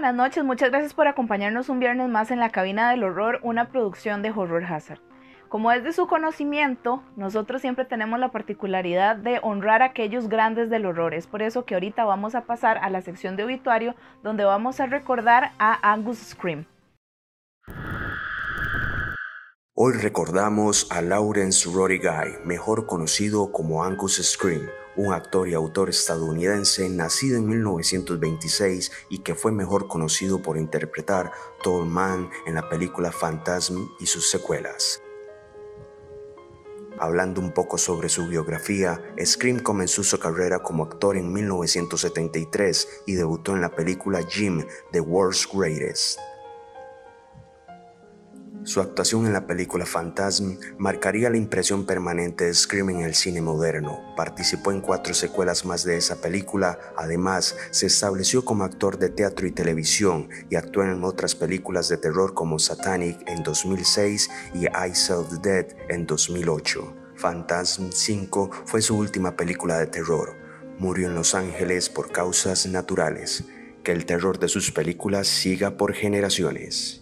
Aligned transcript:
buenas 0.00 0.14
noches. 0.14 0.42
Muchas 0.44 0.70
gracias 0.70 0.94
por 0.94 1.08
acompañarnos 1.08 1.68
un 1.68 1.78
viernes 1.78 2.08
más 2.08 2.30
en 2.30 2.40
la 2.40 2.48
cabina 2.48 2.90
del 2.90 3.04
horror, 3.04 3.38
una 3.42 3.68
producción 3.68 4.22
de 4.22 4.30
Horror 4.30 4.64
Hazard. 4.64 4.98
Como 5.50 5.70
es 5.72 5.84
de 5.84 5.92
su 5.92 6.06
conocimiento, 6.06 7.02
nosotros 7.16 7.60
siempre 7.60 7.84
tenemos 7.84 8.18
la 8.18 8.30
particularidad 8.30 9.16
de 9.16 9.40
honrar 9.42 9.82
a 9.82 9.86
aquellos 9.86 10.30
grandes 10.30 10.70
del 10.70 10.86
horror. 10.86 11.12
Es 11.12 11.26
por 11.26 11.42
eso 11.42 11.66
que 11.66 11.74
ahorita 11.74 12.06
vamos 12.06 12.34
a 12.34 12.46
pasar 12.46 12.78
a 12.78 12.88
la 12.88 13.02
sección 13.02 13.36
de 13.36 13.44
obituario 13.44 13.94
donde 14.22 14.42
vamos 14.44 14.80
a 14.80 14.86
recordar 14.86 15.52
a 15.58 15.92
Angus 15.92 16.16
Scream. 16.16 16.64
Hoy 19.74 19.92
recordamos 20.00 20.90
a 20.90 21.02
Lawrence 21.02 21.68
Roddy 21.70 21.98
Guy, 21.98 22.38
mejor 22.46 22.86
conocido 22.86 23.52
como 23.52 23.84
Angus 23.84 24.16
Scream 24.16 24.79
un 24.96 25.12
actor 25.12 25.48
y 25.48 25.54
autor 25.54 25.90
estadounidense 25.90 26.88
nacido 26.88 27.38
en 27.38 27.48
1926 27.48 28.90
y 29.08 29.18
que 29.18 29.34
fue 29.34 29.52
mejor 29.52 29.88
conocido 29.88 30.42
por 30.42 30.58
interpretar 30.58 31.32
Tall 31.62 31.86
Man 31.86 32.30
en 32.46 32.54
la 32.54 32.68
película 32.68 33.10
Phantasm 33.10 33.88
y 33.98 34.06
sus 34.06 34.30
secuelas. 34.30 35.02
Hablando 36.98 37.40
un 37.40 37.52
poco 37.52 37.78
sobre 37.78 38.10
su 38.10 38.26
biografía, 38.26 39.00
Scream 39.24 39.60
comenzó 39.60 40.02
su 40.02 40.18
carrera 40.18 40.58
como 40.58 40.84
actor 40.84 41.16
en 41.16 41.32
1973 41.32 43.02
y 43.06 43.14
debutó 43.14 43.54
en 43.54 43.62
la 43.62 43.74
película 43.74 44.20
Jim, 44.28 44.66
The 44.92 45.00
World's 45.00 45.48
Greatest. 45.50 46.18
Su 48.62 48.82
actuación 48.82 49.26
en 49.26 49.32
la 49.32 49.46
película 49.46 49.86
Phantasm 49.86 50.58
marcaría 50.76 51.30
la 51.30 51.38
impresión 51.38 51.86
permanente 51.86 52.44
de 52.44 52.52
Scream 52.52 52.90
en 52.90 53.00
el 53.00 53.14
cine 53.14 53.40
moderno. 53.40 54.00
Participó 54.16 54.70
en 54.70 54.82
cuatro 54.82 55.14
secuelas 55.14 55.64
más 55.64 55.82
de 55.82 55.96
esa 55.96 56.20
película, 56.20 56.78
además 56.96 57.56
se 57.70 57.86
estableció 57.86 58.44
como 58.44 58.64
actor 58.64 58.98
de 58.98 59.08
teatro 59.08 59.46
y 59.46 59.52
televisión 59.52 60.28
y 60.50 60.56
actuó 60.56 60.84
en 60.84 61.02
otras 61.02 61.34
películas 61.34 61.88
de 61.88 61.96
terror 61.96 62.34
como 62.34 62.58
Satanic 62.58 63.26
en 63.26 63.42
2006 63.42 64.28
y 64.52 64.66
I 64.66 64.92
the 64.92 65.38
Dead 65.42 65.66
en 65.88 66.06
2008. 66.06 66.96
Phantasm 67.16 67.90
5 67.90 68.50
fue 68.66 68.82
su 68.82 68.96
última 68.96 69.36
película 69.36 69.78
de 69.78 69.86
terror. 69.86 70.36
Murió 70.78 71.08
en 71.08 71.14
Los 71.14 71.34
Ángeles 71.34 71.88
por 71.88 72.12
causas 72.12 72.66
naturales. 72.66 73.44
Que 73.82 73.92
el 73.92 74.04
terror 74.04 74.38
de 74.38 74.48
sus 74.48 74.70
películas 74.70 75.26
siga 75.26 75.78
por 75.78 75.94
generaciones. 75.94 76.99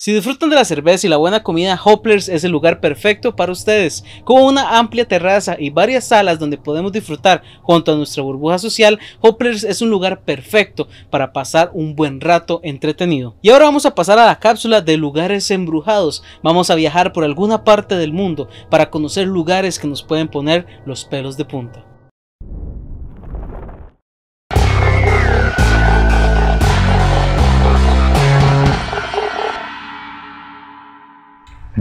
Si 0.00 0.14
disfrutan 0.14 0.48
de 0.48 0.56
la 0.56 0.64
cerveza 0.64 1.06
y 1.06 1.10
la 1.10 1.18
buena 1.18 1.42
comida, 1.42 1.78
Hopplers 1.84 2.30
es 2.30 2.42
el 2.42 2.50
lugar 2.50 2.80
perfecto 2.80 3.36
para 3.36 3.52
ustedes. 3.52 4.02
Con 4.24 4.44
una 4.44 4.78
amplia 4.78 5.06
terraza 5.06 5.56
y 5.58 5.68
varias 5.68 6.08
salas 6.08 6.38
donde 6.38 6.56
podemos 6.56 6.90
disfrutar 6.90 7.42
junto 7.60 7.92
a 7.92 7.96
nuestra 7.96 8.22
burbuja 8.22 8.58
social, 8.58 8.98
Hopplers 9.20 9.62
es 9.62 9.82
un 9.82 9.90
lugar 9.90 10.22
perfecto 10.22 10.88
para 11.10 11.34
pasar 11.34 11.70
un 11.74 11.94
buen 11.96 12.22
rato 12.22 12.62
entretenido. 12.64 13.36
Y 13.42 13.50
ahora 13.50 13.66
vamos 13.66 13.84
a 13.84 13.94
pasar 13.94 14.18
a 14.18 14.24
la 14.24 14.38
cápsula 14.38 14.80
de 14.80 14.96
lugares 14.96 15.50
embrujados. 15.50 16.22
Vamos 16.42 16.70
a 16.70 16.76
viajar 16.76 17.12
por 17.12 17.22
alguna 17.22 17.62
parte 17.62 17.96
del 17.96 18.14
mundo 18.14 18.48
para 18.70 18.88
conocer 18.88 19.26
lugares 19.26 19.78
que 19.78 19.86
nos 19.86 20.02
pueden 20.02 20.28
poner 20.28 20.64
los 20.86 21.04
pelos 21.04 21.36
de 21.36 21.44
punta. 21.44 21.89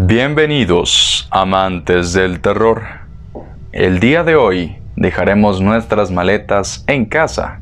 Bienvenidos, 0.01 1.27
amantes 1.29 2.13
del 2.13 2.39
terror. 2.39 2.83
El 3.73 3.99
día 3.99 4.23
de 4.23 4.37
hoy 4.37 4.77
dejaremos 4.95 5.59
nuestras 5.59 6.09
maletas 6.09 6.85
en 6.87 7.03
casa 7.03 7.59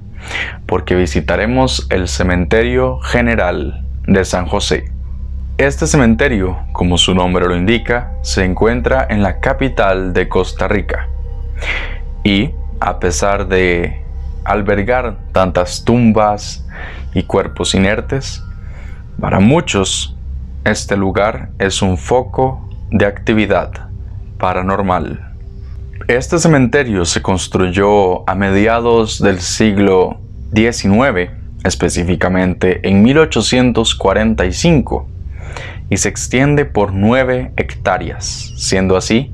porque 0.68 0.94
visitaremos 0.94 1.88
el 1.90 2.08
Cementerio 2.08 3.00
General 3.00 3.84
de 4.06 4.24
San 4.24 4.46
José. 4.46 4.92
Este 5.58 5.88
cementerio, 5.88 6.60
como 6.74 7.00
su 7.00 7.16
nombre 7.16 7.48
lo 7.48 7.56
indica, 7.56 8.12
se 8.22 8.46
encuentra 8.46 9.08
en 9.10 9.24
la 9.24 9.40
capital 9.40 10.14
de 10.14 10.30
Costa 10.30 10.68
Rica. 10.68 11.10
Y, 12.24 12.52
a 12.80 13.00
pesar 13.00 13.48
de 13.48 14.04
albergar 14.44 15.18
tantas 15.32 15.84
tumbas 15.84 16.68
y 17.16 17.24
cuerpos 17.24 17.74
inertes, 17.74 18.44
para 19.20 19.40
muchos 19.40 20.17
este 20.72 20.98
lugar 20.98 21.52
es 21.60 21.82
un 21.82 21.98
foco 21.98 22.68
de 22.92 23.06
actividad 23.06 23.72
paranormal. 24.38 25.34
Este 26.08 26.40
cementerio 26.40 27.06
se 27.06 27.22
construyó 27.22 28.30
a 28.30 28.36
mediados 28.36 29.22
del 29.22 29.40
siglo 29.40 30.20
XIX, 30.54 31.32
específicamente 31.64 32.86
en 32.88 33.02
1845, 33.02 35.08
y 35.90 35.98
se 35.98 36.10
extiende 36.10 36.66
por 36.66 36.94
9 36.94 37.54
hectáreas, 37.56 38.52
siendo 38.58 38.98
así 38.98 39.32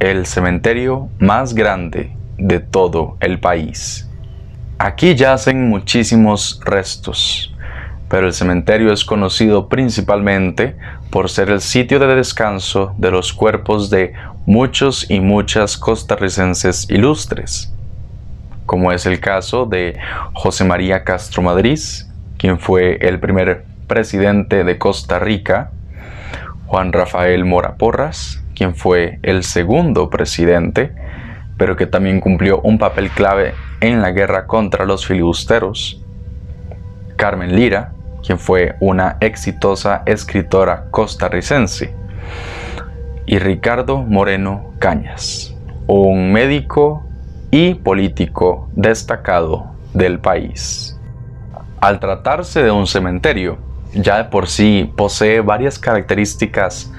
el 0.00 0.26
cementerio 0.26 1.08
más 1.20 1.54
grande 1.54 2.10
de 2.38 2.58
todo 2.58 3.16
el 3.20 3.38
país. 3.38 4.08
Aquí 4.78 5.14
yacen 5.14 5.68
muchísimos 5.68 6.60
restos, 6.64 7.51
pero 8.12 8.26
el 8.26 8.34
cementerio 8.34 8.92
es 8.92 9.06
conocido 9.06 9.70
principalmente 9.70 10.76
por 11.08 11.30
ser 11.30 11.48
el 11.48 11.62
sitio 11.62 11.98
de 11.98 12.14
descanso 12.14 12.94
de 12.98 13.10
los 13.10 13.32
cuerpos 13.32 13.88
de 13.88 14.12
muchos 14.44 15.10
y 15.10 15.20
muchas 15.20 15.78
costarricenses 15.78 16.90
ilustres, 16.90 17.72
como 18.66 18.92
es 18.92 19.06
el 19.06 19.18
caso 19.18 19.64
de 19.64 19.98
José 20.34 20.64
María 20.64 21.04
Castro 21.04 21.40
Madrid, 21.40 21.78
quien 22.36 22.58
fue 22.58 22.98
el 23.00 23.18
primer 23.18 23.64
presidente 23.86 24.62
de 24.62 24.76
Costa 24.76 25.18
Rica, 25.18 25.70
Juan 26.66 26.92
Rafael 26.92 27.46
Mora 27.46 27.76
Porras, 27.76 28.44
quien 28.54 28.74
fue 28.74 29.20
el 29.22 29.42
segundo 29.42 30.10
presidente, 30.10 30.92
pero 31.56 31.76
que 31.76 31.86
también 31.86 32.20
cumplió 32.20 32.60
un 32.60 32.76
papel 32.76 33.08
clave 33.08 33.54
en 33.80 34.02
la 34.02 34.10
guerra 34.10 34.46
contra 34.46 34.84
los 34.84 35.06
filibusteros, 35.06 35.98
Carmen 37.16 37.56
Lira, 37.56 37.92
quien 38.24 38.38
fue 38.38 38.76
una 38.80 39.16
exitosa 39.20 40.02
escritora 40.06 40.86
costarricense, 40.90 41.94
y 43.26 43.38
Ricardo 43.38 43.98
Moreno 43.98 44.72
Cañas, 44.78 45.54
un 45.86 46.32
médico 46.32 47.04
y 47.50 47.74
político 47.74 48.68
destacado 48.74 49.72
del 49.94 50.18
país. 50.18 50.98
Al 51.80 52.00
tratarse 52.00 52.62
de 52.62 52.70
un 52.70 52.86
cementerio, 52.86 53.58
ya 53.94 54.18
de 54.18 54.24
por 54.24 54.48
sí 54.48 54.90
posee 54.96 55.40
varias 55.40 55.78
características 55.78 56.92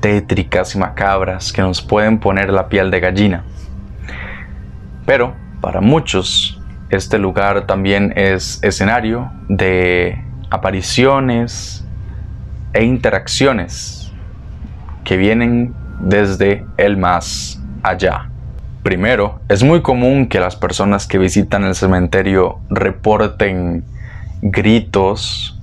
tétricas 0.00 0.74
y 0.74 0.78
macabras 0.78 1.52
que 1.52 1.62
nos 1.62 1.80
pueden 1.80 2.18
poner 2.18 2.50
la 2.52 2.68
piel 2.68 2.90
de 2.90 3.00
gallina. 3.00 3.44
Pero 5.06 5.34
para 5.60 5.80
muchos, 5.80 6.60
este 6.90 7.18
lugar 7.18 7.66
también 7.66 8.12
es 8.16 8.62
escenario 8.62 9.32
de 9.48 10.22
apariciones 10.54 11.84
e 12.72 12.84
interacciones 12.84 14.12
que 15.04 15.16
vienen 15.16 15.74
desde 16.00 16.64
el 16.76 16.96
más 16.96 17.60
allá. 17.82 18.30
Primero, 18.82 19.40
es 19.48 19.62
muy 19.62 19.82
común 19.82 20.26
que 20.26 20.40
las 20.40 20.56
personas 20.56 21.06
que 21.06 21.18
visitan 21.18 21.64
el 21.64 21.74
cementerio 21.74 22.60
reporten 22.68 23.84
gritos, 24.42 25.58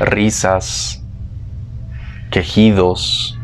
risas, 0.00 1.02
quejidos, 2.30 3.38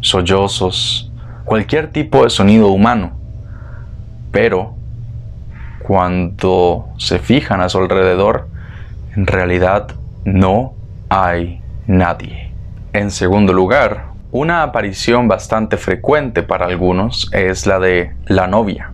sollozos, 0.00 1.12
cualquier 1.44 1.92
tipo 1.92 2.24
de 2.24 2.30
sonido 2.30 2.68
humano. 2.68 3.12
Pero 4.32 4.74
cuando 5.82 6.88
se 6.98 7.20
fijan 7.20 7.60
a 7.60 7.68
su 7.68 7.78
alrededor, 7.78 8.48
en 9.16 9.26
realidad 9.26 9.88
no 10.24 10.74
hay 11.08 11.60
nadie. 11.86 12.52
En 12.92 13.10
segundo 13.10 13.52
lugar, 13.52 14.08
una 14.30 14.62
aparición 14.62 15.28
bastante 15.28 15.76
frecuente 15.78 16.42
para 16.42 16.66
algunos 16.66 17.30
es 17.32 17.66
la 17.66 17.78
de 17.78 18.14
la 18.26 18.46
novia. 18.46 18.92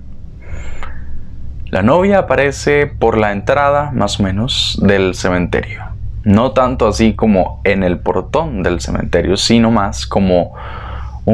La 1.67 1.83
novia 1.83 2.19
aparece 2.19 2.87
por 2.87 3.19
la 3.19 3.33
entrada 3.33 3.91
más 3.93 4.21
o 4.21 4.23
menos 4.23 4.79
del 4.83 5.15
cementerio. 5.15 5.83
No 6.23 6.53
tanto 6.53 6.87
así 6.87 7.15
como 7.15 7.61
en 7.65 7.83
el 7.83 7.99
portón 7.99 8.63
del 8.63 8.81
cementerio, 8.81 9.37
sino 9.37 9.71
más 9.71 10.07
como 10.07 10.55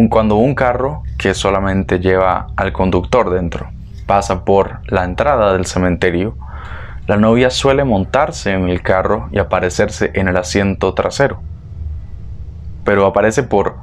cuando 0.09 0.37
un 0.37 0.55
carro 0.55 1.03
que 1.19 1.35
solamente 1.35 1.99
lleva 1.99 2.49
al 2.57 2.73
conductor 2.73 3.31
dentro 3.31 3.69
pasa 4.07 4.45
por 4.45 4.81
la 4.87 5.05
entrada 5.05 5.53
del 5.53 5.67
cementerio 5.67 6.35
la 7.09 7.17
novia 7.17 7.49
suele 7.49 7.85
montarse 7.85 8.53
en 8.53 8.69
el 8.69 8.83
carro 8.83 9.31
y 9.33 9.39
aparecerse 9.39 10.11
en 10.13 10.29
el 10.29 10.37
asiento 10.37 10.93
trasero. 10.93 11.41
Pero 12.85 13.07
aparece 13.07 13.43
por 13.43 13.77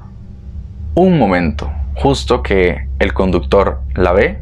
un 0.94 1.18
momento, 1.18 1.72
justo 1.96 2.44
que 2.44 2.88
el 3.00 3.16
conductor 3.16 3.82
la 3.96 4.12
ve, 4.12 4.42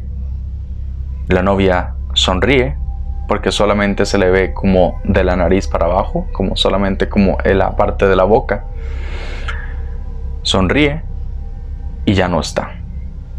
la 1.28 1.42
novia 1.42 1.94
sonríe, 2.12 2.76
porque 3.26 3.52
solamente 3.52 4.04
se 4.04 4.18
le 4.18 4.28
ve 4.28 4.52
como 4.52 5.00
de 5.04 5.24
la 5.24 5.34
nariz 5.34 5.66
para 5.66 5.86
abajo, 5.86 6.26
como 6.34 6.54
solamente 6.54 7.08
como 7.08 7.38
en 7.42 7.56
la 7.56 7.76
parte 7.76 8.06
de 8.06 8.16
la 8.16 8.24
boca. 8.24 8.64
Sonríe 10.42 11.00
y 12.04 12.12
ya 12.12 12.28
no 12.28 12.38
está. 12.38 12.83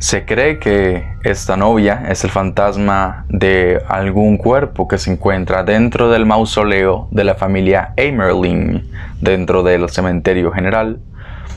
Se 0.05 0.23
cree 0.23 0.59
que 0.59 1.03
esta 1.23 1.57
novia 1.57 2.05
es 2.09 2.23
el 2.23 2.29
fantasma 2.29 3.25
de 3.27 3.81
algún 3.89 4.37
cuerpo 4.37 4.87
que 4.87 4.99
se 4.99 5.11
encuentra 5.11 5.63
dentro 5.63 6.11
del 6.11 6.27
mausoleo 6.27 7.07
de 7.09 7.23
la 7.23 7.33
familia 7.33 7.91
Amerling, 7.97 8.87
dentro 9.19 9.63
del 9.63 9.89
cementerio 9.89 10.51
general, 10.51 10.99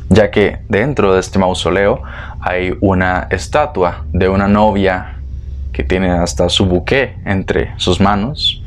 ya 0.08 0.30
que 0.30 0.60
dentro 0.70 1.12
de 1.12 1.20
este 1.20 1.38
mausoleo 1.38 2.02
hay 2.40 2.74
una 2.80 3.26
estatua 3.30 4.06
de 4.14 4.30
una 4.30 4.48
novia 4.48 5.18
que 5.70 5.84
tiene 5.84 6.08
hasta 6.08 6.48
su 6.48 6.64
buque 6.64 7.16
entre 7.26 7.74
sus 7.76 8.00
manos, 8.00 8.64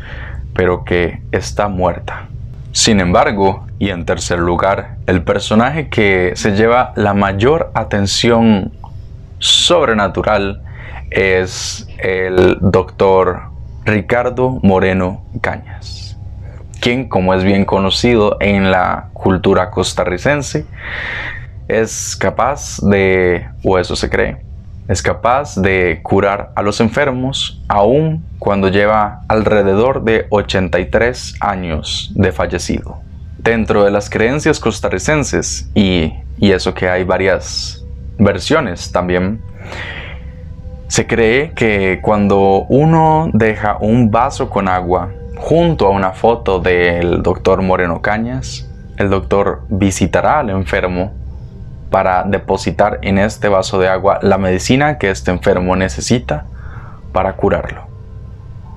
pero 0.53 0.85
que 0.85 1.23
está 1.31 1.69
muerta. 1.69 2.27
Sin 2.71 2.99
embargo, 2.99 3.65
y 3.79 3.89
en 3.89 4.05
tercer 4.05 4.37
lugar, 4.37 4.97
el 5.07 5.23
personaje 5.23 5.89
que 5.89 6.33
se 6.35 6.51
lleva 6.51 6.93
la 6.95 7.15
mayor 7.15 7.71
atención 7.73 8.71
sobrenatural 9.41 10.61
es 11.09 11.87
el 11.97 12.57
doctor 12.61 13.41
Ricardo 13.83 14.59
Moreno 14.61 15.25
Cañas, 15.41 16.17
quien, 16.79 17.09
como 17.09 17.33
es 17.33 17.43
bien 17.43 17.65
conocido 17.65 18.37
en 18.39 18.71
la 18.71 19.09
cultura 19.13 19.71
costarricense, 19.71 20.65
es 21.67 22.15
capaz 22.15 22.79
de, 22.81 23.47
o 23.63 23.79
eso 23.79 23.95
se 23.95 24.09
cree, 24.09 24.37
es 24.87 25.01
capaz 25.01 25.55
de 25.55 25.99
curar 26.03 26.51
a 26.55 26.61
los 26.61 26.79
enfermos 26.79 27.61
aun 27.67 28.23
cuando 28.39 28.69
lleva 28.69 29.21
alrededor 29.27 30.03
de 30.03 30.27
83 30.29 31.35
años 31.39 32.11
de 32.15 32.31
fallecido. 32.31 32.99
Dentro 33.39 33.83
de 33.83 33.91
las 33.91 34.09
creencias 34.09 34.59
costarricenses, 34.59 35.71
y, 35.73 36.13
y 36.37 36.51
eso 36.51 36.75
que 36.75 36.87
hay 36.87 37.03
varias 37.03 37.80
versiones 38.21 38.91
también, 38.91 39.41
se 40.87 41.07
cree 41.07 41.51
que 41.51 41.99
cuando 42.01 42.65
uno 42.69 43.29
deja 43.33 43.77
un 43.79 44.11
vaso 44.11 44.49
con 44.49 44.67
agua 44.67 45.09
junto 45.37 45.87
a 45.87 45.89
una 45.89 46.11
foto 46.11 46.59
del 46.59 47.23
doctor 47.23 47.61
Moreno 47.61 48.01
Cañas, 48.01 48.69
el 48.97 49.09
doctor 49.09 49.63
visitará 49.69 50.39
al 50.39 50.49
enfermo 50.49 51.13
para 51.89 52.23
depositar 52.23 52.99
en 53.01 53.17
este 53.17 53.47
vaso 53.47 53.79
de 53.79 53.87
agua 53.87 54.19
la 54.21 54.37
medicina 54.37 54.97
que 54.97 55.09
este 55.09 55.31
enfermo 55.31 55.75
necesita 55.75 56.45
para 57.11 57.33
curarlo. 57.33 57.87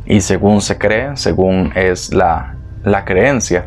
Y 0.07 0.21
según 0.21 0.61
se 0.61 0.79
cree, 0.79 1.17
según 1.17 1.73
es 1.75 2.13
la, 2.13 2.55
la 2.83 3.05
creencia, 3.05 3.67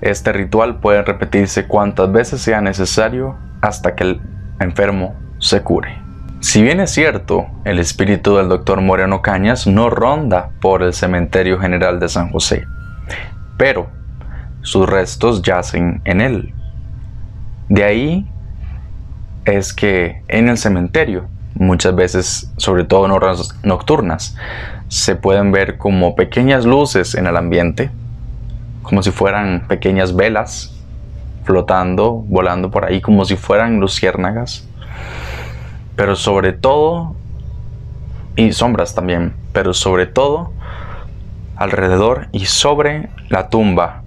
este 0.00 0.32
ritual 0.32 0.80
puede 0.80 1.02
repetirse 1.02 1.66
cuantas 1.66 2.10
veces 2.12 2.40
sea 2.40 2.60
necesario 2.60 3.36
hasta 3.60 3.94
que 3.94 4.04
el 4.04 4.20
enfermo 4.60 5.14
se 5.38 5.62
cure. 5.62 5.98
Si 6.40 6.62
bien 6.62 6.78
es 6.80 6.90
cierto, 6.90 7.46
el 7.64 7.78
espíritu 7.78 8.36
del 8.36 8.48
doctor 8.48 8.80
Moreno 8.80 9.22
Cañas 9.22 9.66
no 9.66 9.90
ronda 9.90 10.50
por 10.60 10.82
el 10.82 10.92
cementerio 10.92 11.58
general 11.58 11.98
de 11.98 12.08
San 12.08 12.30
José, 12.30 12.64
pero 13.56 13.88
sus 14.62 14.88
restos 14.88 15.42
yacen 15.42 16.00
en 16.04 16.20
él. 16.20 16.54
De 17.68 17.82
ahí 17.82 18.30
es 19.44 19.72
que 19.72 20.22
en 20.28 20.48
el 20.48 20.58
cementerio, 20.58 21.26
muchas 21.54 21.94
veces, 21.96 22.52
sobre 22.56 22.84
todo 22.84 23.06
en 23.06 23.12
horas 23.12 23.58
nocturnas, 23.64 24.36
se 24.86 25.16
pueden 25.16 25.50
ver 25.50 25.76
como 25.76 26.14
pequeñas 26.14 26.64
luces 26.64 27.14
en 27.14 27.26
el 27.26 27.36
ambiente, 27.36 27.90
como 28.82 29.02
si 29.02 29.10
fueran 29.10 29.66
pequeñas 29.66 30.14
velas 30.14 30.77
flotando, 31.48 32.12
volando 32.28 32.70
por 32.70 32.84
ahí, 32.84 33.00
como 33.00 33.24
si 33.24 33.34
fueran 33.34 33.80
luciérnagas. 33.80 34.68
Pero 35.96 36.14
sobre 36.14 36.52
todo, 36.52 37.16
y 38.36 38.52
sombras 38.52 38.94
también, 38.94 39.32
pero 39.54 39.72
sobre 39.72 40.04
todo, 40.04 40.52
alrededor 41.56 42.28
y 42.32 42.44
sobre 42.44 43.08
la 43.30 43.48
tumba 43.48 44.02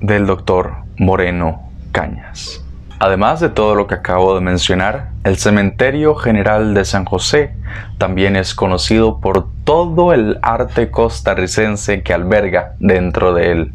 del 0.00 0.26
doctor 0.26 0.74
Moreno 0.98 1.70
Cañas. 1.92 2.64
Además 2.98 3.38
de 3.38 3.48
todo 3.48 3.76
lo 3.76 3.86
que 3.86 3.94
acabo 3.94 4.34
de 4.34 4.40
mencionar, 4.40 5.10
el 5.22 5.36
Cementerio 5.36 6.16
General 6.16 6.74
de 6.74 6.84
San 6.84 7.04
José 7.04 7.54
también 7.96 8.34
es 8.34 8.56
conocido 8.56 9.20
por 9.20 9.46
todo 9.62 10.12
el 10.12 10.40
arte 10.42 10.90
costarricense 10.90 12.02
que 12.02 12.12
alberga 12.12 12.74
dentro 12.80 13.34
de 13.34 13.52
él, 13.52 13.72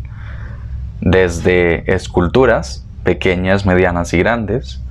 desde 1.01 1.91
esculturas, 1.93 2.85
pequeñas, 3.03 3.65
medianas 3.65 4.13
y 4.13 4.19
grandes, 4.19 4.81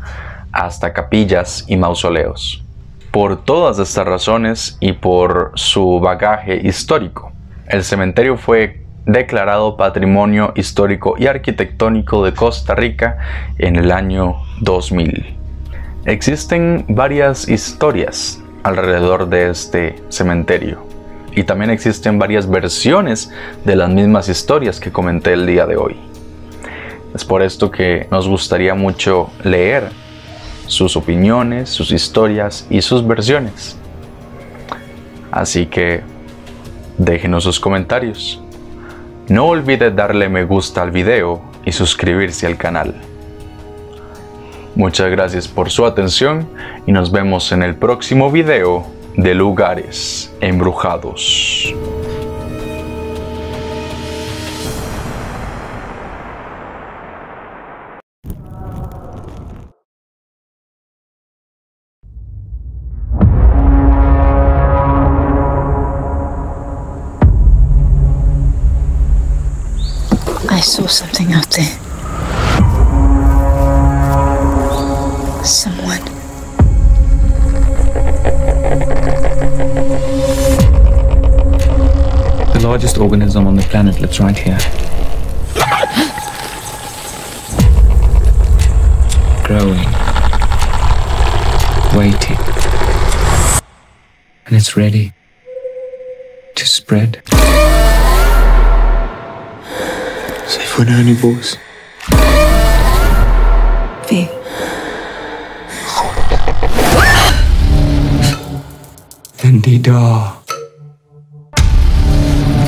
hasta 0.53 0.93
capillas 0.93 1.65
y 1.67 1.77
mausoleos. 1.77 2.65
Por 3.11 3.45
todas 3.45 3.79
estas 3.79 4.07
razones 4.07 4.77
y 4.81 4.93
por 4.93 5.53
su 5.55 6.01
bagaje 6.01 6.67
histórico, 6.67 7.33
el 7.67 7.85
cementerio 7.85 8.37
fue 8.37 8.85
declarado 9.07 9.77
Patrimonio 9.77 10.53
Histórico 10.57 11.15
y 11.19 11.27
Arquitectónico 11.27 12.25
de 12.25 12.33
Costa 12.33 12.75
Rica 12.75 13.19
en 13.59 13.77
el 13.77 13.93
año 13.93 14.37
2000. 14.61 15.37
Existen 16.07 16.85
varias 16.89 17.49
historias 17.49 18.43
alrededor 18.63 19.29
de 19.29 19.51
este 19.51 19.97
cementerio 20.09 20.94
y 21.35 21.45
también 21.45 21.71
existen 21.71 22.19
varias 22.19 22.49
versiones 22.49 23.31
de 23.65 23.77
las 23.77 23.91
mismas 23.91 24.29
historias 24.29 24.81
que 24.81 24.93
comenté 24.93 25.33
el 25.33 25.47
día 25.47 25.67
de 25.67 25.77
hoy. 25.77 25.97
Es 27.15 27.25
por 27.25 27.43
esto 27.43 27.71
que 27.71 28.09
nos 28.11 28.29
gustaría 28.29 28.75
mucho 28.75 29.31
leer 29.43 29.91
sus 30.67 30.97
opiniones, 30.97 31.71
sus 31.71 31.93
historias 31.93 32.67
y 32.71 32.83
sus 32.83 33.07
versiones. 33.07 33.77
Así 35.31 35.67
que 35.67 36.03
déjenos 36.99 37.45
sus 37.45 37.61
comentarios. 37.61 38.41
No 39.29 39.47
olvide 39.47 39.91
darle 39.91 40.29
me 40.29 40.45
gusta 40.45 40.83
al 40.83 40.91
video 40.91 41.43
y 41.65 41.73
suscribirse 41.73 42.47
al 42.47 42.57
canal. 42.57 42.95
Muchas 44.75 45.11
gracias 45.11 45.47
por 45.47 45.71
su 45.71 45.87
atención 45.87 46.49
y 46.87 46.93
nos 46.93 47.13
vemos 47.13 47.53
en 47.53 47.63
el 47.63 47.77
próximo 47.77 48.31
video 48.31 48.94
de 49.17 49.35
lugares 49.35 50.31
embrujados. 50.41 51.75
saw 70.65 70.87
something 70.87 71.33
out 71.35 71.49
there. 71.51 71.79
Someone. 75.45 76.14
Largest 82.65 82.97
organism 82.99 83.47
on 83.47 83.57
the 83.57 83.63
planet 83.63 84.01
lives 84.01 84.19
right 84.21 84.39
here. 84.39 84.59
Growing. 89.45 89.89
Waiting. 91.97 92.39
And 94.47 94.57
it's 94.57 94.77
ready 94.77 95.13
to 96.55 96.67
spread. 96.67 97.23
fue 100.75 100.87
Hannibals. 100.87 101.57
Vi. 104.09 104.29
Den 109.43 109.63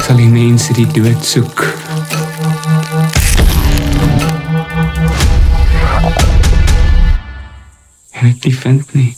sal 0.07 0.21
die 0.23 0.31
mense 0.31 0.71
die 0.71 0.87
dood 0.95 1.25
soek. 1.27 1.63
En 8.15 8.29
ek 8.29 8.37
die 8.45 8.53
vind 8.55 8.93
nie. 8.95 9.09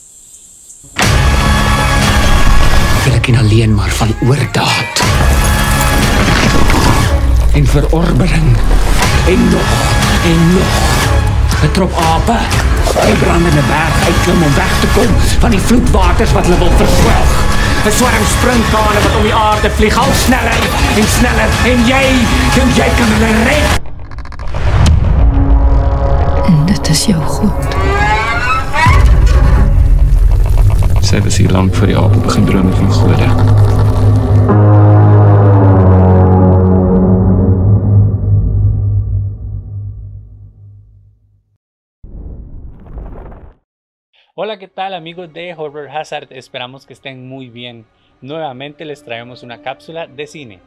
Wil 3.03 3.19
ek 3.19 3.29
en 3.35 3.37
alleen 3.43 3.77
maar 3.77 3.93
van 3.99 4.15
oordaad 4.31 5.05
en 7.59 7.69
verorbering 7.75 8.49
en 9.35 9.45
nog 9.53 9.77
en 10.31 10.41
nog 10.55 10.81
'n 11.69 11.73
trop 11.77 12.01
ape 12.15 12.39
uit 13.05 13.19
brandende 13.27 13.65
berg 13.75 13.95
uitklim 14.09 14.43
om 14.43 14.55
weg 14.55 14.73
te 14.81 14.89
kom 14.97 15.13
van 15.45 15.51
die 15.51 15.61
vloedwaters 15.61 16.33
wat 16.33 16.45
hulle 16.47 16.59
wil 16.65 16.75
verswelg. 16.81 17.48
'n 17.87 17.93
Swarm 17.93 18.25
sprinkane 18.39 19.01
wat 19.05 19.17
om 19.17 19.23
die 19.23 19.35
aarde 19.35 19.71
vlieg 19.71 19.97
al 19.97 20.13
sneller 20.25 20.63
en 20.97 21.07
sneller 21.19 21.51
en 21.65 21.87
jy, 21.87 22.05
dink 22.55 22.77
jy 22.77 22.89
kan 22.99 23.09
hulle 23.15 23.33
red? 23.49 23.71
En 26.47 26.67
dit 26.67 26.89
is 26.89 27.05
jou 27.05 27.23
goed. 27.23 27.77
Sy 31.01 31.23
was 31.25 31.37
hier 31.37 31.51
lank 31.51 31.75
voor 31.75 31.87
die 31.87 31.97
ape 31.97 32.19
begin 32.19 32.45
drome 32.45 32.73
van 32.73 32.93
gode. 32.93 33.68
Hola, 44.49 44.59
¿qué 44.59 44.69
tal 44.69 44.95
amigos 44.95 45.31
de 45.35 45.53
Horror 45.53 45.91
Hazard? 45.91 46.33
Esperamos 46.33 46.87
que 46.87 46.95
estén 46.95 47.29
muy 47.29 47.51
bien. 47.51 47.85
Nuevamente 48.23 48.87
les 48.87 49.05
traemos 49.05 49.43
una 49.43 49.61
cápsula 49.61 50.07
de 50.07 50.27
cine. 50.27 50.61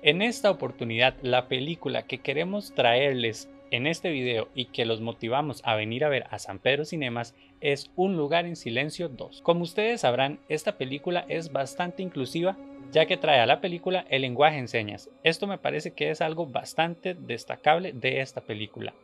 En 0.00 0.22
esta 0.22 0.50
oportunidad, 0.50 1.14
la 1.20 1.46
película 1.46 2.04
que 2.04 2.20
queremos 2.22 2.72
traerles 2.72 3.50
en 3.70 3.86
este 3.86 4.08
video 4.10 4.48
y 4.54 4.64
que 4.64 4.86
los 4.86 5.02
motivamos 5.02 5.60
a 5.62 5.74
venir 5.74 6.06
a 6.06 6.08
ver 6.08 6.24
a 6.30 6.38
San 6.38 6.58
Pedro 6.58 6.86
Cinemas 6.86 7.34
es 7.60 7.90
Un 7.96 8.16
lugar 8.16 8.46
en 8.46 8.56
silencio 8.56 9.10
2. 9.10 9.42
Como 9.42 9.60
ustedes 9.60 10.00
sabrán, 10.00 10.38
esta 10.48 10.78
película 10.78 11.26
es 11.28 11.52
bastante 11.52 12.02
inclusiva 12.02 12.56
ya 12.90 13.06
que 13.06 13.16
trae 13.16 13.40
a 13.40 13.46
la 13.46 13.60
película 13.60 14.04
el 14.08 14.22
lenguaje 14.22 14.58
en 14.58 14.68
señas. 14.68 15.10
Esto 15.22 15.46
me 15.46 15.58
parece 15.58 15.92
que 15.92 16.10
es 16.10 16.20
algo 16.20 16.46
bastante 16.46 17.14
destacable 17.14 17.92
de 17.92 18.20
esta 18.20 18.40
película. 18.40 18.94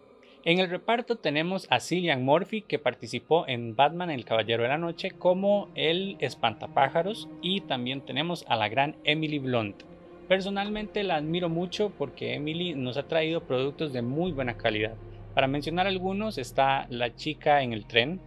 En 0.45 0.59
el 0.59 0.69
reparto 0.69 1.17
tenemos 1.17 1.67
a 1.71 1.81
Cillian 1.81 2.23
Murphy 2.23 2.63
que 2.63 2.79
participó 2.79 3.49
en 3.49 3.77
Batman 3.77 4.11
el 4.11 4.27
Caballero 4.27 4.63
de 4.63 4.69
la 4.69 4.79
Noche 4.79 5.11
como 5.11 5.71
el 5.75 6.17
espantapájaros 6.21 7.29
y 7.41 7.63
también 7.63 8.03
tenemos 8.03 8.45
a 8.49 8.57
la 8.57 8.69
gran 8.69 8.97
Emily 9.05 9.39
Blunt. 9.39 9.83
Personalmente 10.29 11.03
la 11.03 11.17
admiro 11.17 11.49
mucho 11.49 11.93
porque 11.97 12.35
Emily 12.35 12.75
nos 12.75 12.99
ha 12.99 13.09
traído 13.09 13.45
productos 13.45 13.93
de 13.93 14.03
muy 14.03 14.33
buena 14.33 14.59
calidad. 14.59 14.95
Para 15.35 15.49
mencionar 15.49 15.87
algunos 15.87 16.37
está 16.39 16.87
La 16.91 17.15
chica 17.15 17.63
en 17.63 17.73
el 17.73 17.87
tren, 17.87 18.21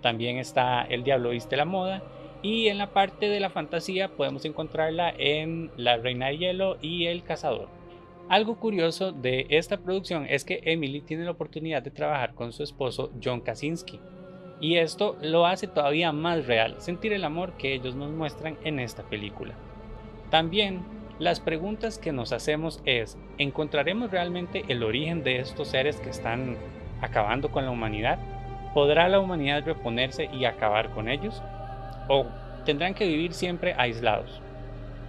también 0.00 0.38
está 0.38 0.82
El 0.82 1.02
diablo 1.02 1.30
viste 1.30 1.56
la 1.56 1.64
moda 1.64 2.02
y 2.44 2.68
en 2.68 2.76
la 2.76 2.92
parte 2.92 3.30
de 3.30 3.40
la 3.40 3.48
fantasía 3.48 4.08
podemos 4.08 4.44
encontrarla 4.44 5.14
en 5.16 5.70
La 5.78 5.96
Reina 5.96 6.26
de 6.26 6.36
Hielo 6.36 6.76
y 6.82 7.06
El 7.06 7.24
Cazador. 7.24 7.68
Algo 8.28 8.60
curioso 8.60 9.12
de 9.12 9.46
esta 9.48 9.78
producción 9.78 10.26
es 10.28 10.44
que 10.44 10.60
Emily 10.64 11.00
tiene 11.00 11.24
la 11.24 11.30
oportunidad 11.30 11.82
de 11.82 11.90
trabajar 11.90 12.34
con 12.34 12.52
su 12.52 12.62
esposo 12.62 13.10
John 13.22 13.40
Krasinski. 13.40 13.98
Y 14.60 14.76
esto 14.76 15.16
lo 15.22 15.46
hace 15.46 15.68
todavía 15.68 16.12
más 16.12 16.46
real, 16.46 16.74
sentir 16.82 17.14
el 17.14 17.24
amor 17.24 17.54
que 17.56 17.72
ellos 17.72 17.94
nos 17.94 18.10
muestran 18.10 18.58
en 18.62 18.78
esta 18.78 19.04
película. 19.04 19.54
También 20.28 20.82
las 21.18 21.40
preguntas 21.40 21.98
que 21.98 22.12
nos 22.12 22.30
hacemos 22.32 22.82
es, 22.84 23.16
¿encontraremos 23.38 24.10
realmente 24.10 24.64
el 24.68 24.82
origen 24.82 25.24
de 25.24 25.38
estos 25.38 25.68
seres 25.68 25.96
que 25.98 26.10
están 26.10 26.58
acabando 27.00 27.50
con 27.50 27.64
la 27.64 27.70
humanidad? 27.70 28.18
¿Podrá 28.74 29.08
la 29.08 29.18
humanidad 29.18 29.64
reponerse 29.64 30.28
y 30.30 30.44
acabar 30.44 30.90
con 30.90 31.08
ellos? 31.08 31.42
O 32.08 32.26
tendrán 32.64 32.94
que 32.94 33.06
vivir 33.06 33.32
siempre 33.32 33.74
aislados. 33.76 34.40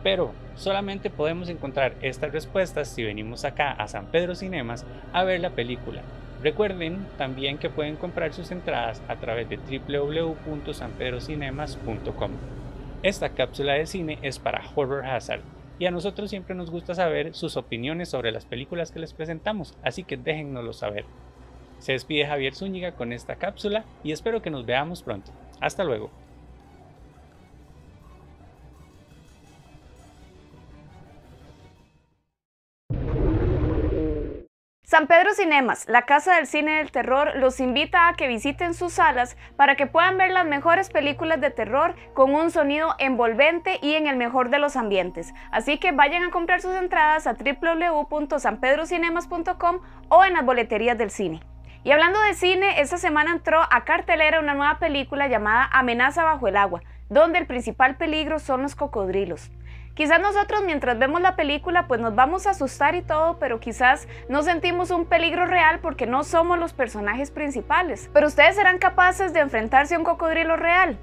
Pero 0.03 0.33
solamente 0.55 1.09
podemos 1.09 1.49
encontrar 1.49 1.95
estas 2.01 2.31
respuestas 2.31 2.89
si 2.89 3.03
venimos 3.03 3.43
acá 3.45 3.71
a 3.71 3.87
San 3.87 4.05
Pedro 4.07 4.35
Cinemas 4.35 4.85
a 5.13 5.23
ver 5.23 5.39
la 5.39 5.51
película. 5.51 6.01
Recuerden 6.43 7.07
también 7.17 7.57
que 7.57 7.69
pueden 7.71 7.95
comprar 7.95 8.33
sus 8.33 8.51
entradas 8.51 9.01
a 9.07 9.15
través 9.15 9.49
de 9.49 9.57
www.sanpedrocinemas.com. 9.57 12.31
Esta 13.01 13.29
cápsula 13.29 13.73
de 13.73 13.87
cine 13.87 14.19
es 14.21 14.37
para 14.37 14.61
Horror 14.75 15.03
Hazard 15.05 15.41
y 15.79 15.87
a 15.87 15.91
nosotros 15.91 16.29
siempre 16.29 16.55
nos 16.55 16.71
gusta 16.71 16.93
saber 16.93 17.33
sus 17.33 17.57
opiniones 17.57 18.09
sobre 18.09 18.31
las 18.31 18.45
películas 18.45 18.91
que 18.91 18.99
les 18.99 19.13
presentamos, 19.13 19.75
así 19.83 20.03
que 20.03 20.17
déjennoslo 20.17 20.73
saber. 20.73 21.05
Se 21.79 21.91
despide 21.91 22.27
Javier 22.27 22.55
Zúñiga 22.55 22.93
con 22.93 23.11
esta 23.11 23.35
cápsula 23.35 23.83
y 24.03 24.11
espero 24.11 24.41
que 24.41 24.49
nos 24.49 24.65
veamos 24.65 25.03
pronto. 25.03 25.31
Hasta 25.59 25.83
luego. 25.83 26.09
San 34.95 35.07
Pedro 35.07 35.33
Cinemas, 35.33 35.89
la 35.89 36.03
casa 36.03 36.37
del 36.37 36.47
cine 36.47 36.77
del 36.77 36.89
terror, 36.89 37.33
los 37.35 37.59
invita 37.59 38.07
a 38.07 38.13
que 38.13 38.29
visiten 38.29 38.73
sus 38.73 38.93
salas 38.93 39.35
para 39.57 39.75
que 39.75 39.87
puedan 39.87 40.17
ver 40.17 40.31
las 40.31 40.45
mejores 40.45 40.89
películas 40.89 41.41
de 41.41 41.51
terror 41.51 41.95
con 42.13 42.33
un 42.33 42.49
sonido 42.49 42.95
envolvente 42.97 43.77
y 43.81 43.95
en 43.95 44.07
el 44.07 44.15
mejor 44.15 44.49
de 44.49 44.57
los 44.57 44.77
ambientes. 44.77 45.33
Así 45.51 45.79
que 45.79 45.91
vayan 45.91 46.23
a 46.23 46.31
comprar 46.31 46.61
sus 46.61 46.73
entradas 46.75 47.27
a 47.27 47.33
www.sanpedrocinemas.com 47.33 49.79
o 50.07 50.23
en 50.23 50.31
las 50.31 50.45
boleterías 50.45 50.97
del 50.97 51.11
cine. 51.11 51.41
Y 51.83 51.91
hablando 51.91 52.21
de 52.21 52.33
cine, 52.33 52.79
esta 52.79 52.97
semana 52.97 53.33
entró 53.33 53.63
a 53.69 53.83
cartelera 53.83 54.39
una 54.39 54.53
nueva 54.53 54.79
película 54.79 55.27
llamada 55.27 55.69
Amenaza 55.73 56.23
bajo 56.23 56.47
el 56.47 56.55
agua, 56.55 56.79
donde 57.09 57.39
el 57.39 57.47
principal 57.47 57.97
peligro 57.97 58.39
son 58.39 58.61
los 58.61 58.75
cocodrilos. 58.75 59.51
Quizás 59.95 60.19
nosotros 60.19 60.61
mientras 60.65 60.99
vemos 60.99 61.21
la 61.21 61.37
película 61.37 61.87
pues 61.87 62.01
nos 62.01 62.13
vamos 62.13 62.45
a 62.45 62.49
asustar 62.49 62.95
y 62.95 63.01
todo, 63.01 63.39
pero 63.39 63.61
quizás 63.61 64.09
no 64.27 64.43
sentimos 64.43 64.91
un 64.91 65.05
peligro 65.05 65.45
real 65.45 65.79
porque 65.79 66.05
no 66.05 66.25
somos 66.25 66.59
los 66.59 66.73
personajes 66.73 67.31
principales. 67.31 68.09
Pero 68.11 68.27
ustedes 68.27 68.57
serán 68.57 68.77
capaces 68.77 69.31
de 69.31 69.39
enfrentarse 69.39 69.95
a 69.95 69.97
un 69.97 70.03
cocodrilo 70.03 70.57
real. 70.57 70.99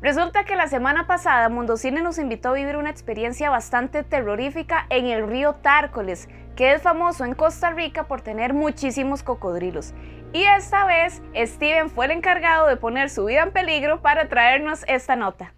Resulta 0.00 0.42
que 0.42 0.56
la 0.56 0.66
semana 0.66 1.06
pasada 1.06 1.48
Mundocine 1.50 2.02
nos 2.02 2.18
invitó 2.18 2.48
a 2.48 2.54
vivir 2.54 2.76
una 2.76 2.90
experiencia 2.90 3.48
bastante 3.48 4.02
terrorífica 4.02 4.86
en 4.90 5.06
el 5.06 5.28
río 5.28 5.54
Tárcoles, 5.62 6.28
que 6.56 6.72
es 6.72 6.82
famoso 6.82 7.24
en 7.24 7.36
Costa 7.36 7.70
Rica 7.70 8.08
por 8.08 8.22
tener 8.22 8.54
muchísimos 8.54 9.22
cocodrilos. 9.22 9.94
Y 10.32 10.42
esta 10.42 10.84
vez 10.84 11.22
Steven 11.36 11.90
fue 11.90 12.06
el 12.06 12.10
encargado 12.10 12.66
de 12.66 12.76
poner 12.76 13.08
su 13.08 13.26
vida 13.26 13.44
en 13.44 13.52
peligro 13.52 14.02
para 14.02 14.28
traernos 14.28 14.84
esta 14.88 15.14
nota. 15.14 15.54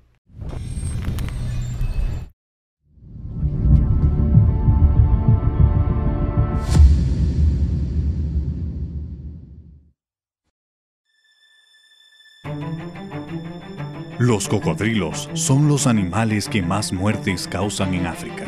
Los 14.19 14.49
cocodrilos 14.49 15.29
son 15.35 15.69
los 15.69 15.87
animales 15.87 16.49
que 16.49 16.63
más 16.63 16.93
muertes 16.93 17.49
causan 17.49 17.95
en 17.95 18.07
África. 18.07 18.45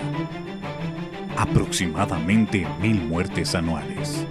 Aproximadamente 1.36 2.66
mil 2.80 3.02
muertes 3.02 3.54
anuales. 3.54 4.24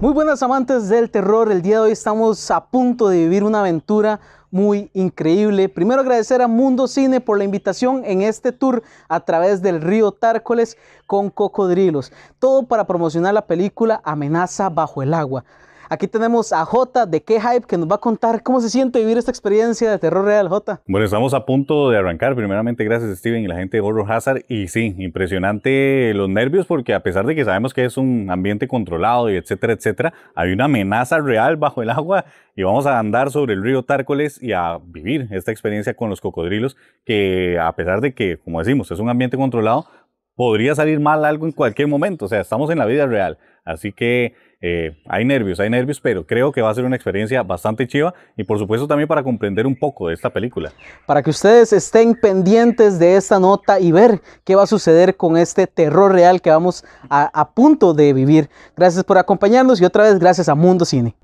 Muy 0.00 0.12
buenas 0.12 0.42
amantes 0.42 0.88
del 0.88 1.10
terror, 1.10 1.50
el 1.50 1.62
día 1.62 1.76
de 1.76 1.86
hoy 1.86 1.90
estamos 1.90 2.50
a 2.50 2.66
punto 2.66 3.08
de 3.08 3.18
vivir 3.18 3.42
una 3.42 3.60
aventura 3.60 4.20
muy 4.56 4.90
increíble. 4.94 5.68
Primero 5.68 6.00
agradecer 6.00 6.40
a 6.40 6.48
Mundo 6.48 6.88
Cine 6.88 7.20
por 7.20 7.36
la 7.36 7.44
invitación 7.44 8.02
en 8.06 8.22
este 8.22 8.52
tour 8.52 8.82
a 9.06 9.20
través 9.20 9.60
del 9.60 9.82
río 9.82 10.12
Tárcoles 10.12 10.78
con 11.06 11.28
cocodrilos. 11.28 12.10
Todo 12.38 12.62
para 12.62 12.86
promocionar 12.86 13.34
la 13.34 13.46
película 13.46 14.00
Amenaza 14.02 14.70
bajo 14.70 15.02
el 15.02 15.12
agua. 15.12 15.44
Aquí 15.88 16.08
tenemos 16.08 16.52
a 16.52 16.64
Jota 16.64 17.06
de 17.06 17.22
K-Hype 17.22 17.66
que 17.66 17.78
nos 17.78 17.88
va 17.88 17.96
a 17.96 17.98
contar 17.98 18.42
cómo 18.42 18.60
se 18.60 18.70
siente 18.70 18.98
vivir 18.98 19.18
esta 19.18 19.30
experiencia 19.30 19.88
de 19.88 19.98
terror 19.98 20.24
real, 20.24 20.48
Jota. 20.48 20.80
Bueno, 20.86 21.04
estamos 21.04 21.32
a 21.32 21.46
punto 21.46 21.90
de 21.90 21.98
arrancar. 21.98 22.34
Primeramente, 22.34 22.82
gracias 22.84 23.18
Steven 23.18 23.44
y 23.44 23.46
la 23.46 23.54
gente 23.54 23.76
de 23.76 23.80
Horror 23.82 24.10
Hazard. 24.10 24.42
Y 24.48 24.66
sí, 24.66 24.96
impresionante 24.98 26.12
los 26.14 26.28
nervios 26.28 26.66
porque 26.66 26.92
a 26.92 27.00
pesar 27.00 27.24
de 27.26 27.36
que 27.36 27.44
sabemos 27.44 27.72
que 27.72 27.84
es 27.84 27.96
un 27.96 28.28
ambiente 28.30 28.66
controlado 28.66 29.30
y 29.30 29.36
etcétera, 29.36 29.74
etcétera, 29.74 30.12
hay 30.34 30.52
una 30.52 30.64
amenaza 30.64 31.20
real 31.20 31.56
bajo 31.56 31.82
el 31.82 31.90
agua 31.90 32.24
y 32.56 32.64
vamos 32.64 32.86
a 32.86 32.98
andar 32.98 33.30
sobre 33.30 33.54
el 33.54 33.62
río 33.62 33.84
Tárcoles 33.84 34.42
y 34.42 34.52
a 34.52 34.80
vivir 34.84 35.28
esta 35.30 35.52
experiencia 35.52 35.94
con 35.94 36.10
los 36.10 36.20
cocodrilos 36.20 36.76
que 37.04 37.58
a 37.60 37.72
pesar 37.76 38.00
de 38.00 38.12
que, 38.12 38.38
como 38.38 38.58
decimos, 38.58 38.90
es 38.90 38.98
un 38.98 39.08
ambiente 39.08 39.36
controlado, 39.36 39.86
podría 40.34 40.74
salir 40.74 41.00
mal 41.00 41.24
algo 41.24 41.46
en 41.46 41.52
cualquier 41.52 41.88
momento. 41.88 42.24
O 42.24 42.28
sea, 42.28 42.40
estamos 42.40 42.70
en 42.70 42.78
la 42.78 42.86
vida 42.86 43.06
real. 43.06 43.38
Así 43.64 43.92
que 43.92 44.34
eh, 44.60 44.96
hay 45.06 45.24
nervios, 45.24 45.60
hay 45.60 45.68
nervios, 45.68 46.00
pero 46.00 46.26
creo 46.26 46.50
que 46.50 46.62
va 46.62 46.70
a 46.70 46.74
ser 46.74 46.84
una 46.84 46.96
experiencia 46.96 47.42
bastante 47.42 47.86
chiva 47.86 48.14
y 48.36 48.44
por 48.44 48.58
supuesto 48.58 48.86
también 48.86 49.06
para 49.06 49.22
comprender 49.22 49.66
un 49.66 49.76
poco 49.76 50.08
de 50.08 50.14
esta 50.14 50.30
película. 50.30 50.72
Para 51.06 51.22
que 51.22 51.30
ustedes 51.30 51.72
estén 51.72 52.14
pendientes 52.14 52.98
de 52.98 53.16
esta 53.16 53.38
nota 53.38 53.78
y 53.80 53.92
ver 53.92 54.22
qué 54.44 54.54
va 54.54 54.62
a 54.62 54.66
suceder 54.66 55.16
con 55.16 55.36
este 55.36 55.66
terror 55.66 56.12
real 56.12 56.40
que 56.40 56.50
vamos 56.50 56.84
a, 57.10 57.30
a 57.38 57.50
punto 57.50 57.92
de 57.92 58.12
vivir. 58.12 58.48
Gracias 58.76 59.04
por 59.04 59.18
acompañarnos 59.18 59.80
y 59.80 59.84
otra 59.84 60.04
vez 60.04 60.18
gracias 60.18 60.48
a 60.48 60.54
Mundo 60.54 60.84
Cine. 60.84 61.14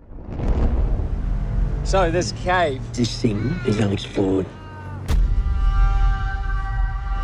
So, 1.85 2.11
this 2.11 2.33
cave. 2.45 2.81
This 2.93 3.21
thing 3.21 3.55
is 3.67 3.81
unexplored. 3.81 4.47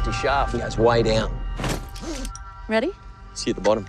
The 0.05 0.13
shaft 0.13 0.59
goes 0.59 0.77
way 0.77 1.03
down. 1.03 1.31
Ready? 2.69 2.93
See 3.35 3.51
at 3.51 3.57
the 3.57 3.63
bottom. 3.63 3.87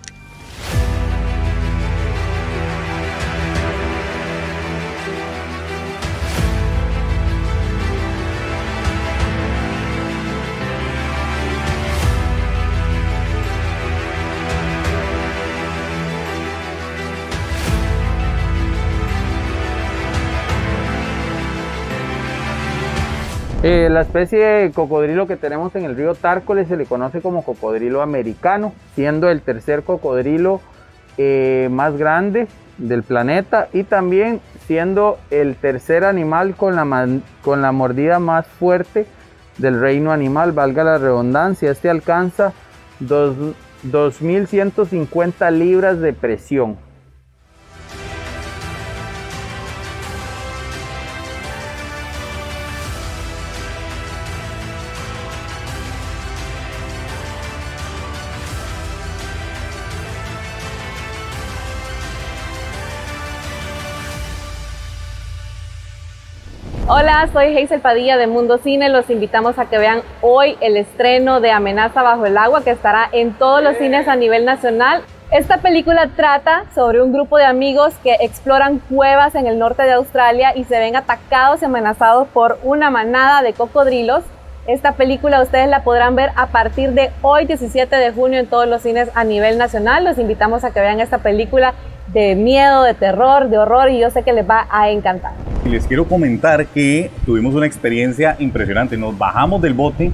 Eh, 23.61 23.89
la 23.91 23.99
especie 24.01 24.39
de 24.39 24.71
cocodrilo 24.71 25.27
que 25.27 25.35
tenemos 25.35 25.75
en 25.75 25.83
el 25.83 25.97
río 25.97 26.15
Tárcoles 26.15 26.69
se 26.69 26.77
le 26.77 26.85
conoce 26.85 27.19
como 27.19 27.43
cocodrilo 27.43 28.01
americano, 28.01 28.71
siendo 28.95 29.29
el 29.29 29.41
tercer 29.41 29.83
cocodrilo 29.83 30.61
eh, 31.17 31.67
más 31.69 31.97
grande 31.97 32.47
del 32.77 33.03
planeta 33.03 33.67
y 33.73 33.83
también 33.83 34.39
siendo 34.65 35.19
el 35.29 35.57
tercer 35.57 36.05
animal 36.05 36.55
con 36.55 36.77
la, 36.77 37.09
con 37.43 37.61
la 37.61 37.73
mordida 37.73 38.19
más 38.19 38.47
fuerte 38.47 39.05
del 39.57 39.81
reino 39.81 40.13
animal, 40.13 40.53
valga 40.53 40.85
la 40.85 40.97
redundancia. 40.97 41.69
Este 41.69 41.89
alcanza 41.89 42.53
2.150 43.01 45.51
libras 45.51 45.99
de 45.99 46.13
presión. 46.13 46.77
Hola, 66.91 67.30
soy 67.32 67.56
Hazel 67.56 67.82
Padilla 67.82 68.17
de 68.17 68.25
Mundo 68.25 68.58
Cine. 68.58 68.89
Los 68.89 69.12
invitamos 69.12 69.60
a 69.60 69.67
que 69.67 69.78
vean 69.78 70.02
hoy 70.21 70.58
el 70.60 70.75
estreno 70.75 71.39
de 71.39 71.52
Amenaza 71.52 72.02
bajo 72.02 72.25
el 72.25 72.36
agua 72.36 72.63
que 72.63 72.71
estará 72.71 73.08
en 73.12 73.34
todos 73.34 73.62
los 73.62 73.78
cines 73.78 74.08
a 74.08 74.15
nivel 74.15 74.43
nacional. 74.43 75.04
Esta 75.30 75.58
película 75.58 76.10
trata 76.15 76.63
sobre 76.73 77.04
un 77.04 77.13
grupo 77.13 77.38
de 77.38 77.45
amigos 77.45 77.93
que 78.02 78.17
exploran 78.21 78.80
cuevas 78.80 79.36
en 79.36 79.45
el 79.45 79.60
norte 79.60 79.84
de 79.84 79.91
Australia 79.91 80.54
y 80.56 80.63
se 80.63 80.80
ven 80.80 80.95
atacados 80.95 81.62
y 81.62 81.65
amenazados 81.65 82.28
por 82.30 82.58
una 82.63 82.89
manada 82.89 83.43
de 83.43 83.54
cocodrilos. 83.54 84.23
Esta 84.69 84.91
película 84.91 85.41
ustedes 85.41 85.67
la 85.67 85.84
podrán 85.84 86.15
ver 86.15 86.29
a 86.36 86.45
partir 86.45 86.91
de 86.91 87.10
hoy 87.23 87.47
17 87.47 87.95
de 87.95 88.12
junio 88.12 88.39
en 88.39 88.45
todos 88.45 88.67
los 88.67 88.84
cines 88.84 89.10
a 89.15 89.23
nivel 89.23 89.58
nacional. 89.58 90.05
Los 90.05 90.19
invitamos 90.19 90.63
a 90.63 90.69
que 90.69 90.79
vean 90.79 90.99
esta 90.99 91.17
película 91.17 91.73
de 92.13 92.36
miedo, 92.36 92.84
de 92.84 92.93
terror, 92.93 93.49
de 93.49 93.58
horror 93.58 93.89
y 93.89 93.99
yo 93.99 94.12
sé 94.12 94.21
que 94.21 94.32
les 94.32 94.47
va 94.47 94.67
a 94.69 94.91
encantar. 94.91 95.32
Les 95.65 95.88
quiero 95.88 96.08
comentar 96.08 96.67
que 96.67 97.10
tuvimos 97.25 97.55
una 97.55 97.65
experiencia 97.65 98.36
impresionante. 98.38 98.95
Nos 98.95 99.17
bajamos 99.17 99.60
del 99.60 99.73
bote 99.73 100.12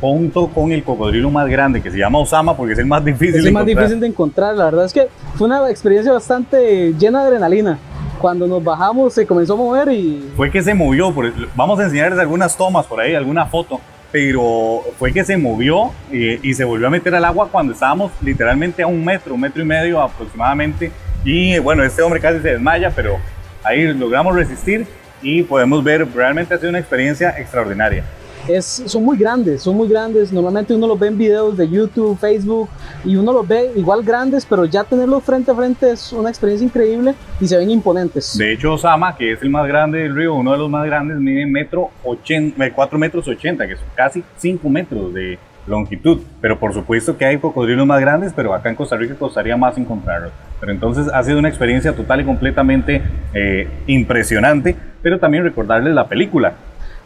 junto 0.00 0.46
con 0.46 0.70
el 0.70 0.84
cocodrilo 0.84 1.28
más 1.30 1.48
grande 1.48 1.82
que 1.82 1.90
se 1.90 1.98
llama 1.98 2.20
Osama 2.20 2.56
porque 2.56 2.74
es 2.74 2.78
el 2.78 2.86
más 2.86 3.04
difícil 3.04 3.40
es 3.40 3.46
el 3.46 3.52
más 3.52 3.66
difícil 3.66 3.98
de 3.98 4.06
encontrar. 4.06 4.54
La 4.54 4.66
verdad 4.66 4.84
es 4.84 4.92
que 4.92 5.08
fue 5.34 5.48
una 5.48 5.68
experiencia 5.68 6.12
bastante 6.12 6.94
llena 6.96 7.22
de 7.22 7.26
adrenalina. 7.26 7.78
Cuando 8.18 8.46
nos 8.46 8.62
bajamos 8.62 9.14
se 9.14 9.26
comenzó 9.26 9.54
a 9.54 9.56
mover 9.56 9.88
y... 9.92 10.30
Fue 10.36 10.50
que 10.50 10.62
se 10.62 10.74
movió, 10.74 11.14
vamos 11.54 11.80
a 11.80 11.84
enseñarles 11.84 12.18
algunas 12.18 12.56
tomas 12.56 12.86
por 12.86 13.00
ahí, 13.00 13.14
alguna 13.14 13.46
foto, 13.46 13.80
pero 14.10 14.82
fue 14.98 15.12
que 15.12 15.24
se 15.24 15.36
movió 15.36 15.92
y, 16.10 16.48
y 16.48 16.54
se 16.54 16.64
volvió 16.64 16.86
a 16.86 16.90
meter 16.90 17.14
al 17.14 17.24
agua 17.24 17.48
cuando 17.50 17.72
estábamos 17.72 18.12
literalmente 18.22 18.82
a 18.82 18.86
un 18.86 19.04
metro, 19.04 19.34
un 19.34 19.40
metro 19.40 19.62
y 19.62 19.64
medio 19.64 20.00
aproximadamente 20.00 20.90
y 21.24 21.58
bueno, 21.58 21.82
este 21.84 22.02
hombre 22.02 22.20
casi 22.20 22.40
se 22.40 22.48
desmaya, 22.52 22.90
pero 22.94 23.18
ahí 23.64 23.92
logramos 23.92 24.34
resistir 24.34 24.86
y 25.20 25.42
podemos 25.42 25.82
ver, 25.82 26.06
realmente 26.14 26.54
ha 26.54 26.58
sido 26.58 26.70
una 26.70 26.78
experiencia 26.78 27.30
extraordinaria. 27.38 28.04
Es, 28.48 28.82
son 28.86 29.04
muy 29.04 29.16
grandes, 29.18 29.62
son 29.62 29.76
muy 29.76 29.88
grandes. 29.88 30.32
Normalmente 30.32 30.74
uno 30.74 30.86
los 30.86 30.98
ve 30.98 31.08
en 31.08 31.18
videos 31.18 31.56
de 31.56 31.68
YouTube, 31.68 32.18
Facebook 32.18 32.68
y 33.04 33.16
uno 33.16 33.32
los 33.32 33.46
ve 33.46 33.72
igual 33.76 34.02
grandes, 34.02 34.46
pero 34.46 34.64
ya 34.64 34.84
tenerlos 34.84 35.22
frente 35.22 35.50
a 35.50 35.54
frente 35.54 35.90
es 35.90 36.12
una 36.12 36.30
experiencia 36.30 36.64
increíble 36.64 37.14
y 37.40 37.46
se 37.46 37.56
ven 37.56 37.70
imponentes. 37.70 38.36
De 38.38 38.52
hecho, 38.52 38.72
Osama, 38.72 39.14
que 39.16 39.32
es 39.32 39.42
el 39.42 39.50
más 39.50 39.66
grande 39.68 40.00
del 40.00 40.16
río, 40.16 40.34
uno 40.34 40.52
de 40.52 40.58
los 40.58 40.70
más 40.70 40.86
grandes, 40.86 41.18
mide 41.18 41.46
metro 41.46 41.90
4 42.02 42.98
metros 42.98 43.28
80, 43.28 43.66
que 43.66 43.74
es 43.74 43.80
casi 43.94 44.24
5 44.38 44.68
metros 44.68 45.12
de, 45.12 45.38
longitud. 45.68 46.20
Pero 46.40 46.58
por 46.58 46.72
supuesto 46.72 47.16
que 47.16 47.24
hay 47.24 47.38
cocodrilos 47.38 47.86
más 47.86 48.00
grandes, 48.00 48.32
pero 48.34 48.54
acá 48.54 48.70
en 48.70 48.74
Costa 48.74 48.96
Rica 48.96 49.14
costaría 49.14 49.56
más 49.56 49.78
encontrarlos. 49.78 50.32
Pero 50.58 50.72
entonces 50.72 51.08
ha 51.12 51.22
sido 51.22 51.38
una 51.38 51.48
experiencia 51.48 51.94
total 51.94 52.22
y 52.22 52.24
completamente 52.24 53.02
eh, 53.34 53.68
impresionante. 53.86 54.74
Pero 55.02 55.18
también 55.18 55.44
recordarles 55.44 55.94
la 55.94 56.08
película. 56.08 56.54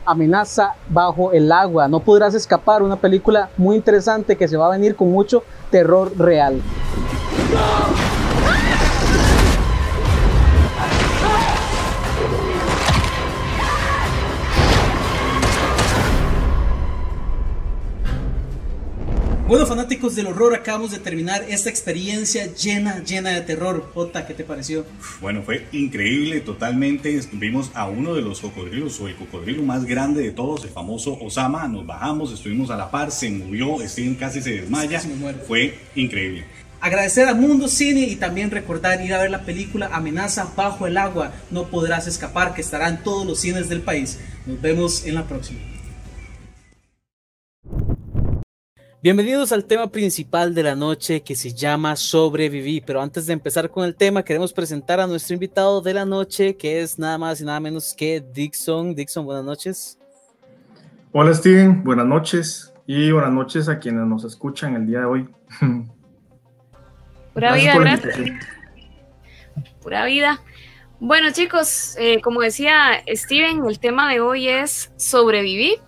Amenaza 0.04 0.74
bajo 0.88 1.32
el 1.32 1.50
agua. 1.52 1.88
No 1.88 2.00
podrás 2.00 2.34
escapar. 2.34 2.82
Una 2.82 2.96
película 2.96 3.50
muy 3.56 3.76
interesante 3.76 4.36
que 4.36 4.48
se 4.48 4.56
va 4.56 4.66
a 4.66 4.70
venir 4.70 4.96
con 4.96 5.10
mucho 5.10 5.42
terror 5.70 6.12
real. 6.16 6.60
Bueno, 19.52 19.66
fanáticos 19.66 20.16
del 20.16 20.28
horror, 20.28 20.54
acabamos 20.54 20.92
de 20.92 20.98
terminar 20.98 21.44
esta 21.46 21.68
experiencia 21.68 22.46
llena, 22.54 23.04
llena 23.04 23.32
de 23.32 23.42
terror. 23.42 23.90
Jota, 23.92 24.26
¿qué 24.26 24.32
te 24.32 24.44
pareció? 24.44 24.86
Bueno, 25.20 25.42
fue 25.42 25.66
increíble, 25.72 26.40
totalmente. 26.40 27.20
Vimos 27.32 27.70
a 27.74 27.86
uno 27.86 28.14
de 28.14 28.22
los 28.22 28.40
cocodrilos, 28.40 28.98
o 29.00 29.08
el 29.08 29.14
cocodrilo 29.14 29.62
más 29.62 29.84
grande 29.84 30.22
de 30.22 30.30
todos, 30.30 30.64
el 30.64 30.70
famoso 30.70 31.18
Osama. 31.20 31.68
Nos 31.68 31.86
bajamos, 31.86 32.32
estuvimos 32.32 32.70
a 32.70 32.78
la 32.78 32.90
par, 32.90 33.10
se 33.10 33.28
murió, 33.28 33.76
Steven 33.86 34.14
casi 34.14 34.40
se 34.40 34.52
desmaya. 34.52 35.02
Fue 35.46 35.78
increíble. 35.96 36.46
Agradecer 36.80 37.28
a 37.28 37.34
Mundo 37.34 37.68
Cine 37.68 38.06
y 38.06 38.16
también 38.16 38.50
recordar 38.50 39.04
ir 39.04 39.12
a 39.12 39.18
ver 39.18 39.30
la 39.30 39.44
película 39.44 39.90
Amenaza 39.92 40.50
bajo 40.56 40.86
el 40.86 40.96
agua. 40.96 41.30
No 41.50 41.64
podrás 41.64 42.06
escapar, 42.06 42.54
que 42.54 42.62
estará 42.62 42.88
en 42.88 43.02
todos 43.02 43.26
los 43.26 43.40
cines 43.40 43.68
del 43.68 43.82
país. 43.82 44.18
Nos 44.46 44.62
vemos 44.62 45.04
en 45.04 45.14
la 45.14 45.28
próxima. 45.28 45.60
Bienvenidos 49.02 49.50
al 49.50 49.64
tema 49.64 49.90
principal 49.90 50.54
de 50.54 50.62
la 50.62 50.76
noche 50.76 51.22
que 51.22 51.34
se 51.34 51.52
llama 51.52 51.96
Sobreviví. 51.96 52.80
Pero 52.80 53.02
antes 53.02 53.26
de 53.26 53.32
empezar 53.32 53.68
con 53.68 53.84
el 53.84 53.96
tema, 53.96 54.22
queremos 54.22 54.52
presentar 54.52 55.00
a 55.00 55.08
nuestro 55.08 55.34
invitado 55.34 55.80
de 55.80 55.92
la 55.92 56.04
noche, 56.04 56.56
que 56.56 56.80
es 56.80 57.00
nada 57.00 57.18
más 57.18 57.40
y 57.40 57.44
nada 57.44 57.58
menos 57.58 57.94
que 57.94 58.22
Dixon. 58.32 58.94
Dixon, 58.94 59.24
buenas 59.24 59.44
noches. 59.44 59.98
Hola 61.10 61.34
Steven, 61.34 61.82
buenas 61.82 62.06
noches 62.06 62.72
y 62.86 63.10
buenas 63.10 63.32
noches 63.32 63.68
a 63.68 63.80
quienes 63.80 64.06
nos 64.06 64.22
escuchan 64.22 64.76
el 64.76 64.86
día 64.86 65.00
de 65.00 65.06
hoy. 65.06 65.28
Pura 67.34 67.54
vida, 67.56 67.76
gracias. 67.80 68.16
Pura 69.82 70.04
vida. 70.04 70.40
Bueno 71.00 71.32
chicos, 71.32 71.96
eh, 71.98 72.20
como 72.20 72.40
decía 72.40 73.02
Steven, 73.08 73.64
el 73.66 73.80
tema 73.80 74.08
de 74.08 74.20
hoy 74.20 74.46
es 74.46 74.92
sobrevivir 74.96 75.80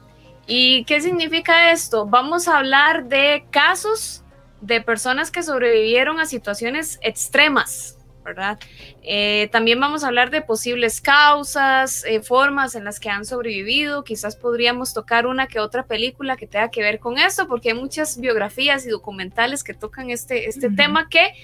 ¿Y 0.46 0.84
qué 0.84 1.00
significa 1.00 1.72
esto? 1.72 2.06
Vamos 2.06 2.48
a 2.48 2.58
hablar 2.58 3.08
de 3.08 3.46
casos 3.50 4.22
de 4.60 4.80
personas 4.80 5.30
que 5.30 5.42
sobrevivieron 5.42 6.20
a 6.20 6.26
situaciones 6.26 6.98
extremas, 7.02 7.98
¿verdad? 8.24 8.58
Eh, 9.02 9.48
también 9.52 9.80
vamos 9.80 10.04
a 10.04 10.08
hablar 10.08 10.30
de 10.30 10.42
posibles 10.42 11.00
causas, 11.00 12.04
eh, 12.04 12.20
formas 12.20 12.74
en 12.74 12.84
las 12.84 13.00
que 13.00 13.10
han 13.10 13.24
sobrevivido. 13.24 14.04
Quizás 14.04 14.36
podríamos 14.36 14.94
tocar 14.94 15.26
una 15.26 15.46
que 15.46 15.60
otra 15.60 15.84
película 15.84 16.36
que 16.36 16.46
tenga 16.46 16.70
que 16.70 16.82
ver 16.82 16.98
con 16.98 17.18
esto, 17.18 17.46
porque 17.46 17.70
hay 17.70 17.74
muchas 17.74 18.18
biografías 18.18 18.86
y 18.86 18.90
documentales 18.90 19.64
que 19.64 19.74
tocan 19.74 20.10
este, 20.10 20.48
este 20.48 20.70
tema 20.70 21.08
que, 21.08 21.34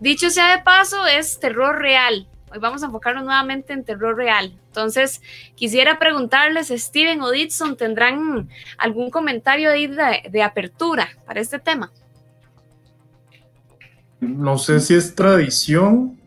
dicho 0.00 0.30
sea 0.30 0.56
de 0.56 0.62
paso, 0.62 1.06
es 1.06 1.38
terror 1.40 1.80
real, 1.80 2.28
Hoy 2.52 2.58
vamos 2.58 2.82
a 2.82 2.86
enfocarnos 2.86 3.24
nuevamente 3.24 3.72
en 3.72 3.82
terror 3.82 4.14
real. 4.14 4.52
Entonces, 4.66 5.22
quisiera 5.54 5.98
preguntarles, 5.98 6.68
Steven 6.68 7.22
o 7.22 7.30
Ditson, 7.30 7.76
¿tendrán 7.76 8.50
algún 8.76 9.10
comentario 9.10 9.70
de, 9.70 10.22
de 10.30 10.42
apertura 10.42 11.08
para 11.24 11.40
este 11.40 11.58
tema? 11.58 11.90
No 14.20 14.58
sé 14.58 14.80
si 14.80 14.94
es 14.94 15.14
tradición, 15.14 16.18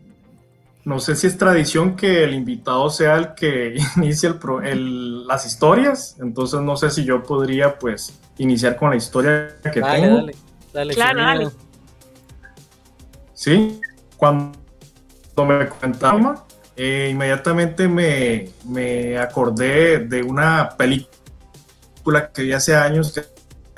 no 0.84 0.98
sé 0.98 1.14
si 1.14 1.28
es 1.28 1.38
tradición 1.38 1.96
que 1.96 2.24
el 2.24 2.34
invitado 2.34 2.90
sea 2.90 3.14
el 3.16 3.34
que 3.34 3.76
inicie 3.96 4.34
el, 4.64 5.26
las 5.28 5.46
historias, 5.46 6.16
entonces 6.20 6.60
no 6.60 6.76
sé 6.76 6.90
si 6.90 7.04
yo 7.04 7.22
podría 7.22 7.78
pues 7.78 8.20
iniciar 8.38 8.76
con 8.76 8.90
la 8.90 8.96
historia 8.96 9.56
que 9.62 9.80
tengo. 9.80 10.16
Dale, 10.16 10.34
dale, 10.72 10.94
claro, 10.94 11.20
dale. 11.22 11.48
Sí, 13.32 13.80
cuando 14.16 14.55
me 15.44 15.68
comentaba, 15.68 16.44
eh, 16.76 17.08
inmediatamente 17.10 17.88
me, 17.88 18.50
me, 18.64 19.18
acordé 19.18 19.98
de 20.00 20.22
una 20.22 20.70
película 20.76 22.30
que 22.32 22.42
vi 22.42 22.52
hace 22.52 22.74
años 22.74 23.12
que 23.12 23.22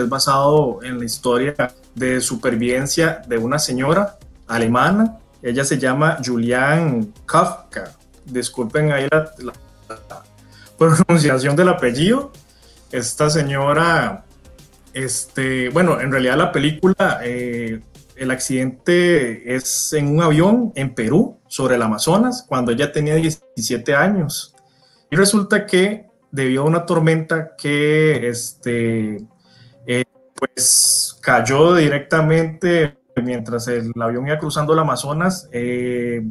es 0.02 0.08
basado 0.08 0.80
en 0.82 0.98
la 0.98 1.04
historia 1.04 1.54
de 1.94 2.20
supervivencia 2.20 3.22
de 3.26 3.38
una 3.38 3.58
señora 3.58 4.18
alemana. 4.46 5.18
Ella 5.42 5.64
se 5.64 5.78
llama 5.78 6.18
Julian 6.24 7.12
Kafka. 7.26 7.92
Disculpen 8.24 8.92
ahí 8.92 9.08
la, 9.10 9.32
pronunciación 10.78 11.56
del 11.56 11.68
apellido. 11.68 12.32
Esta 12.92 13.28
señora, 13.30 14.24
este, 14.92 15.68
bueno, 15.70 16.00
en 16.00 16.12
realidad 16.12 16.36
la 16.36 16.52
película 16.52 17.20
eh, 17.22 17.80
el 18.18 18.30
accidente 18.30 19.54
es 19.54 19.92
en 19.92 20.08
un 20.08 20.22
avión 20.22 20.72
en 20.74 20.94
Perú, 20.94 21.38
sobre 21.46 21.76
el 21.76 21.82
Amazonas, 21.82 22.44
cuando 22.46 22.72
ella 22.72 22.92
tenía 22.92 23.14
17 23.14 23.94
años. 23.94 24.54
Y 25.10 25.16
resulta 25.16 25.64
que 25.66 26.06
debido 26.30 26.62
a 26.62 26.66
una 26.66 26.84
tormenta 26.84 27.56
que 27.56 28.28
este, 28.28 29.16
eh, 29.86 30.04
pues 30.34 31.18
cayó 31.22 31.74
directamente 31.74 32.98
mientras 33.22 33.66
el 33.68 33.92
avión 34.00 34.26
iba 34.26 34.38
cruzando 34.38 34.72
el 34.74 34.78
Amazonas, 34.78 35.48
eh, 35.52 36.22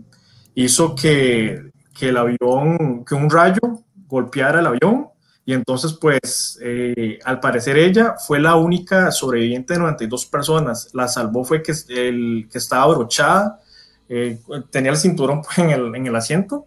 hizo 0.56 0.96
que, 0.96 1.72
que, 1.98 2.10
el 2.10 2.18
avión, 2.18 3.04
que 3.04 3.16
un 3.16 3.30
rayo 3.30 3.60
golpeara 4.08 4.60
el 4.60 4.68
avión 4.68 5.10
y 5.48 5.54
entonces, 5.54 5.94
pues, 5.94 6.60
eh, 6.62 7.20
al 7.24 7.40
parecer 7.40 7.78
ella 7.78 8.16
fue 8.20 8.38
la 8.38 8.58
única 8.58 9.12
sobreviviente 9.12 9.76
de 9.76 9.80
92 9.80 10.26
personas. 10.26 10.90
La 10.94 11.08
salvó 11.08 11.46
fue 11.46 11.64
que, 11.64 11.72
el, 11.88 12.50
que 12.52 12.58
estaba 12.58 12.84
abrochada, 12.84 13.62
eh, 14.10 14.42
tenía 14.70 14.92
el 14.92 14.98
cinturón 14.98 15.42
pues, 15.42 15.58
en, 15.60 15.70
el, 15.70 15.96
en, 15.96 16.06
el, 16.06 16.16
asiento. 16.18 16.66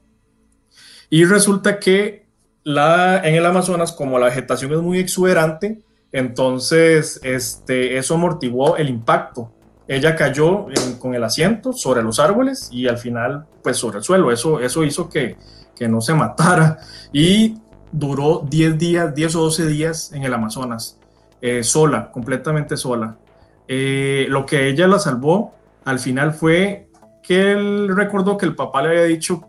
Y 1.11 1.27
resulta 1.27 1.79
que 1.79 2.25
la, 2.65 3.19
en 3.23 3.35
el 3.35 3.45
Amazonas, 3.45 3.93
como 3.93 4.19
la 4.19 4.29
vegetación 4.29 4.73
es 4.73 4.81
muy 4.81 4.99
exuberante, 4.99 5.83
entonces 6.11 7.21
este, 7.23 7.99
eso 7.99 8.15
amortiguó 8.15 8.79
el 8.79 8.89
impacto. 8.89 9.53
Ella 9.89 10.17
cayó 10.17 10.69
con 10.99 11.15
el 11.15 11.23
asiento 11.23 11.75
sobre 11.75 12.03
los 12.03 12.19
árboles 12.19 12.71
y 12.73 12.89
al 12.89 12.97
final, 12.97 13.45
pues, 13.63 13.77
sobre 13.77 13.99
el 13.99 14.05
suelo. 14.05 14.33
Eso, 14.33 14.59
eso 14.59 14.85
hizo 14.85 15.11
que, 15.11 15.37
que 15.77 15.87
no 15.87 16.01
se 16.01 16.15
matara. 16.15 16.79
Y 17.13 17.57
duró 17.93 18.47
10 18.49 18.79
días, 18.79 19.15
10 19.15 19.37
o 19.37 19.41
12 19.43 19.67
días 19.67 20.13
en 20.13 20.25
el 20.25 20.35
Amazonas, 20.35 20.99
eh, 21.41 21.63
sola, 21.63 22.11
completamente 22.11 22.77
sola. 22.77 23.17
Eh, 23.69 24.27
lo 24.29 24.47
que 24.47 24.69
ella 24.69 24.87
la 24.87 24.99
salvó 24.99 25.55
al 25.85 25.99
final 25.99 26.33
fue 26.33 26.89
que 27.23 27.53
él 27.53 27.89
recordó 27.95 28.37
que 28.37 28.47
el 28.47 28.55
papá 28.55 28.83
le 28.83 28.89
había 28.89 29.05
dicho 29.05 29.47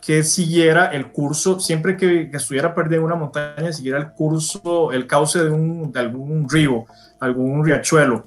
que 0.00 0.24
siguiera 0.24 0.86
el 0.86 1.12
curso, 1.12 1.60
siempre 1.60 1.96
que, 1.96 2.30
estuviera 2.32 2.74
perdida 2.74 2.96
en 2.96 3.04
una 3.04 3.14
montaña, 3.14 3.72
siguiera 3.72 3.98
el 3.98 4.12
curso, 4.12 4.90
el 4.90 5.06
cauce 5.06 5.44
de, 5.44 5.50
un, 5.50 5.92
de 5.92 6.00
algún 6.00 6.48
río, 6.48 6.86
algún 7.20 7.64
riachuelo. 7.64 8.26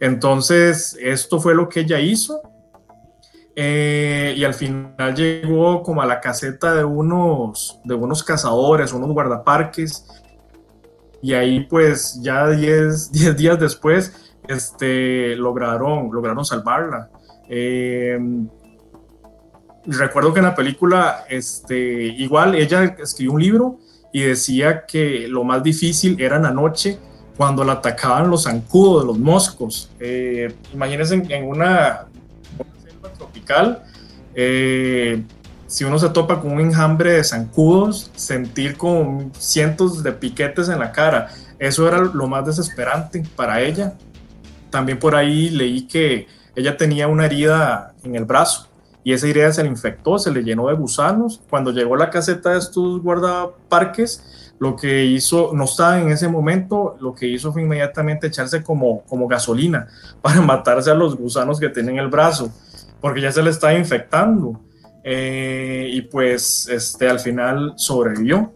Entonces, 0.00 0.98
esto 1.00 1.38
fue 1.38 1.54
lo 1.54 1.68
que 1.68 1.80
ella 1.80 2.00
hizo 2.00 2.42
eh, 3.54 4.34
y 4.36 4.44
al 4.44 4.54
final 4.54 5.14
llegó 5.14 5.82
como 5.82 6.02
a 6.02 6.06
la 6.06 6.20
caseta 6.20 6.74
de 6.74 6.84
unos, 6.84 7.80
de 7.84 7.94
unos 7.94 8.22
cazadores, 8.22 8.92
unos 8.92 9.10
guardaparques. 9.10 10.06
Y 11.20 11.34
ahí 11.34 11.60
pues 11.60 12.20
ya 12.22 12.48
10 12.48 13.12
días 13.36 13.58
después 13.60 14.34
este, 14.48 15.36
lograron, 15.36 16.10
lograron 16.12 16.44
salvarla. 16.44 17.10
Eh, 17.48 18.18
recuerdo 19.86 20.32
que 20.32 20.40
en 20.40 20.46
la 20.46 20.54
película, 20.54 21.24
este, 21.28 21.76
igual 21.76 22.54
ella 22.54 22.96
escribió 22.98 23.32
un 23.32 23.42
libro 23.42 23.78
y 24.12 24.22
decía 24.22 24.84
que 24.86 25.26
lo 25.28 25.44
más 25.44 25.62
difícil 25.62 26.20
era 26.20 26.36
en 26.36 26.42
la 26.42 26.50
noche 26.50 26.98
cuando 27.36 27.64
la 27.64 27.74
atacaban 27.74 28.30
los 28.30 28.44
zancudos 28.44 29.04
los 29.04 29.18
moscos. 29.18 29.90
Eh, 30.00 30.54
imagínense 30.72 31.14
en 31.28 31.48
una 31.48 32.06
eh, 34.34 35.22
si 35.66 35.84
uno 35.84 35.98
se 35.98 36.10
topa 36.10 36.40
con 36.40 36.52
un 36.52 36.60
enjambre 36.60 37.12
de 37.12 37.24
zancudos, 37.24 38.10
sentir 38.14 38.76
como 38.76 39.30
cientos 39.38 40.02
de 40.02 40.12
piquetes 40.12 40.68
en 40.68 40.78
la 40.78 40.92
cara, 40.92 41.28
eso 41.58 41.88
era 41.88 41.98
lo 42.00 42.28
más 42.28 42.44
desesperante 42.44 43.22
para 43.36 43.60
ella. 43.60 43.94
También 44.70 44.98
por 44.98 45.14
ahí 45.14 45.50
leí 45.50 45.86
que 45.86 46.26
ella 46.54 46.76
tenía 46.76 47.08
una 47.08 47.26
herida 47.26 47.94
en 48.04 48.16
el 48.16 48.24
brazo 48.24 48.68
y 49.04 49.12
esa 49.12 49.26
herida 49.26 49.52
se 49.52 49.62
le 49.62 49.68
infectó, 49.68 50.18
se 50.18 50.30
le 50.30 50.42
llenó 50.42 50.68
de 50.68 50.74
gusanos. 50.74 51.40
Cuando 51.48 51.70
llegó 51.72 51.94
a 51.94 51.98
la 51.98 52.10
caseta 52.10 52.50
de 52.50 52.58
estos 52.58 53.02
guardaparques, 53.02 54.52
lo 54.58 54.76
que 54.76 55.06
hizo, 55.06 55.52
no 55.54 55.64
estaba 55.64 56.00
en 56.00 56.10
ese 56.10 56.28
momento, 56.28 56.96
lo 57.00 57.14
que 57.14 57.26
hizo 57.26 57.52
fue 57.52 57.62
inmediatamente 57.62 58.28
echarse 58.28 58.62
como, 58.62 59.02
como 59.04 59.26
gasolina 59.26 59.88
para 60.22 60.40
matarse 60.40 60.90
a 60.90 60.94
los 60.94 61.16
gusanos 61.16 61.58
que 61.58 61.68
tiene 61.68 61.92
en 61.92 61.98
el 61.98 62.08
brazo 62.08 62.52
porque 63.02 63.20
ya 63.20 63.32
se 63.32 63.42
le 63.42 63.50
estaba 63.50 63.74
infectando. 63.74 64.58
Eh, 65.04 65.90
y 65.92 66.02
pues 66.02 66.68
este, 66.68 67.10
al 67.10 67.18
final 67.18 67.74
sobrevivió. 67.76 68.52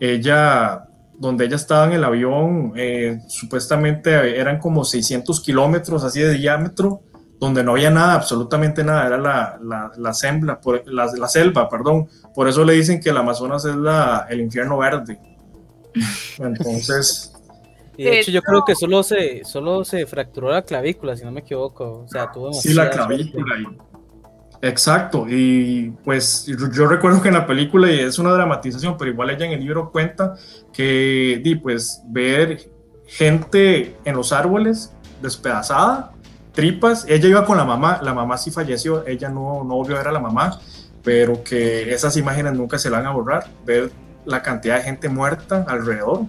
Ella, 0.00 0.88
donde 1.16 1.44
ella 1.44 1.56
estaba 1.56 1.86
en 1.86 1.92
el 1.92 2.04
avión, 2.04 2.72
eh, 2.76 3.20
supuestamente 3.28 4.38
eran 4.38 4.58
como 4.58 4.84
600 4.84 5.40
kilómetros 5.40 6.02
así 6.02 6.20
de 6.20 6.34
diámetro, 6.34 7.02
donde 7.38 7.62
no 7.62 7.72
había 7.72 7.90
nada, 7.90 8.14
absolutamente 8.14 8.82
nada, 8.82 9.06
era 9.06 9.18
la, 9.18 9.58
la, 9.62 9.92
la, 9.96 10.12
sembla, 10.12 10.60
por, 10.60 10.82
la, 10.86 11.06
la, 11.16 11.28
selva, 11.28 11.68
perdón. 11.68 12.08
Por 12.34 12.48
eso 12.48 12.64
le 12.64 12.72
dicen 12.72 13.00
que 13.00 13.10
el 13.10 13.16
Amazonas 13.16 13.64
es 13.64 13.76
la, 13.76 14.26
el 14.28 14.40
infierno 14.40 14.78
verde. 14.78 15.20
Entonces, 16.38 17.31
y 17.96 18.04
de 18.04 18.20
hecho, 18.20 18.30
yo 18.30 18.42
creo 18.42 18.64
que 18.64 18.74
solo 18.74 19.02
se, 19.02 19.44
solo 19.44 19.84
se 19.84 20.06
fracturó 20.06 20.50
la 20.50 20.62
clavícula, 20.62 21.16
si 21.16 21.24
no 21.24 21.32
me 21.32 21.40
equivoco. 21.40 22.04
O 22.04 22.08
sea, 22.08 22.30
tuvo 22.30 22.52
Sí, 22.52 22.72
la 22.72 22.90
clavícula. 22.90 23.56
Exacto. 24.62 25.26
Y 25.28 25.92
pues 26.04 26.46
yo 26.46 26.86
recuerdo 26.86 27.20
que 27.20 27.28
en 27.28 27.34
la 27.34 27.46
película, 27.46 27.90
y 27.90 27.98
es 27.98 28.18
una 28.18 28.32
dramatización, 28.32 28.96
pero 28.96 29.10
igual 29.10 29.30
ella 29.30 29.46
en 29.46 29.52
el 29.52 29.60
libro 29.60 29.90
cuenta 29.90 30.36
que, 30.72 31.40
di, 31.42 31.56
pues, 31.56 32.02
ver 32.06 32.70
gente 33.06 33.96
en 34.04 34.16
los 34.16 34.32
árboles 34.32 34.94
despedazada, 35.20 36.12
tripas. 36.52 37.04
Ella 37.08 37.28
iba 37.28 37.44
con 37.44 37.56
la 37.58 37.64
mamá, 37.64 38.00
la 38.02 38.14
mamá 38.14 38.38
sí 38.38 38.50
falleció, 38.50 39.06
ella 39.06 39.28
no, 39.28 39.64
no 39.64 39.74
volvió 39.76 39.96
a 39.96 39.98
ver 39.98 40.08
a 40.08 40.12
la 40.12 40.20
mamá, 40.20 40.60
pero 41.02 41.42
que 41.42 41.92
esas 41.92 42.16
imágenes 42.16 42.54
nunca 42.54 42.78
se 42.78 42.88
la 42.88 42.98
van 42.98 43.06
a 43.06 43.10
borrar. 43.10 43.48
Ver 43.66 43.90
la 44.24 44.40
cantidad 44.40 44.76
de 44.76 44.82
gente 44.82 45.08
muerta 45.08 45.66
alrededor 45.68 46.22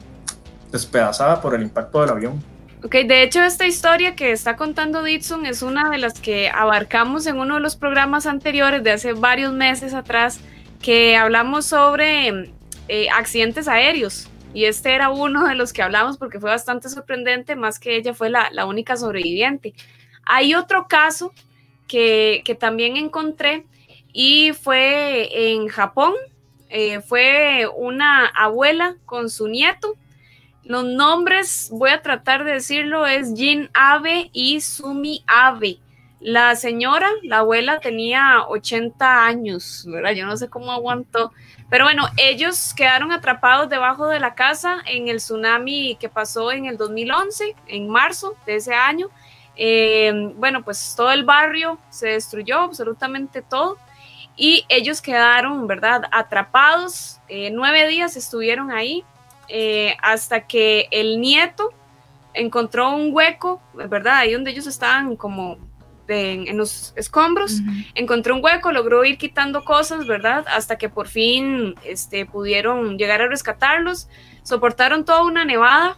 despedazada 0.73 1.39
por 1.39 1.55
el 1.55 1.61
impacto 1.61 2.01
del 2.01 2.09
avión. 2.09 2.43
Ok, 2.83 2.95
de 2.95 3.23
hecho 3.23 3.41
esta 3.41 3.65
historia 3.65 4.15
que 4.15 4.33
está 4.33 4.57
contando 4.57 5.03
Ditson 5.03 5.45
es 5.45 5.61
una 5.61 5.89
de 5.89 5.99
las 5.99 6.19
que 6.19 6.49
abarcamos 6.49 7.25
en 7.27 7.39
uno 7.39 7.55
de 7.55 7.61
los 7.61 7.77
programas 7.77 8.25
anteriores 8.25 8.83
de 8.83 8.91
hace 8.91 9.13
varios 9.13 9.53
meses 9.53 9.93
atrás 9.93 10.41
que 10.81 11.15
hablamos 11.15 11.65
sobre 11.65 12.51
eh, 12.89 13.07
accidentes 13.09 13.69
aéreos 13.69 14.29
y 14.53 14.65
este 14.65 14.93
era 14.93 15.11
uno 15.11 15.47
de 15.47 15.55
los 15.55 15.71
que 15.71 15.81
hablamos 15.81 16.17
porque 16.17 16.39
fue 16.39 16.49
bastante 16.49 16.89
sorprendente, 16.89 17.55
más 17.55 17.79
que 17.79 17.95
ella 17.95 18.13
fue 18.13 18.29
la, 18.29 18.49
la 18.51 18.65
única 18.65 18.97
sobreviviente. 18.97 19.73
Hay 20.25 20.53
otro 20.53 20.87
caso 20.87 21.33
que, 21.87 22.41
que, 22.45 22.55
también 22.55 22.97
encontré 22.97 23.65
y 24.11 24.51
fue 24.53 25.53
en 25.53 25.67
Japón, 25.67 26.13
eh, 26.69 26.99
fue 27.01 27.67
una 27.77 28.25
abuela 28.27 28.95
con 29.05 29.29
su 29.29 29.47
nieto 29.47 29.95
los 30.65 30.85
nombres, 30.85 31.69
voy 31.71 31.89
a 31.89 32.01
tratar 32.01 32.45
de 32.45 32.53
decirlo, 32.53 33.05
es 33.05 33.33
Jin 33.35 33.69
Abe 33.73 34.29
y 34.31 34.61
Sumi 34.61 35.23
Abe. 35.27 35.79
La 36.21 36.55
señora, 36.55 37.09
la 37.23 37.39
abuela, 37.39 37.81
tenía 37.81 38.45
80 38.47 39.25
años, 39.25 39.85
¿verdad? 39.89 40.11
Yo 40.11 40.25
no 40.25 40.37
sé 40.37 40.49
cómo 40.49 40.71
aguantó. 40.71 41.33
Pero 41.69 41.83
bueno, 41.83 42.05
ellos 42.15 42.73
quedaron 42.73 43.11
atrapados 43.11 43.67
debajo 43.67 44.07
de 44.07 44.21
la 44.21 44.35
casa 44.35 44.77
en 44.85 45.09
el 45.09 45.17
tsunami 45.17 45.97
que 45.99 46.07
pasó 46.07 46.53
en 46.53 46.65
el 46.65 46.77
2011, 46.77 47.55
en 47.67 47.89
marzo 47.89 48.35
de 48.45 48.55
ese 48.55 48.73
año. 48.73 49.09
Eh, 49.57 50.31
bueno, 50.37 50.63
pues 50.63 50.93
todo 50.95 51.11
el 51.11 51.25
barrio 51.25 51.77
se 51.89 52.07
destruyó, 52.09 52.61
absolutamente 52.61 53.41
todo. 53.41 53.77
Y 54.37 54.65
ellos 54.69 55.01
quedaron, 55.01 55.67
¿verdad? 55.67 56.03
Atrapados. 56.11 57.19
Eh, 57.27 57.51
nueve 57.51 57.85
días 57.87 58.15
estuvieron 58.15 58.71
ahí 58.71 59.03
eh, 59.47 59.95
hasta 60.01 60.47
que 60.47 60.87
el 60.91 61.19
nieto 61.19 61.71
encontró 62.33 62.95
un 62.95 63.13
hueco, 63.13 63.61
¿verdad? 63.73 64.17
Ahí 64.17 64.33
donde 64.33 64.51
ellos 64.51 64.67
estaban 64.67 65.15
como 65.15 65.57
en 66.07 66.57
los 66.57 66.93
escombros, 66.95 67.61
encontró 67.95 68.35
un 68.35 68.43
hueco, 68.43 68.71
logró 68.71 69.05
ir 69.05 69.17
quitando 69.17 69.63
cosas, 69.63 70.05
¿verdad? 70.05 70.45
Hasta 70.47 70.77
que 70.77 70.89
por 70.89 71.07
fin 71.07 71.75
este, 71.83 72.25
pudieron 72.25 72.97
llegar 72.97 73.21
a 73.21 73.27
rescatarlos, 73.27 74.09
soportaron 74.43 75.05
toda 75.05 75.23
una 75.23 75.45
nevada 75.45 75.97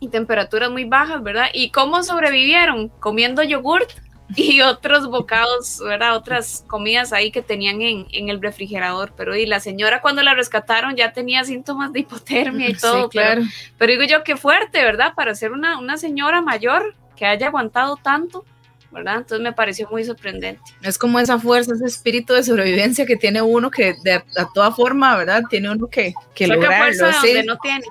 y 0.00 0.08
temperaturas 0.08 0.70
muy 0.70 0.84
bajas, 0.84 1.22
¿verdad? 1.22 1.46
¿Y 1.52 1.70
cómo 1.70 2.02
sobrevivieron? 2.02 2.88
Comiendo 2.88 3.42
yogurt 3.42 3.90
y 4.36 4.60
otros 4.60 5.08
bocados, 5.08 5.80
¿verdad? 5.82 6.16
Otras 6.16 6.64
comidas 6.66 7.12
ahí 7.12 7.30
que 7.30 7.42
tenían 7.42 7.80
en, 7.80 8.06
en, 8.10 8.28
el 8.28 8.40
refrigerador. 8.40 9.12
Pero 9.16 9.34
y 9.34 9.46
la 9.46 9.60
señora 9.60 10.00
cuando 10.00 10.22
la 10.22 10.34
rescataron 10.34 10.96
ya 10.96 11.12
tenía 11.12 11.44
síntomas 11.44 11.92
de 11.92 12.00
hipotermia 12.00 12.70
y 12.70 12.74
todo. 12.74 13.04
Sí, 13.04 13.08
claro. 13.10 13.42
Pero, 13.42 13.74
pero 13.78 13.92
digo 13.92 14.04
yo, 14.04 14.24
qué 14.24 14.36
fuerte, 14.36 14.82
¿verdad? 14.82 15.14
Para 15.14 15.34
ser 15.34 15.52
una, 15.52 15.78
una 15.78 15.96
señora 15.96 16.42
mayor 16.42 16.94
que 17.16 17.26
haya 17.26 17.46
aguantado 17.48 17.96
tanto. 17.96 18.44
¿verdad? 18.90 19.16
Entonces 19.18 19.40
me 19.42 19.52
pareció 19.52 19.86
muy 19.90 20.02
sorprendente. 20.02 20.62
Es 20.82 20.96
como 20.96 21.18
esa 21.18 21.38
fuerza, 21.38 21.74
ese 21.74 21.84
espíritu 21.84 22.32
de 22.32 22.42
sobrevivencia 22.42 23.04
que 23.04 23.16
tiene 23.16 23.42
uno 23.42 23.70
que 23.70 23.94
de 24.02 24.14
a, 24.14 24.48
toda 24.54 24.72
forma, 24.72 25.14
¿verdad? 25.16 25.42
Tiene 25.50 25.70
uno 25.70 25.88
que, 25.88 26.14
que 26.34 26.46
Saca 26.46 26.56
lograrlo. 26.56 26.84
fuerza 26.84 27.20
sí. 27.20 27.26
donde 27.26 27.44
no 27.44 27.58
tiene. 27.58 27.84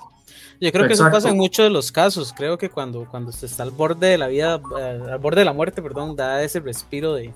Yo 0.59 0.71
creo 0.71 0.87
que 0.87 0.93
eso 0.93 1.09
pasa 1.11 1.29
en 1.29 1.37
muchos 1.37 1.65
de 1.65 1.69
los 1.69 1.91
casos. 1.91 2.33
Creo 2.35 2.57
que 2.57 2.69
cuando, 2.69 3.05
cuando 3.09 3.31
se 3.31 3.45
está 3.45 3.63
al 3.63 3.71
borde 3.71 4.07
de 4.07 4.17
la 4.17 4.27
vida, 4.27 4.59
eh, 4.79 4.99
al 5.11 5.19
borde 5.19 5.41
de 5.41 5.45
la 5.45 5.53
muerte, 5.53 5.81
perdón, 5.81 6.15
da 6.15 6.41
ese 6.43 6.59
respiro 6.59 7.13
de, 7.13 7.31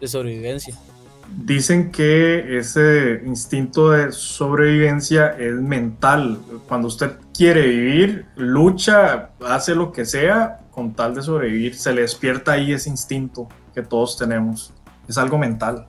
de 0.00 0.08
sobrevivencia. 0.08 0.76
Dicen 1.34 1.90
que 1.90 2.58
ese 2.58 3.22
instinto 3.24 3.90
de 3.90 4.12
sobrevivencia 4.12 5.30
es 5.38 5.54
mental. 5.54 6.38
Cuando 6.68 6.88
usted 6.88 7.12
quiere 7.34 7.66
vivir, 7.66 8.26
lucha, 8.36 9.30
hace 9.46 9.74
lo 9.74 9.92
que 9.92 10.04
sea 10.04 10.60
con 10.70 10.94
tal 10.94 11.14
de 11.14 11.22
sobrevivir. 11.22 11.74
Se 11.74 11.92
le 11.92 12.02
despierta 12.02 12.52
ahí 12.52 12.72
ese 12.72 12.90
instinto 12.90 13.48
que 13.74 13.82
todos 13.82 14.18
tenemos. 14.18 14.72
Es 15.08 15.16
algo 15.16 15.38
mental. 15.38 15.86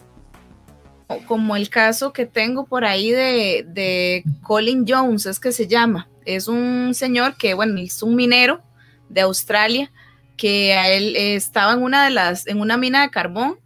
Como 1.28 1.56
el 1.56 1.70
caso 1.70 2.14
que 2.14 2.26
tengo 2.26 2.66
por 2.66 2.86
ahí 2.86 3.12
de, 3.12 3.66
de 3.68 4.24
Colin 4.42 4.86
Jones, 4.88 5.26
es 5.26 5.40
que 5.40 5.52
se 5.52 5.68
llama. 5.68 6.08
Es 6.26 6.48
un 6.48 6.94
señor 6.94 7.36
que, 7.38 7.54
bueno, 7.54 7.80
es 7.80 8.02
un 8.04 8.16
minero 8.16 8.62
de 9.10 9.22
Australia 9.22 9.92
que 10.38 10.74
a 10.74 10.90
él 10.90 11.16
estaba 11.16 11.74
en 11.74 11.84
una 11.84 12.06
de 12.06 12.10
las, 12.10 12.48
en 12.48 12.60
una 12.60 12.78
mina 12.78 13.02
de 13.02 13.12
carbón 13.12 13.58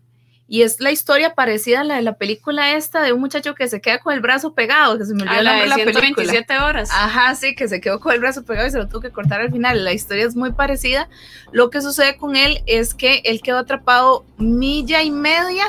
y 0.49 0.61
es 0.61 0.79
la 0.79 0.91
historia 0.91 1.35
parecida 1.35 1.81
a 1.81 1.83
la 1.83 1.95
de 1.95 2.01
la 2.01 2.13
película 2.13 2.71
esta 2.73 3.01
de 3.01 3.11
un 3.11 3.19
muchacho 3.19 3.53
que 3.53 3.67
se 3.67 3.81
queda 3.81 3.99
con 3.99 4.13
el 4.13 4.21
brazo 4.21 4.53
pegado, 4.53 4.97
que 4.97 5.05
se 5.05 5.13
me 5.13 5.23
olvidó 5.23 5.35
A 5.35 5.39
el 5.39 5.45
nombre 5.45 5.63
de 5.63 5.67
la 5.67 5.75
película. 5.75 5.99
127 5.99 6.57
horas. 6.59 6.89
Ajá, 6.93 7.35
sí, 7.35 7.53
que 7.53 7.67
se 7.67 7.81
quedó 7.81 7.99
con 7.99 8.13
el 8.13 8.21
brazo 8.21 8.45
pegado 8.45 8.65
y 8.65 8.71
se 8.71 8.77
lo 8.77 8.87
tuvo 8.87 9.01
que 9.01 9.11
cortar 9.11 9.41
al 9.41 9.51
final. 9.51 9.83
La 9.83 9.91
historia 9.91 10.25
es 10.25 10.37
muy 10.37 10.53
parecida. 10.53 11.09
Lo 11.51 11.69
que 11.69 11.81
sucede 11.81 12.15
con 12.15 12.37
él 12.37 12.63
es 12.65 12.93
que 12.93 13.21
él 13.25 13.41
quedó 13.41 13.57
atrapado 13.57 14.25
milla 14.37 15.03
y 15.03 15.11
media, 15.11 15.65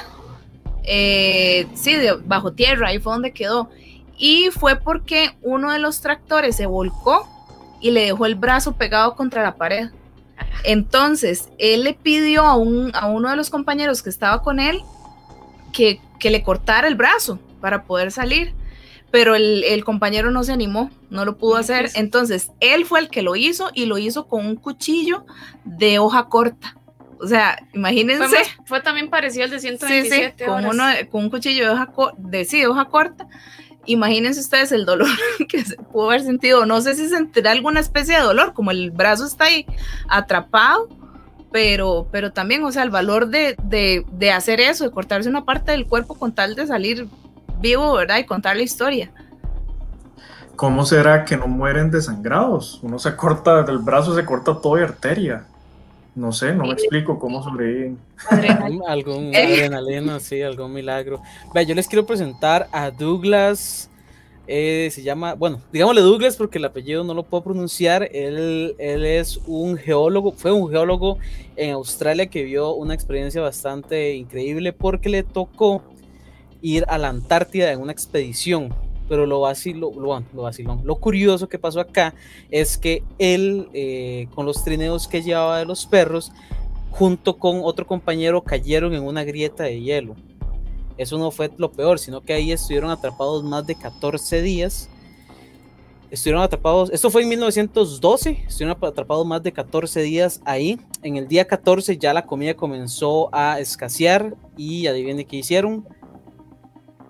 eh, 0.88 1.66
sí, 1.74 1.94
de, 1.94 2.14
bajo 2.24 2.53
tierra, 2.53 2.88
ahí 2.88 2.98
fue 2.98 3.12
donde 3.12 3.33
quedó. 3.33 3.70
Y 4.16 4.51
fue 4.51 4.77
porque 4.77 5.37
uno 5.42 5.72
de 5.72 5.79
los 5.79 6.01
tractores 6.01 6.57
se 6.57 6.66
volcó 6.66 7.29
y 7.81 7.90
le 7.90 8.07
dejó 8.07 8.27
el 8.27 8.35
brazo 8.35 8.72
pegado 8.77 9.14
contra 9.14 9.42
la 9.42 9.57
pared. 9.57 9.90
Entonces, 10.64 11.51
él 11.59 11.85
le 11.85 11.94
pidió 11.94 12.44
a, 12.44 12.57
un, 12.57 12.90
a 12.94 13.07
uno 13.07 13.31
de 13.31 13.37
los 13.37 13.51
compañeros 13.51 14.03
que 14.03 14.11
estaba 14.11 14.42
con 14.42 14.59
él 14.61 14.83
que, 15.72 16.01
que 16.18 16.31
le 16.31 16.42
cortara 16.42 16.88
el 16.88 16.94
brazo 16.94 17.38
para 17.61 17.85
poder 17.85 18.11
salir 18.11 18.55
pero 19.11 19.35
el, 19.35 19.64
el, 19.64 19.85
compañero 19.85 20.31
no 20.31 20.44
se 20.44 20.53
animó, 20.53 20.90
no 21.09 21.24
lo 21.24 21.38
pudo 21.38 21.57
hacer. 21.57 21.90
Entonces, 21.94 22.51
él 22.61 22.85
fue 22.85 23.01
el 23.01 23.09
que 23.09 23.22
lo 23.22 23.37
hizo 23.37 23.70
y 23.72 23.87
lo 23.87 23.96
hizo 23.98 24.29
con 24.29 24.46
un 24.46 24.57
cuchillo 24.57 25.24
de 25.64 25.98
hoja 25.98 26.29
corta. 26.29 26.78
O 27.21 27.27
sea, 27.27 27.59
imagínense. 27.73 28.29
Fue, 28.29 28.39
más, 28.39 28.49
fue 28.65 28.81
también 28.81 29.11
parecido 29.11 29.45
al 29.45 29.51
de 29.51 29.61
127 29.61 30.27
sí, 30.27 30.35
sí, 30.39 30.45
con, 30.45 30.65
horas. 30.65 30.75
uno, 30.75 31.11
con 31.11 31.25
un 31.25 31.31
cuchillo 31.31 31.65
de 31.65 31.71
hoja, 31.71 31.89
de, 32.17 32.45
sí, 32.45 32.61
de 32.61 32.67
hoja 32.67 32.85
corta. 32.87 33.27
Imagínense 33.87 34.41
ustedes 34.41 34.71
el 34.73 34.85
dolor 34.85 35.09
que 35.49 35.65
se 35.65 35.77
pudo 35.77 36.11
haber 36.11 36.23
sentido. 36.23 36.67
No 36.67 36.81
sé 36.81 36.95
si 36.95 37.09
sentirá 37.09 37.53
alguna 37.53 37.81
especie 37.81 38.17
de 38.17 38.23
dolor, 38.23 38.53
como 38.53 38.71
el 38.71 38.91
brazo 38.91 39.27
está 39.27 39.45
ahí 39.45 39.67
atrapado, 40.09 40.89
pero, 41.51 42.07
pero 42.13 42.33
también, 42.33 42.63
o 42.65 42.73
sea, 42.73 42.83
el 42.83 42.91
valor 42.91 43.29
de, 43.29 43.57
de, 43.63 44.05
de 44.13 44.31
hacer 44.33 44.61
eso, 44.61 44.85
de 44.85 44.91
cortarse 44.91 45.29
una 45.29 45.45
parte 45.45 45.73
del 45.73 45.87
cuerpo 45.87 46.15
con 46.15 46.33
tal 46.33 46.55
de 46.55 46.67
salir 46.67 47.09
vivo, 47.61 47.95
¿verdad? 47.95 48.19
Y 48.19 48.25
contar 48.25 48.57
la 48.57 48.63
historia. 48.63 49.11
¿Cómo 50.59 50.85
será 50.85 51.25
que 51.25 51.37
no 51.37 51.47
mueren 51.47 51.91
desangrados? 51.91 52.81
Uno 52.83 52.99
se 52.99 53.15
corta 53.15 53.63
del 53.63 53.79
brazo, 53.79 54.15
se 54.15 54.25
corta 54.25 54.61
toda 54.61 54.83
arteria. 54.83 55.45
No 56.19 56.33
sé, 56.33 56.53
no 56.53 56.65
me 56.65 56.73
explico 56.73 57.17
cómo 57.17 57.45
sobreviven. 57.45 57.97
Algún 58.89 59.33
adrenalina, 59.37 60.19
sí, 60.19 60.43
algún 60.43 60.73
milagro. 60.73 61.23
Vea, 61.55 61.63
yo 61.63 61.77
les 61.77 61.87
quiero 61.87 62.05
presentar 62.05 62.69
a 62.73 62.91
Douglas. 62.91 63.89
Eh, 64.49 64.89
se 64.91 65.03
llama, 65.03 65.35
bueno, 65.35 65.61
digámosle 65.71 66.01
Douglas 66.01 66.35
porque 66.37 66.59
el 66.59 66.65
apellido 66.65 67.05
no 67.05 67.15
lo 67.15 67.23
puedo 67.23 67.45
pronunciar. 67.45 68.09
Él, 68.13 68.75
él 68.79 69.05
es 69.05 69.39
un 69.47 69.77
geólogo, 69.77 70.33
fue 70.33 70.51
un 70.51 70.69
geólogo 70.69 71.19
en 71.55 71.71
Australia 71.75 72.27
que 72.27 72.43
vio 72.43 72.75
una 72.75 72.95
experiencia 72.95 73.41
bastante 73.41 74.17
increíble 74.17 74.73
porque 74.73 75.09
le 75.09 75.23
tocó 75.23 75.85
ir 76.63 76.85
a 76.89 76.99
la 76.99 77.11
Antártida 77.11 77.71
en 77.71 77.81
una 77.81 77.93
expedición. 77.93 78.75
Pero 79.09 79.27
lo 79.27 79.40
lo, 79.40 80.23
lo 80.33 80.42
vacilón, 80.42 80.83
lo 80.85 80.97
curioso 80.97 81.49
que 81.49 81.59
pasó 81.59 81.81
acá 81.81 82.14
es 82.51 82.77
que 82.77 83.03
él, 83.18 83.68
eh, 83.73 84.29
con 84.35 84.44
los 84.44 84.62
trineos 84.64 85.09
que 85.09 85.23
llevaba 85.23 85.59
de 85.59 85.64
los 85.64 85.87
perros, 85.87 86.33
junto 86.90 87.38
con 87.38 87.61
otro 87.62 87.87
compañero, 87.87 88.42
cayeron 88.42 88.94
en 88.94 89.03
una 89.03 89.25
grieta 89.25 89.64
de 89.64 89.81
hielo. 89.81 90.16
Eso 90.97 91.16
no 91.16 91.31
fue 91.31 91.51
lo 91.57 91.71
peor, 91.71 91.99
sino 91.99 92.21
que 92.21 92.33
ahí 92.33 92.51
estuvieron 92.51 92.90
atrapados 92.90 93.44
más 93.44 93.66
de 93.66 93.77
14 93.77 94.42
días. 94.42 94.90
Estuvieron 96.11 96.42
atrapados, 96.42 96.90
esto 96.90 97.11
fue 97.11 97.23
en 97.23 97.29
1912, 97.29 98.44
estuvieron 98.49 98.77
atrapados 98.83 99.27
más 99.27 99.42
de 99.42 99.53
14 99.53 100.01
días 100.01 100.40
ahí. 100.44 100.81
En 101.03 101.16
el 101.16 101.29
día 101.29 101.47
14 101.47 101.99
ya 101.99 102.14
la 102.14 102.25
comida 102.27 102.55
comenzó 102.55 103.29
a 103.33 103.61
escasear 103.61 104.35
y 104.57 104.87
adivinen 104.87 105.27
qué 105.27 105.37
hicieron 105.37 105.87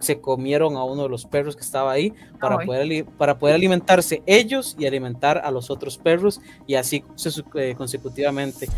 se 0.00 0.20
comieron 0.20 0.76
a 0.76 0.84
uno 0.84 1.04
de 1.04 1.08
los 1.08 1.26
perros 1.26 1.56
que 1.56 1.62
estaba 1.62 1.92
ahí 1.92 2.12
para, 2.40 2.58
poder, 2.58 3.04
para 3.16 3.38
poder 3.38 3.54
alimentarse 3.54 4.22
ellos 4.26 4.76
y 4.78 4.86
alimentar 4.86 5.38
a 5.38 5.50
los 5.50 5.70
otros 5.70 5.98
perros 5.98 6.40
y 6.66 6.74
así 6.74 7.04
eh, 7.54 7.74
consecutivamente. 7.76 8.68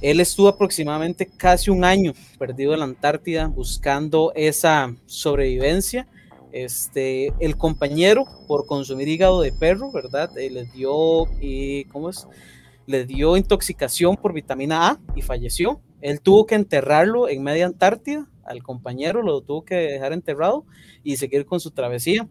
Él 0.00 0.20
estuvo 0.20 0.48
aproximadamente 0.48 1.26
casi 1.26 1.70
un 1.70 1.84
año 1.84 2.12
perdido 2.38 2.72
en 2.72 2.80
la 2.80 2.84
Antártida 2.84 3.48
buscando 3.48 4.32
esa 4.34 4.94
sobrevivencia. 5.06 6.06
Este, 6.50 7.32
el 7.40 7.58
compañero 7.58 8.24
por 8.46 8.66
consumir 8.66 9.08
hígado 9.08 9.42
de 9.42 9.52
perro, 9.52 9.92
¿verdad? 9.92 10.36
Eh, 10.38 10.50
le 10.50 10.64
dio, 10.64 11.26
¿cómo 11.92 12.08
es? 12.08 12.26
Le 12.86 13.04
dio 13.04 13.36
intoxicación 13.36 14.16
por 14.16 14.32
vitamina 14.32 14.88
A 14.88 15.00
y 15.14 15.20
falleció. 15.20 15.80
Él 16.00 16.20
tuvo 16.20 16.46
que 16.46 16.54
enterrarlo 16.54 17.28
en 17.28 17.42
media 17.42 17.66
Antártida 17.66 18.26
al 18.48 18.62
compañero, 18.62 19.22
lo 19.22 19.40
tuvo 19.42 19.64
que 19.64 19.74
dejar 19.74 20.12
enterrado 20.12 20.64
y 21.04 21.16
seguir 21.16 21.46
con 21.46 21.60
su 21.60 21.70
travesía. 21.70 22.28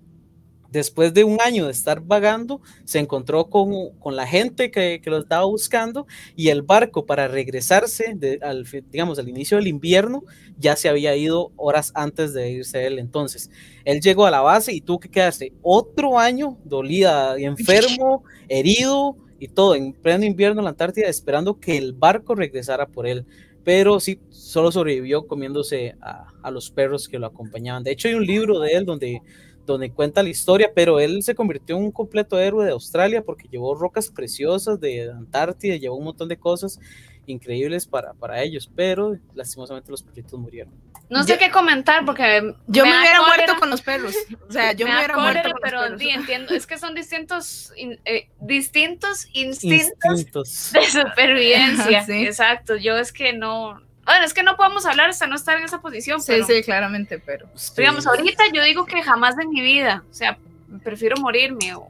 Después 0.70 1.14
de 1.14 1.24
un 1.24 1.40
año 1.42 1.66
de 1.66 1.72
estar 1.72 2.02
vagando, 2.02 2.62
se 2.84 3.00
encontró 3.00 3.50
con, 3.50 3.92
con 4.00 4.18
la 4.18 4.28
gente 4.28 4.70
que, 4.70 5.00
que, 5.02 5.10
lo 5.10 5.20
estaba 5.20 5.46
buscando 5.46 6.06
y 6.36 6.50
el 6.50 6.62
barco 6.62 7.06
para 7.06 7.30
regresarse, 7.30 8.14
de, 8.16 8.40
al, 8.42 8.66
digamos, 8.92 9.18
al 9.18 9.30
inicio 9.30 9.58
del 9.58 9.68
invierno, 9.68 10.24
ya 10.58 10.76
se 10.76 10.90
había 10.90 11.16
ido 11.16 11.54
horas 11.56 11.94
antes 11.96 12.34
de 12.34 12.52
irse 12.52 12.86
él. 12.86 13.00
Entonces, 13.00 13.50
él 13.86 14.02
llegó 14.02 14.26
a 14.26 14.32
la 14.32 14.42
base 14.42 14.74
y 14.74 14.82
tuvo 14.82 15.00
que 15.00 15.10
quedarse 15.10 15.54
otro 15.62 16.20
año 16.20 16.58
dolida 16.66 17.38
enfermo, 17.38 18.24
herido 18.50 19.16
y 19.40 19.48
todo, 19.48 19.76
en 19.76 19.94
pleno 19.94 20.26
invierno 20.26 20.60
en 20.60 20.66
la 20.66 20.72
Antártida, 20.72 21.08
esperando 21.08 21.60
que 21.60 21.78
el 21.78 21.94
barco 21.94 22.36
regresara 22.36 22.88
por 22.88 23.08
él 23.08 23.26
pero 23.68 24.00
sí, 24.00 24.22
solo 24.30 24.72
sobrevivió 24.72 25.28
comiéndose 25.28 25.98
a, 26.00 26.52
los 26.52 26.72
perros 26.72 27.10
que 27.10 27.20
lo 27.20 27.28
acompañaban. 27.28 27.84
De 27.84 27.92
hecho, 27.92 28.08
hay 28.08 28.14
un 28.14 28.26
libro 28.26 28.62
de 28.62 28.72
él 28.72 28.86
donde, 28.86 29.22
donde 29.66 29.92
cuenta 29.92 30.24
la 30.24 30.30
historia, 30.30 30.72
pero 30.74 31.02
él 31.02 31.22
se 31.22 31.36
convirtió 31.36 31.76
en 31.76 31.84
un 31.84 31.92
completo 31.92 32.40
héroe 32.40 32.64
de 32.64 32.72
Australia 32.72 33.26
porque 33.26 33.50
llevó 33.52 33.76
rocas 33.76 34.10
preciosas 34.10 34.80
de 34.80 35.12
Antártida, 35.12 35.76
llevó 35.76 35.98
un 35.98 36.06
montón 36.06 36.30
de 36.30 36.40
cosas 36.40 36.80
increíbles 37.28 37.86
para, 37.86 38.14
para 38.14 38.42
ellos, 38.42 38.70
pero 38.76 39.18
lastimosamente 39.36 39.92
los 39.92 40.02
perritos 40.02 40.40
murieron. 40.40 40.74
No 41.10 41.24
sé 41.24 41.34
yo, 41.34 41.38
qué 41.38 41.52
comentar 41.52 42.04
porque 42.06 42.54
yo 42.68 42.84
me, 42.84 42.92
me 42.92 43.00
hubiera 43.00 43.22
muerto 43.22 43.56
con 43.60 43.70
los 43.70 43.82
perros. 43.82 44.14
O 44.48 44.52
sea, 44.52 44.72
yo 44.74 44.86
me, 44.86 44.94
me 44.94 44.98
hubiera 44.98 45.14
cólera, 45.14 45.34
muerto 45.34 45.52
con 45.52 45.62
pero 45.62 45.78
los 45.78 45.86
perros. 45.86 46.02
Sí, 46.02 46.10
entiendo, 46.10 46.54
es 46.54 46.68
que 46.68 46.78
son 46.78 46.96
distintos 46.96 47.74
eh, 47.78 48.30
distintos 48.42 49.28
instintos, 49.34 50.04
instintos, 50.04 50.72
de 50.74 50.84
supervivencia. 50.84 52.04
sí. 52.06 52.26
Exacto, 52.26 52.76
yo 52.76 52.98
es 52.98 53.14
que 53.14 53.34
no 53.34 53.82
bueno, 54.08 54.24
es 54.24 54.34
que 54.34 54.42
no 54.42 54.56
podemos 54.56 54.86
hablar 54.86 55.10
hasta 55.10 55.28
no 55.28 55.36
estar 55.36 55.58
en 55.58 55.66
esa 55.66 55.82
posición. 55.82 56.22
Sí, 56.22 56.32
pero, 56.32 56.46
sí, 56.46 56.64
claramente, 56.64 57.20
pero. 57.20 57.50
Digamos, 57.76 58.08
ahorita 58.08 58.46
yo 58.54 58.64
digo 58.64 58.86
que 58.86 59.04
jamás 59.04 59.36
de 59.36 59.46
mi 59.46 59.60
vida, 59.60 60.06
o 60.10 60.14
sea, 60.14 60.38
prefiero 60.82 61.18
morirme 61.18 61.76
o. 61.76 61.90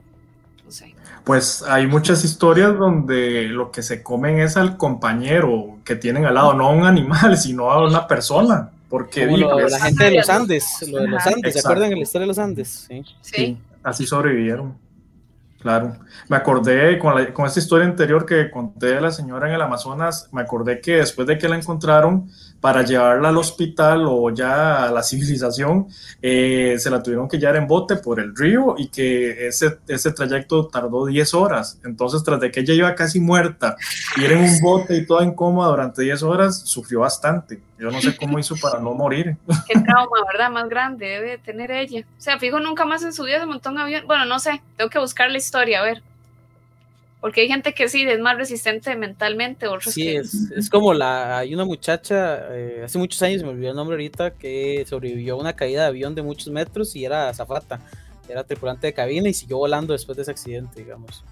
Pues 1.28 1.62
hay 1.63 1.86
muchas 1.88 2.24
historias 2.24 2.78
donde 2.78 3.44
lo 3.44 3.70
que 3.70 3.84
se 3.84 4.02
comen 4.02 4.40
es 4.40 4.56
al 4.56 4.78
compañero 4.78 5.76
que 5.84 5.98
tienen 5.98 6.26
al 6.26 6.36
lado, 6.36 6.54
no 6.54 6.68
a 6.68 6.70
un 6.72 6.86
animal, 6.86 7.38
sino 7.38 7.70
a 7.70 7.86
una 7.86 8.08
persona. 8.08 8.70
Porque 8.90 9.26
Como 9.26 9.38
lo, 9.38 9.68
la 9.68 9.80
gente 9.80 10.06
de 10.06 10.12
los 10.16 10.30
Andes, 10.30 10.66
lo 10.90 11.02
de 11.02 11.10
los 11.10 11.28
Andes, 11.28 11.54
¿se 11.54 11.60
acuerdan 11.60 11.90
de 11.90 11.98
la 11.98 12.02
historia 12.04 12.22
de 12.22 12.28
los 12.28 12.40
Andes? 12.40 12.86
Sí. 12.88 13.04
sí. 13.22 13.36
sí 13.36 13.58
así 13.84 14.06
sobrevivieron. 14.08 14.76
Claro, 15.60 15.98
me 16.30 16.38
acordé 16.38 16.98
con, 17.00 17.13
la- 17.16 17.34
con 17.34 17.46
esta 17.46 17.60
historia 17.60 17.86
anterior 17.88 18.26
que 18.26 18.50
conté 18.50 18.88
de 18.88 19.02
la 19.02 19.12
señora 19.12 19.50
en 19.50 19.56
el 19.56 19.62
Amazonas, 19.62 20.30
me 20.32 20.42
acordé 20.42 20.80
que 20.80 20.98
después 20.98 21.28
de 21.28 21.38
que 21.38 21.50
la 21.50 21.58
encontraron, 21.58 22.30
para 22.62 22.84
llevarla 22.84 23.30
al 23.30 23.38
hospital 23.38 24.06
o 24.08 24.30
ya 24.32 24.86
a 24.86 24.91
la 24.91 25.04
civilización, 25.04 25.88
eh, 26.22 26.76
se 26.80 26.89
la 26.89 27.04
tuvieron 27.04 27.28
que 27.28 27.38
llevar 27.38 27.58
en 27.58 27.67
bote 27.67 27.98
por 27.98 28.20
el 28.20 28.36
río 28.36 28.76
y 28.78 28.89
que 28.89 29.48
ese, 29.48 29.78
ese 29.88 30.12
trayecto 30.12 30.67
tardó 30.67 31.06
10 31.06 31.34
horas. 31.34 31.80
Entonces, 31.86 32.24
tras 32.24 32.39
de 32.39 32.52
que 32.52 32.62
ella 32.62 32.74
iba 32.74 32.96
casi 32.96 33.20
muerta, 33.20 33.76
ir 34.17 34.32
en 34.32 34.41
un 34.41 34.60
bote 34.62 34.98
y 34.98 35.06
toda 35.06 35.24
incómoda 35.24 35.70
durante 35.70 36.02
10 36.02 36.24
horas, 36.24 36.60
sufrió 36.62 37.02
bastante. 37.02 37.62
Yo 37.78 37.91
no 37.91 38.02
sé 38.02 38.15
cómo 38.17 38.39
hizo 38.39 38.56
para 38.56 38.80
no 38.80 38.93
morir. 38.93 39.38
Qué 39.67 39.80
trauma, 39.80 40.17
¿verdad? 40.32 40.50
Más 40.50 40.67
grande 40.67 41.06
debe 41.06 41.30
de 41.32 41.38
tener 41.38 41.70
ella. 41.72 42.02
O 42.17 42.22
sea, 42.22 42.39
fijo, 42.39 42.60
nunca 42.60 42.86
más 42.86 43.04
en 43.04 43.13
su 43.13 43.24
vida 43.24 43.39
se 43.39 43.46
montó 43.46 43.70
un 43.70 43.78
avión. 43.78 44.08
Bueno, 44.08 44.26
no 44.26 44.39
sé, 44.39 44.62
tengo 44.76 44.89
que 44.89 45.00
buscar 45.00 45.30
la 45.30 45.38
historia, 45.38 45.82
a 45.82 45.84
ver. 45.84 46.02
Porque 47.20 47.42
hay 47.42 47.48
gente 47.48 47.74
que 47.74 47.90
sí 47.90 48.04
es 48.04 48.20
más 48.20 48.38
resistente 48.38 48.96
mentalmente, 48.96 49.68
otros 49.68 49.94
Sí, 49.94 50.04
que... 50.04 50.18
es, 50.18 50.52
es 50.52 50.70
como 50.70 50.94
la. 50.94 51.40
Hay 51.40 51.54
una 51.54 51.66
muchacha, 51.66 52.56
eh, 52.56 52.82
hace 52.86 52.98
muchos 53.00 53.22
años, 53.24 53.42
me 53.44 53.50
olvidó 53.50 53.72
el 53.72 53.76
nombre 53.76 53.96
ahorita, 53.96 54.32
que 54.32 54.86
sobrevivió 54.88 55.34
a 55.34 55.38
una 55.38 55.56
caída 55.56 55.82
de 55.82 55.88
avión 55.88 56.14
de 56.14 56.22
muchos 56.22 56.50
metros 56.50 56.96
y 56.96 57.06
era 57.06 57.30
azafata. 57.30 57.82
Era 58.30 58.44
tripulante 58.44 58.88
de 58.88 58.94
cabina 58.94 59.30
y 59.30 59.34
siguió 59.34 59.58
volando 59.58 59.94
después 59.94 60.16
de 60.16 60.24
ese 60.24 60.32
accidente, 60.32 60.82
digamos. 60.82 61.24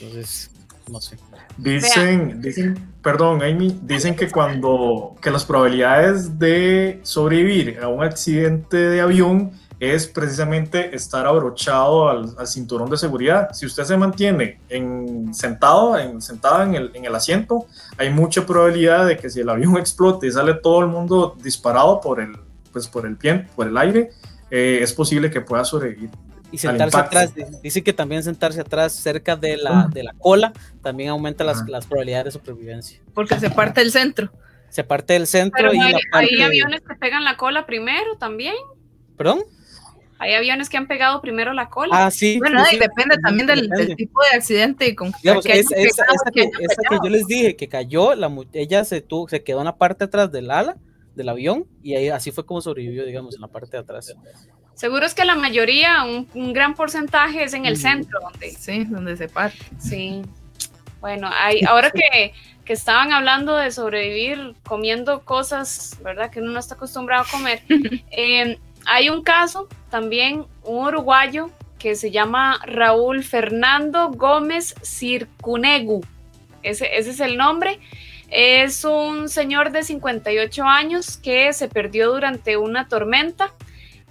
Entonces, 0.00 0.50
no 0.90 1.00
sé. 1.00 1.16
Dicen, 1.56 2.40
dicen, 2.40 2.92
perdón, 3.02 3.42
Amy, 3.42 3.78
dicen 3.82 4.14
que 4.14 4.30
cuando 4.30 5.14
que 5.20 5.30
las 5.30 5.44
probabilidades 5.44 6.38
de 6.38 7.00
sobrevivir 7.02 7.80
a 7.80 7.88
un 7.88 8.04
accidente 8.04 8.76
de 8.76 9.00
avión 9.00 9.52
es 9.78 10.06
precisamente 10.06 10.94
estar 10.94 11.26
abrochado 11.26 12.08
al, 12.08 12.34
al 12.38 12.46
cinturón 12.46 12.88
de 12.88 12.96
seguridad. 12.96 13.50
Si 13.52 13.66
usted 13.66 13.84
se 13.84 13.96
mantiene 13.96 14.60
en, 14.68 15.34
sentado, 15.34 15.98
en, 15.98 16.22
sentada 16.22 16.64
en 16.64 16.74
el, 16.74 16.90
en 16.94 17.04
el 17.04 17.14
asiento, 17.14 17.66
hay 17.98 18.10
mucha 18.10 18.46
probabilidad 18.46 19.06
de 19.06 19.16
que 19.16 19.28
si 19.28 19.40
el 19.40 19.48
avión 19.48 19.76
explote 19.78 20.26
y 20.26 20.32
sale 20.32 20.54
todo 20.54 20.80
el 20.80 20.86
mundo 20.86 21.36
disparado 21.42 22.00
por 22.00 22.20
el, 22.20 22.36
pues 22.72 22.88
por 22.88 23.06
el 23.06 23.16
pie, 23.16 23.46
por 23.54 23.66
el 23.66 23.76
aire, 23.76 24.10
eh, 24.50 24.78
es 24.80 24.92
posible 24.92 25.30
que 25.30 25.40
pueda 25.40 25.64
sobrevivir. 25.64 26.10
Y 26.56 26.58
sentarse 26.58 26.96
atrás, 26.98 27.34
di- 27.34 27.44
dice 27.62 27.82
que 27.82 27.92
también 27.92 28.22
sentarse 28.22 28.60
atrás 28.60 28.92
cerca 28.92 29.36
de 29.36 29.56
la, 29.56 29.88
de 29.92 30.02
la 30.02 30.12
cola 30.14 30.52
también 30.82 31.10
aumenta 31.10 31.44
las, 31.44 31.58
Ajá. 31.58 31.66
las 31.68 31.86
probabilidades 31.86 32.24
de 32.26 32.30
supervivencia. 32.32 33.00
Porque 33.14 33.38
se 33.38 33.50
parte 33.50 33.80
el 33.82 33.90
centro. 33.92 34.30
Se 34.68 34.82
parte 34.84 35.12
del 35.14 35.26
centro 35.26 35.56
Pero 35.70 35.74
y 35.74 35.78
hay, 35.80 35.92
la 35.92 35.98
hay 36.12 36.26
parte. 36.28 36.44
aviones 36.44 36.80
que 36.80 36.94
pegan 36.96 37.24
la 37.24 37.36
cola 37.36 37.64
primero 37.66 38.16
también. 38.18 38.54
¿Perdón? 39.16 39.40
Hay 40.18 40.32
aviones 40.34 40.68
que 40.70 40.76
han 40.78 40.86
pegado 40.86 41.20
primero 41.20 41.52
la 41.52 41.68
cola. 41.68 42.06
Ah, 42.06 42.10
sí. 42.10 42.38
Bueno, 42.38 42.64
sí, 42.64 42.70
y 42.76 42.78
sí, 42.78 42.80
depende 42.80 43.16
también 43.18 43.46
del, 43.46 43.62
depende. 43.62 43.86
del 43.88 43.96
tipo 43.96 44.20
de 44.22 44.36
accidente 44.36 44.86
y 44.88 44.94
con 44.94 45.12
Digamos, 45.22 45.44
que 45.44 45.58
esa, 45.58 45.74
hayan 45.74 45.86
esa- 45.88 46.02
pegado, 46.04 46.14
esa 46.14 46.30
que 46.30 46.64
esa 46.64 46.82
que 46.88 46.96
yo 47.04 47.10
les 47.10 47.26
dije 47.26 47.54
que 47.56 47.68
cayó, 47.68 48.14
la, 48.14 48.30
ella 48.54 48.84
se 48.84 49.02
tuvo, 49.02 49.28
se 49.28 49.42
quedó 49.42 49.58
en 49.60 49.66
la 49.66 49.76
parte 49.76 50.00
de 50.00 50.04
atrás 50.06 50.32
del 50.32 50.50
ala 50.50 50.76
del 51.16 51.28
avión 51.28 51.66
y 51.82 51.94
ahí 51.94 52.08
así 52.08 52.30
fue 52.30 52.46
como 52.46 52.60
sobrevivió, 52.60 53.04
digamos, 53.04 53.34
en 53.34 53.40
la 53.40 53.48
parte 53.48 53.72
de 53.72 53.78
atrás. 53.78 54.14
Seguro 54.74 55.06
es 55.06 55.14
que 55.14 55.24
la 55.24 55.34
mayoría, 55.34 56.04
un, 56.04 56.28
un 56.34 56.52
gran 56.52 56.74
porcentaje 56.74 57.42
es 57.42 57.54
en 57.54 57.64
el 57.64 57.78
centro, 57.78 58.20
donde 58.20 58.50
Sí, 58.50 58.84
donde 58.84 59.16
se 59.16 59.28
parte. 59.28 59.58
Sí. 59.78 60.22
Bueno, 61.00 61.30
hay, 61.32 61.62
ahora 61.64 61.90
que, 61.90 62.34
que 62.64 62.72
estaban 62.74 63.12
hablando 63.12 63.56
de 63.56 63.70
sobrevivir 63.70 64.54
comiendo 64.64 65.24
cosas, 65.24 65.96
¿verdad? 66.02 66.30
Que 66.30 66.40
uno 66.40 66.52
no 66.52 66.58
está 66.58 66.74
acostumbrado 66.74 67.24
a 67.24 67.30
comer. 67.30 67.62
eh, 68.10 68.58
hay 68.84 69.08
un 69.08 69.22
caso 69.22 69.68
también, 69.90 70.44
un 70.62 70.86
uruguayo 70.86 71.50
que 71.78 71.94
se 71.96 72.10
llama 72.10 72.60
Raúl 72.66 73.24
Fernando 73.24 74.10
Gómez 74.10 74.74
Circunegu. 74.82 76.04
Ese, 76.62 76.96
ese 76.96 77.10
es 77.10 77.20
el 77.20 77.36
nombre. 77.36 77.80
Es 78.28 78.84
un 78.84 79.28
señor 79.28 79.70
de 79.70 79.84
58 79.84 80.64
años 80.64 81.16
que 81.16 81.52
se 81.52 81.68
perdió 81.68 82.12
durante 82.12 82.56
una 82.56 82.88
tormenta 82.88 83.52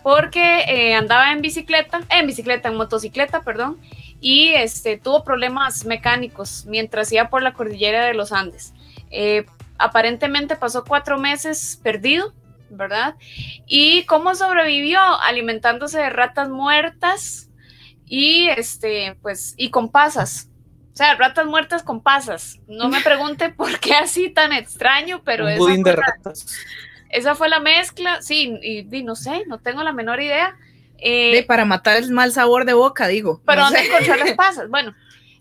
porque 0.04 0.66
eh, 0.68 0.94
andaba 0.94 1.32
en 1.32 1.42
bicicleta, 1.42 2.02
en 2.10 2.28
bicicleta, 2.28 2.70
en 2.70 2.76
motocicleta, 2.76 3.42
perdón, 3.42 3.80
y 4.22 4.50
este, 4.50 4.98
tuvo 4.98 5.24
problemas 5.24 5.84
mecánicos 5.86 6.66
mientras 6.68 7.12
iba 7.12 7.30
por 7.30 7.42
la 7.42 7.54
cordillera 7.54 8.06
de 8.06 8.14
los 8.14 8.32
Andes. 8.32 8.74
Eh, 9.10 9.46
aparentemente 9.78 10.56
pasó 10.56 10.84
cuatro 10.86 11.18
meses 11.18 11.80
perdido, 11.82 12.34
¿verdad? 12.70 13.16
¿Y 13.66 14.06
cómo 14.06 14.36
sobrevivió? 14.36 15.00
Alimentándose 15.00 16.00
de 16.00 16.10
ratas 16.10 16.50
muertas 16.50 17.50
y, 18.06 18.48
este, 18.50 19.18
pues, 19.22 19.56
y 19.58 19.72
con 19.72 19.90
pasas. 19.90 20.50
O 20.96 20.98
sea, 20.98 21.14
ratas 21.16 21.46
muertas 21.46 21.84
con 21.84 22.02
pasas. 22.02 22.58
No 22.68 22.88
me 22.88 23.02
pregunte 23.02 23.50
por 23.50 23.80
qué 23.82 23.94
así 23.96 24.30
tan 24.30 24.54
extraño, 24.54 25.22
pero 25.26 25.46
fue 25.58 25.78
de 25.78 25.92
ratas. 25.92 26.48
esa 27.10 27.36
fue 27.36 27.50
la 27.50 27.60
mezcla, 27.60 28.22
sí, 28.22 28.58
y, 28.64 28.88
y 28.98 29.04
no 29.04 29.16
sé, 29.18 29.44
no 29.48 29.60
tengo 29.60 29.84
la 29.84 29.92
menor 29.92 30.22
idea. 30.22 30.56
Eh, 30.98 31.36
De- 31.36 31.44
para 31.44 31.66
matar 31.66 31.98
el 31.98 32.10
mal 32.12 32.32
sabor 32.32 32.64
de 32.64 32.72
boca, 32.74 33.08
digo. 33.08 33.42
pero 33.46 33.58
No 33.60 33.66
¿dónde 33.66 33.80
sé. 33.82 33.88
encontrar 33.88 34.20
las 34.20 34.34
pasas? 34.38 34.70
Bueno, 34.70 34.96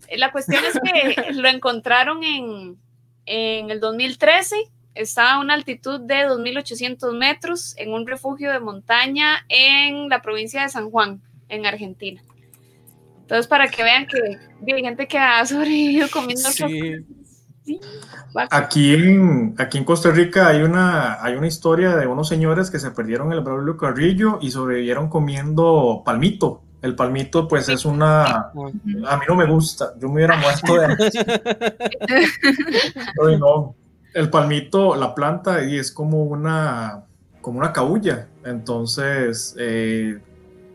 eh, 0.09 0.17
la 0.17 0.33
cuestión 0.33 0.61
es 0.65 0.77
que 0.83 1.31
lo 1.31 1.47
encontraron 1.47 2.21
en, 2.25 2.77
en 3.25 3.71
el 3.71 3.79
2013, 3.79 4.57
estaba 4.93 5.35
a 5.35 5.39
una 5.39 5.53
altitud 5.53 6.01
de 6.01 6.27
2.800 6.27 7.17
metros 7.17 7.75
en 7.77 7.93
un 7.93 8.05
refugio 8.05 8.51
de 8.51 8.59
montaña 8.59 9.45
en 9.47 10.09
la 10.09 10.21
provincia 10.21 10.63
de 10.63 10.69
San 10.69 10.91
Juan, 10.91 11.21
en 11.47 11.65
Argentina. 11.65 12.21
Entonces, 13.25 13.47
para 13.47 13.67
que 13.67 13.81
vean 13.81 14.05
que 14.05 14.37
hay 14.71 14.83
gente 14.83 15.07
que 15.07 15.17
ha 15.17 15.43
sobrevivido 15.45 16.07
comiendo 16.11 16.47
Sí. 16.51 17.79
Aquí 18.51 18.93
en, 18.93 19.55
aquí 19.57 19.79
en 19.79 19.85
Costa 19.85 20.11
Rica 20.11 20.49
hay 20.49 20.61
una, 20.61 21.23
hay 21.23 21.33
una 21.33 21.47
historia 21.47 21.95
de 21.95 22.05
unos 22.05 22.27
señores 22.27 22.69
que 22.69 22.77
se 22.77 22.91
perdieron 22.91 23.31
en 23.31 23.39
el 23.39 23.43
Braulio 23.43 23.75
Carrillo 23.75 24.37
y 24.39 24.51
sobrevivieron 24.51 25.09
comiendo 25.09 26.03
palmito. 26.05 26.61
El 26.83 26.95
palmito, 26.95 27.47
pues, 27.47 27.67
es 27.69 27.83
una. 27.83 28.25
A 28.25 28.51
mí 28.53 29.25
no 29.27 29.35
me 29.35 29.47
gusta. 29.47 29.93
Yo 29.99 30.07
me 30.09 30.15
hubiera 30.15 30.37
muerto 30.37 30.75
de 30.75 30.95
no. 33.39 33.73
El 34.13 34.29
palmito, 34.29 34.95
la 34.95 35.15
planta, 35.15 35.63
y 35.63 35.79
es 35.79 35.91
como 35.91 36.21
una, 36.25 37.05
como 37.41 37.57
una 37.57 37.73
cabulla. 37.73 38.27
Entonces, 38.43 39.55
eh, 39.57 40.19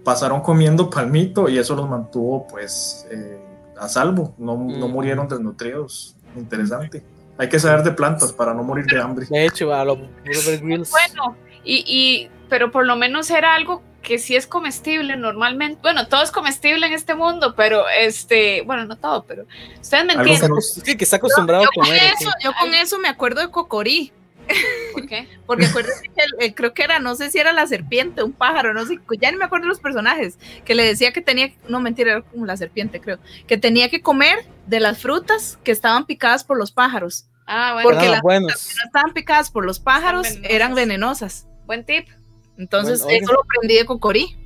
pasaron 0.04 0.40
comiendo 0.40 0.88
palmito 0.90 1.48
y 1.48 1.58
eso 1.58 1.74
los 1.74 1.88
mantuvo, 1.88 2.46
pues, 2.48 3.06
eh, 3.10 3.38
a 3.78 3.88
salvo. 3.88 4.34
No, 4.38 4.56
no 4.56 4.88
murieron 4.88 5.28
desnutridos. 5.28 6.16
Interesante. 6.36 7.02
Hay 7.38 7.48
que 7.48 7.58
saber 7.58 7.82
de 7.82 7.92
plantas 7.92 8.32
para 8.32 8.52
no 8.54 8.62
morir 8.62 8.84
de 8.86 9.00
hambre. 9.00 9.26
De 9.28 9.46
hecho, 9.46 9.72
a 9.74 9.84
los 9.84 9.98
Grylls. 10.24 10.90
Bueno, 10.90 11.36
y, 11.64 11.84
y, 11.86 12.30
pero 12.48 12.70
por 12.70 12.86
lo 12.86 12.96
menos 12.96 13.30
era 13.30 13.54
algo 13.54 13.82
que 14.02 14.18
sí 14.18 14.36
es 14.36 14.46
comestible 14.46 15.16
normalmente. 15.16 15.78
Bueno, 15.82 16.06
todo 16.08 16.22
es 16.22 16.30
comestible 16.30 16.86
en 16.86 16.92
este 16.92 17.14
mundo, 17.14 17.54
pero 17.56 17.84
este, 17.88 18.62
bueno, 18.62 18.84
no 18.86 18.96
todo, 18.96 19.24
pero 19.24 19.44
ustedes 19.80 20.04
me 20.04 20.12
entienden. 20.14 20.50
no- 20.50 20.60
sí, 20.60 20.96
que 20.96 21.04
está 21.04 21.16
acostumbrado 21.16 21.64
yo 21.64 21.68
a 21.70 21.72
con 21.74 21.84
comer. 21.84 22.02
eso, 22.18 22.30
sí. 22.30 22.44
yo 22.44 22.52
con 22.60 22.74
eso 22.74 22.98
me 22.98 23.08
acuerdo 23.08 23.40
de 23.40 23.50
Cocorí. 23.50 24.12
¿Por 24.92 25.06
qué? 25.06 25.28
Porque 25.46 25.66
acuérdense 25.66 26.02
que 26.02 26.22
el- 26.22 26.44
el- 26.46 26.54
creo 26.54 26.74
que 26.74 26.82
era, 26.82 26.98
no 26.98 27.14
sé 27.14 27.30
si 27.30 27.38
era 27.38 27.52
la 27.52 27.66
serpiente, 27.66 28.22
un 28.22 28.32
pájaro, 28.32 28.74
no 28.74 28.84
sé, 28.86 28.98
ya 29.20 29.30
ni 29.30 29.36
me 29.36 29.44
acuerdo 29.44 29.66
los 29.68 29.80
personajes, 29.80 30.38
que 30.64 30.74
le 30.74 30.84
decía 30.84 31.12
que 31.12 31.20
tenía, 31.20 31.52
no 31.68 31.80
mentira, 31.80 32.12
era 32.12 32.22
como 32.22 32.46
la 32.46 32.56
serpiente, 32.56 33.00
creo, 33.00 33.18
que 33.46 33.56
tenía 33.58 33.88
que 33.90 34.00
comer 34.02 34.38
de 34.66 34.80
las 34.80 35.00
frutas 35.00 35.58
que 35.64 35.72
estaban 35.72 36.06
picadas 36.06 36.44
por 36.44 36.56
los 36.58 36.72
pájaros. 36.72 37.26
Ah, 37.46 37.72
bueno, 37.74 37.88
Porque 37.90 38.06
Ah, 38.06 38.10
las 38.10 38.22
buenos. 38.22 38.52
frutas 38.52 38.68
que 38.68 38.74
no 38.76 38.86
estaban 38.86 39.12
picadas 39.12 39.50
por 39.50 39.64
los 39.64 39.80
pájaros 39.80 40.22
venenosas. 40.24 40.50
eran 40.52 40.74
venenosas. 40.74 41.46
buen 41.66 41.84
tip. 41.84 42.06
Entonces, 42.58 43.02
Bueno, 43.02 43.18
eso 43.24 43.32
lo 43.32 43.40
aprendí 43.42 43.76
de 43.76 43.84
Cocorí. 43.86 44.36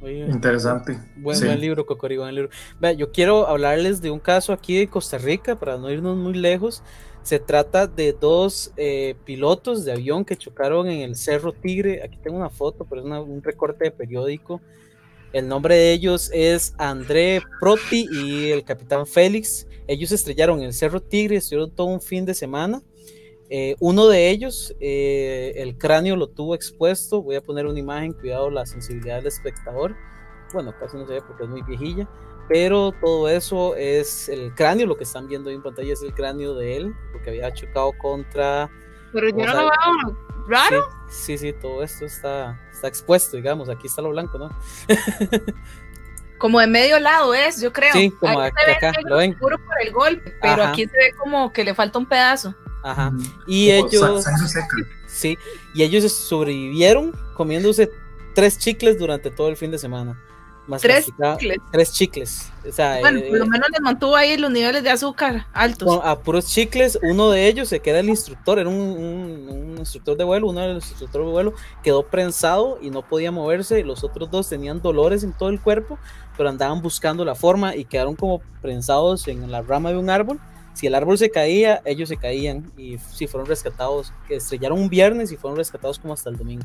Oye, 0.00 0.20
Interesante. 0.30 0.96
Buen, 1.16 1.36
Sí. 1.36 1.44
buen 1.44 1.60
libro, 1.60 1.84
Cocori, 1.86 2.16
buen 2.16 2.32
libro. 2.34 2.50
Vea, 2.80 2.92
yo 2.92 3.10
quiero 3.10 3.48
hablarles 3.48 4.00
de 4.00 4.12
un 4.12 4.20
caso 4.20 4.52
aquí 4.52 4.78
de 4.78 4.86
Costa 4.88 5.18
Rica, 5.18 5.56
para 5.56 5.76
no 5.76 5.90
irnos 5.90 6.16
muy 6.16 6.34
lejos. 6.34 6.84
Se 7.28 7.38
trata 7.38 7.86
de 7.86 8.14
dos 8.14 8.72
eh, 8.78 9.14
pilotos 9.26 9.84
de 9.84 9.92
avión 9.92 10.24
que 10.24 10.34
chocaron 10.34 10.88
en 10.88 11.02
el 11.02 11.14
Cerro 11.14 11.52
Tigre. 11.52 12.02
Aquí 12.02 12.16
tengo 12.16 12.38
una 12.38 12.48
foto, 12.48 12.86
pero 12.88 13.02
es 13.02 13.06
un 13.06 13.42
recorte 13.42 13.84
de 13.84 13.90
periódico. 13.90 14.62
El 15.34 15.46
nombre 15.46 15.74
de 15.74 15.92
ellos 15.92 16.30
es 16.32 16.74
André 16.78 17.42
Proti 17.60 18.06
y 18.10 18.50
el 18.50 18.64
capitán 18.64 19.06
Félix. 19.06 19.66
Ellos 19.86 20.10
estrellaron 20.10 20.60
en 20.60 20.64
el 20.64 20.72
Cerro 20.72 21.02
Tigre, 21.02 21.36
estuvieron 21.36 21.70
todo 21.70 21.88
un 21.88 22.00
fin 22.00 22.24
de 22.24 22.32
semana. 22.32 22.80
Eh, 23.50 23.76
uno 23.78 24.08
de 24.08 24.30
ellos, 24.30 24.74
eh, 24.80 25.52
el 25.56 25.76
cráneo 25.76 26.16
lo 26.16 26.28
tuvo 26.28 26.54
expuesto. 26.54 27.22
Voy 27.22 27.36
a 27.36 27.42
poner 27.42 27.66
una 27.66 27.78
imagen, 27.78 28.14
cuidado 28.14 28.50
la 28.50 28.64
sensibilidad 28.64 29.16
del 29.16 29.26
espectador. 29.26 29.94
Bueno, 30.54 30.74
casi 30.80 30.96
no 30.96 31.06
se 31.06 31.12
ve 31.12 31.20
porque 31.20 31.42
es 31.42 31.50
muy 31.50 31.60
viejilla, 31.60 32.08
pero 32.48 32.92
todo 33.00 33.28
eso 33.28 33.76
es 33.76 34.28
el 34.28 34.54
cráneo. 34.54 34.86
Lo 34.86 34.96
que 34.96 35.04
están 35.04 35.28
viendo 35.28 35.50
ahí 35.50 35.56
en 35.56 35.62
pantalla 35.62 35.92
es 35.92 36.02
el 36.02 36.14
cráneo 36.14 36.54
de 36.54 36.76
él, 36.76 36.94
porque 37.12 37.30
había 37.30 37.52
chocado 37.52 37.92
contra. 37.98 38.70
Pero 39.12 39.28
yo 39.30 39.46
no 39.46 39.54
lo 39.54 39.70
veo 39.70 40.28
raro. 40.48 40.88
Sí, 41.08 41.38
sí, 41.38 41.38
sí, 41.38 41.52
todo 41.52 41.82
esto 41.82 42.04
está, 42.06 42.60
está 42.72 42.88
expuesto, 42.88 43.36
digamos. 43.36 43.68
Aquí 43.68 43.86
está 43.86 44.02
lo 44.02 44.10
blanco, 44.10 44.38
¿no? 44.38 44.50
como 46.38 46.60
de 46.60 46.66
medio 46.66 46.98
lado 46.98 47.34
es, 47.34 47.60
yo 47.60 47.72
creo. 47.72 47.92
Sí, 47.92 48.10
como 48.18 48.40
aquí, 48.40 48.56
se 48.60 48.66
ve 48.66 48.76
acá, 48.76 48.92
lo 49.04 49.16
ven. 49.16 49.38
por 49.38 49.52
el 49.82 49.92
golpe, 49.92 50.34
pero 50.40 50.62
Ajá. 50.62 50.72
aquí 50.72 50.86
se 50.86 50.96
ve 50.96 51.12
como 51.18 51.52
que 51.52 51.64
le 51.64 51.74
falta 51.74 51.98
un 51.98 52.06
pedazo. 52.06 52.54
Ajá. 52.82 53.12
Y 53.46 53.76
Como 53.76 53.88
ellos. 53.88 54.24
Sí, 55.06 55.36
y 55.74 55.82
ellos 55.82 56.10
sobrevivieron 56.12 57.12
comiéndose 57.34 57.90
tres 58.34 58.58
chicles 58.58 58.98
durante 58.98 59.30
todo 59.30 59.48
el 59.48 59.56
fin 59.56 59.70
de 59.70 59.78
semana. 59.78 60.22
Tres 60.80 61.08
Masticaba- 61.08 61.36
chicles. 61.38 61.58
Tres 61.72 61.92
chicles. 61.92 62.52
O 62.68 62.72
sea, 62.72 62.98
Bueno, 63.00 63.20
eh, 63.20 63.26
por 63.30 63.38
lo 63.38 63.46
menos 63.46 63.68
les 63.70 63.80
mantuvo 63.80 64.14
ahí 64.16 64.36
los 64.36 64.50
niveles 64.50 64.82
de 64.82 64.90
azúcar 64.90 65.46
altos. 65.54 65.88
con- 65.96 66.06
a 66.06 66.18
puros 66.18 66.46
chicles, 66.48 66.98
uno 67.02 67.30
de 67.30 67.46
ellos, 67.48 67.68
se 67.68 67.80
queda 67.80 68.00
el 68.00 68.08
instructor, 68.10 68.58
era 68.58 68.68
un, 68.68 68.74
un- 68.76 69.48
un 69.72 69.78
instructor 69.78 70.16
de 70.16 70.24
vuelo, 70.24 70.48
uno 70.48 70.60
de 70.60 70.74
los 70.74 70.88
instructores 70.90 71.26
de 71.26 71.32
vuelo 71.32 71.54
quedó 71.82 72.02
prensado 72.06 72.78
y 72.82 72.90
no 72.90 73.00
podía 73.02 73.30
moverse, 73.32 73.80
y 73.80 73.82
los 73.82 74.04
otros 74.04 74.30
dos 74.30 74.48
tenían 74.48 74.82
dolores 74.82 75.24
en 75.24 75.32
todo 75.32 75.48
el 75.48 75.58
cuerpo, 75.60 75.98
pero 76.36 76.50
andaban 76.50 76.82
buscando 76.82 77.24
la 77.24 77.34
forma 77.34 77.74
y 77.74 77.84
quedaron 77.86 78.14
como 78.14 78.40
prensados 78.60 79.26
en 79.28 79.50
la 79.50 79.62
rama 79.62 79.90
de 79.90 79.96
un 79.96 80.10
árbol. 80.10 80.38
Si 80.74 80.86
el 80.86 80.94
árbol 80.94 81.16
se 81.18 81.30
caía, 81.30 81.80
ellos 81.86 82.08
se 82.10 82.16
caían 82.18 82.70
y 82.76 82.98
si 82.98 83.26
fueron 83.26 83.48
rescatados, 83.48 84.12
que 84.28 84.36
estrellaron 84.36 84.78
un 84.78 84.88
viernes 84.88 85.32
y 85.32 85.36
fueron 85.36 85.56
rescatados 85.56 85.98
como 85.98 86.12
hasta 86.12 86.28
el 86.30 86.36
domingo. 86.36 86.64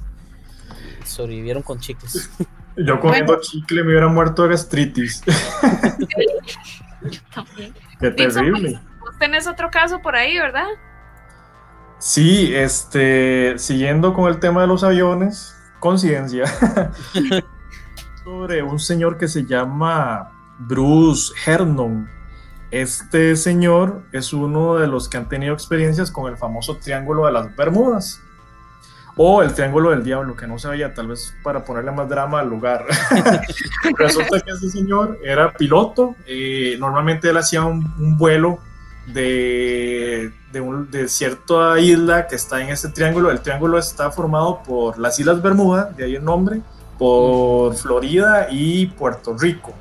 Sobrevivieron 1.05 1.63
con 1.63 1.79
chicles. 1.79 2.29
Yo 2.75 2.99
comiendo 2.99 3.39
chicle 3.41 3.83
me 3.83 3.89
hubiera 3.89 4.07
muerto 4.07 4.43
de 4.43 4.49
gastritis. 4.49 5.21
También. 7.33 7.73
Qué 7.99 8.11
Dixon, 8.11 8.45
terrible. 8.45 8.71
pues, 8.71 8.99
Vos 8.99 9.17
tenés 9.19 9.47
otro 9.47 9.69
caso 9.69 10.01
por 10.01 10.15
ahí, 10.15 10.37
¿verdad? 10.37 10.67
Sí, 11.99 12.53
este, 12.53 13.57
siguiendo 13.57 14.13
con 14.13 14.29
el 14.29 14.39
tema 14.39 14.61
de 14.61 14.67
los 14.67 14.83
aviones, 14.83 15.55
coincidencia, 15.79 16.45
sobre 18.23 18.63
un 18.63 18.79
señor 18.79 19.17
que 19.17 19.27
se 19.27 19.45
llama 19.45 20.31
Bruce 20.59 21.33
Hernon. 21.45 22.09
Este 22.71 23.35
señor 23.35 24.03
es 24.11 24.33
uno 24.33 24.75
de 24.75 24.87
los 24.87 25.07
que 25.07 25.17
han 25.17 25.29
tenido 25.29 25.53
experiencias 25.53 26.09
con 26.09 26.31
el 26.31 26.37
famoso 26.37 26.77
Triángulo 26.77 27.27
de 27.27 27.33
las 27.33 27.55
Bermudas. 27.55 28.22
O 29.15 29.43
el 29.43 29.53
Triángulo 29.53 29.91
del 29.91 30.03
Diablo, 30.03 30.35
que 30.35 30.47
no 30.47 30.57
sabía, 30.57 30.93
tal 30.93 31.07
vez 31.09 31.35
para 31.43 31.63
ponerle 31.63 31.91
más 31.91 32.09
drama 32.09 32.39
al 32.39 32.49
lugar. 32.49 32.85
Resulta 33.97 34.39
que 34.39 34.51
ese 34.51 34.69
señor 34.69 35.19
era 35.23 35.53
piloto. 35.53 36.15
eh, 36.25 36.75
normalmente 36.79 37.29
él 37.29 37.37
hacía 37.37 37.63
un, 37.63 37.93
un 37.99 38.17
vuelo 38.17 38.57
de, 39.05 40.33
de, 40.51 40.61
un- 40.61 40.89
de 40.89 41.07
cierta 41.07 41.79
isla 41.79 42.27
que 42.27 42.35
está 42.35 42.61
en 42.61 42.69
este 42.69 42.89
triángulo. 42.89 43.29
El 43.31 43.41
triángulo 43.41 43.77
está 43.77 44.09
formado 44.11 44.61
por 44.63 44.97
las 44.97 45.19
Islas 45.19 45.41
Bermuda, 45.41 45.91
de 45.95 46.05
ahí 46.05 46.15
el 46.15 46.23
nombre, 46.25 46.61
por 46.97 47.75
Florida 47.75 48.47
y 48.49 48.87
Puerto 48.87 49.37
Rico. 49.37 49.73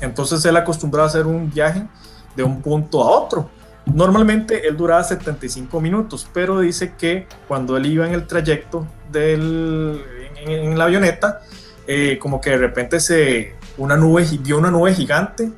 Entonces 0.00 0.44
él 0.44 0.56
acostumbraba 0.56 1.06
a 1.06 1.10
hacer 1.10 1.26
un 1.26 1.50
viaje 1.50 1.86
de 2.36 2.42
un 2.42 2.60
punto 2.62 3.02
a 3.02 3.10
otro. 3.20 3.50
Normalmente 3.94 4.68
él 4.68 4.76
duraba 4.76 5.02
75 5.02 5.80
minutos, 5.80 6.28
pero 6.32 6.60
dice 6.60 6.94
que 6.98 7.26
cuando 7.46 7.76
él 7.76 7.86
iba 7.86 8.06
en 8.06 8.12
el 8.12 8.26
trayecto 8.26 8.86
del, 9.10 10.02
en, 10.46 10.78
la 10.78 10.84
avioneta, 10.84 11.40
eh, 11.86 12.18
como 12.18 12.40
que 12.40 12.50
de 12.50 12.58
repente 12.58 13.00
se, 13.00 13.54
una 13.76 13.96
nube, 13.96 14.26
vio 14.40 14.58
una 14.58 14.70
nube 14.70 14.94
gigante 14.94 15.50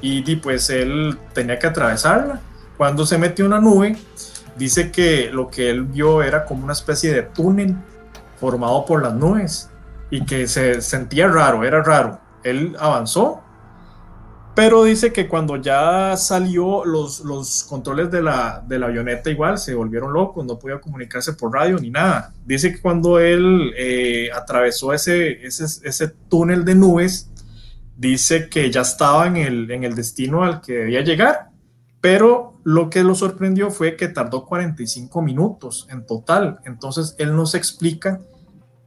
y, 0.00 0.36
pues 0.36 0.70
él 0.70 1.18
tenía 1.32 1.58
que 1.58 1.66
atravesarla. 1.66 2.40
Cuando 2.76 3.04
se 3.04 3.18
metió 3.18 3.46
una 3.46 3.60
nube, 3.60 3.96
dice 4.56 4.92
que 4.92 5.30
lo 5.32 5.48
que 5.48 5.70
él 5.70 5.82
vio 5.84 6.22
era 6.22 6.44
como 6.44 6.64
una 6.64 6.72
especie 6.72 7.12
de 7.12 7.22
túnel 7.22 7.74
formado 8.38 8.84
por 8.84 9.02
las 9.02 9.14
nubes 9.14 9.70
y 10.10 10.24
que 10.24 10.46
se 10.46 10.80
sentía 10.80 11.26
raro, 11.26 11.64
era 11.64 11.82
raro. 11.82 12.20
Él 12.44 12.76
avanzó 12.78 13.42
pero 14.58 14.82
dice 14.82 15.12
que 15.12 15.28
cuando 15.28 15.54
ya 15.54 16.16
salió 16.16 16.84
los, 16.84 17.20
los 17.20 17.62
controles 17.62 18.10
de 18.10 18.20
la, 18.20 18.60
de 18.66 18.80
la 18.80 18.86
avioneta 18.86 19.30
igual 19.30 19.56
se 19.56 19.72
volvieron 19.72 20.12
locos, 20.12 20.44
no 20.44 20.58
podía 20.58 20.80
comunicarse 20.80 21.34
por 21.34 21.54
radio 21.54 21.78
ni 21.78 21.90
nada. 21.90 22.34
Dice 22.44 22.72
que 22.72 22.80
cuando 22.80 23.20
él 23.20 23.72
eh, 23.76 24.30
atravesó 24.34 24.92
ese, 24.92 25.46
ese, 25.46 25.62
ese 25.64 26.08
túnel 26.28 26.64
de 26.64 26.74
nubes, 26.74 27.30
dice 27.96 28.48
que 28.48 28.68
ya 28.68 28.80
estaba 28.80 29.28
en 29.28 29.36
el, 29.36 29.70
en 29.70 29.84
el 29.84 29.94
destino 29.94 30.42
al 30.42 30.60
que 30.60 30.72
debía 30.72 31.02
llegar, 31.02 31.50
pero 32.00 32.58
lo 32.64 32.90
que 32.90 33.04
lo 33.04 33.14
sorprendió 33.14 33.70
fue 33.70 33.94
que 33.94 34.08
tardó 34.08 34.44
45 34.44 35.22
minutos 35.22 35.86
en 35.88 36.04
total. 36.04 36.58
Entonces 36.64 37.14
él 37.18 37.36
nos 37.36 37.54
explica 37.54 38.20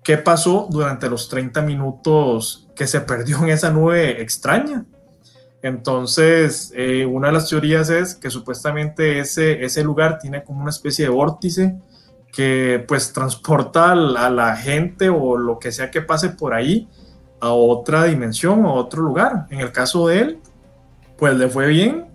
qué 0.03 0.17
pasó 0.17 0.67
durante 0.69 1.09
los 1.09 1.29
30 1.29 1.61
minutos 1.61 2.67
que 2.75 2.87
se 2.87 2.99
perdió 2.99 3.37
en 3.37 3.51
esa 3.51 3.71
nube 3.71 4.21
extraña. 4.21 4.83
Entonces, 5.63 6.73
eh, 6.75 7.05
una 7.05 7.27
de 7.27 7.33
las 7.33 7.49
teorías 7.49 7.89
es 7.89 8.15
que 8.15 8.29
supuestamente 8.29 9.19
ese, 9.19 9.63
ese 9.63 9.83
lugar 9.83 10.17
tiene 10.19 10.43
como 10.43 10.61
una 10.61 10.71
especie 10.71 11.05
de 11.05 11.11
vórtice 11.11 11.75
que 12.33 12.83
pues 12.87 13.13
transporta 13.13 13.91
a 13.91 13.95
la, 13.95 14.25
a 14.27 14.29
la 14.29 14.55
gente 14.55 15.09
o 15.09 15.37
lo 15.37 15.59
que 15.59 15.71
sea 15.71 15.91
que 15.91 16.01
pase 16.01 16.29
por 16.29 16.53
ahí 16.53 16.87
a 17.39 17.51
otra 17.51 18.05
dimensión 18.05 18.65
o 18.65 18.69
a 18.69 18.73
otro 18.73 19.01
lugar. 19.03 19.47
En 19.49 19.59
el 19.59 19.71
caso 19.71 20.07
de 20.07 20.19
él, 20.19 20.39
pues 21.17 21.35
le 21.35 21.47
fue 21.49 21.67
bien, 21.67 22.07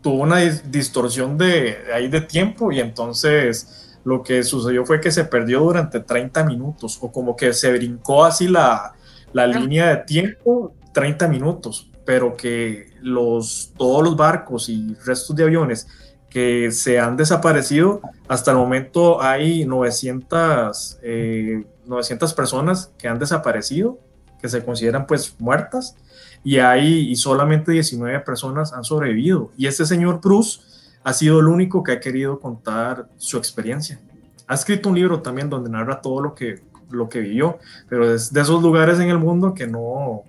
tuvo 0.00 0.22
una 0.22 0.40
dis- 0.42 0.62
distorsión 0.62 1.36
de, 1.36 1.82
de 1.86 1.92
ahí 1.94 2.08
de 2.08 2.20
tiempo 2.22 2.72
y 2.72 2.80
entonces 2.80 3.98
lo 4.04 4.22
que 4.22 4.42
sucedió 4.44 4.84
fue 4.86 5.00
que 5.00 5.10
se 5.10 5.24
perdió 5.24 5.60
durante 5.60 6.00
30 6.00 6.44
minutos 6.44 6.98
o 7.00 7.10
como 7.10 7.36
que 7.36 7.52
se 7.52 7.72
brincó 7.72 8.24
así 8.24 8.48
la, 8.48 8.92
la 9.32 9.46
línea 9.46 9.88
de 9.88 9.96
tiempo 10.04 10.74
30 10.92 11.26
minutos, 11.28 11.90
pero 12.04 12.36
que 12.36 12.92
los, 13.00 13.72
todos 13.76 14.02
los 14.04 14.16
barcos 14.16 14.68
y 14.68 14.94
restos 15.04 15.34
de 15.36 15.44
aviones 15.44 15.86
que 16.28 16.72
se 16.72 16.98
han 16.98 17.16
desaparecido, 17.16 18.00
hasta 18.26 18.50
el 18.50 18.56
momento 18.56 19.22
hay 19.22 19.64
900, 19.64 20.98
eh, 21.02 21.64
900 21.86 22.34
personas 22.34 22.90
que 22.98 23.06
han 23.06 23.20
desaparecido, 23.20 23.98
que 24.40 24.48
se 24.48 24.64
consideran 24.64 25.06
pues 25.06 25.36
muertas, 25.38 25.96
y 26.42 26.58
hay 26.58 27.08
y 27.10 27.16
solamente 27.16 27.70
19 27.70 28.20
personas 28.20 28.72
han 28.72 28.82
sobrevivido. 28.82 29.52
Y 29.56 29.68
este 29.68 29.86
señor 29.86 30.20
Bruce 30.20 30.60
ha 31.04 31.12
sido 31.12 31.38
el 31.38 31.46
único 31.46 31.82
que 31.82 31.92
ha 31.92 32.00
querido 32.00 32.40
contar 32.40 33.08
su 33.16 33.38
experiencia. 33.38 34.00
Ha 34.46 34.54
escrito 34.54 34.88
un 34.88 34.96
libro 34.96 35.20
también 35.20 35.48
donde 35.48 35.70
narra 35.70 36.02
todo 36.02 36.20
lo 36.20 36.34
que, 36.34 36.62
lo 36.90 37.08
que 37.08 37.20
vivió, 37.20 37.58
pero 37.88 38.12
es 38.12 38.32
de 38.32 38.40
esos 38.40 38.62
lugares 38.62 38.98
en 38.98 39.08
el 39.08 39.18
mundo 39.18 39.54
que 39.54 39.66
no, 39.66 40.24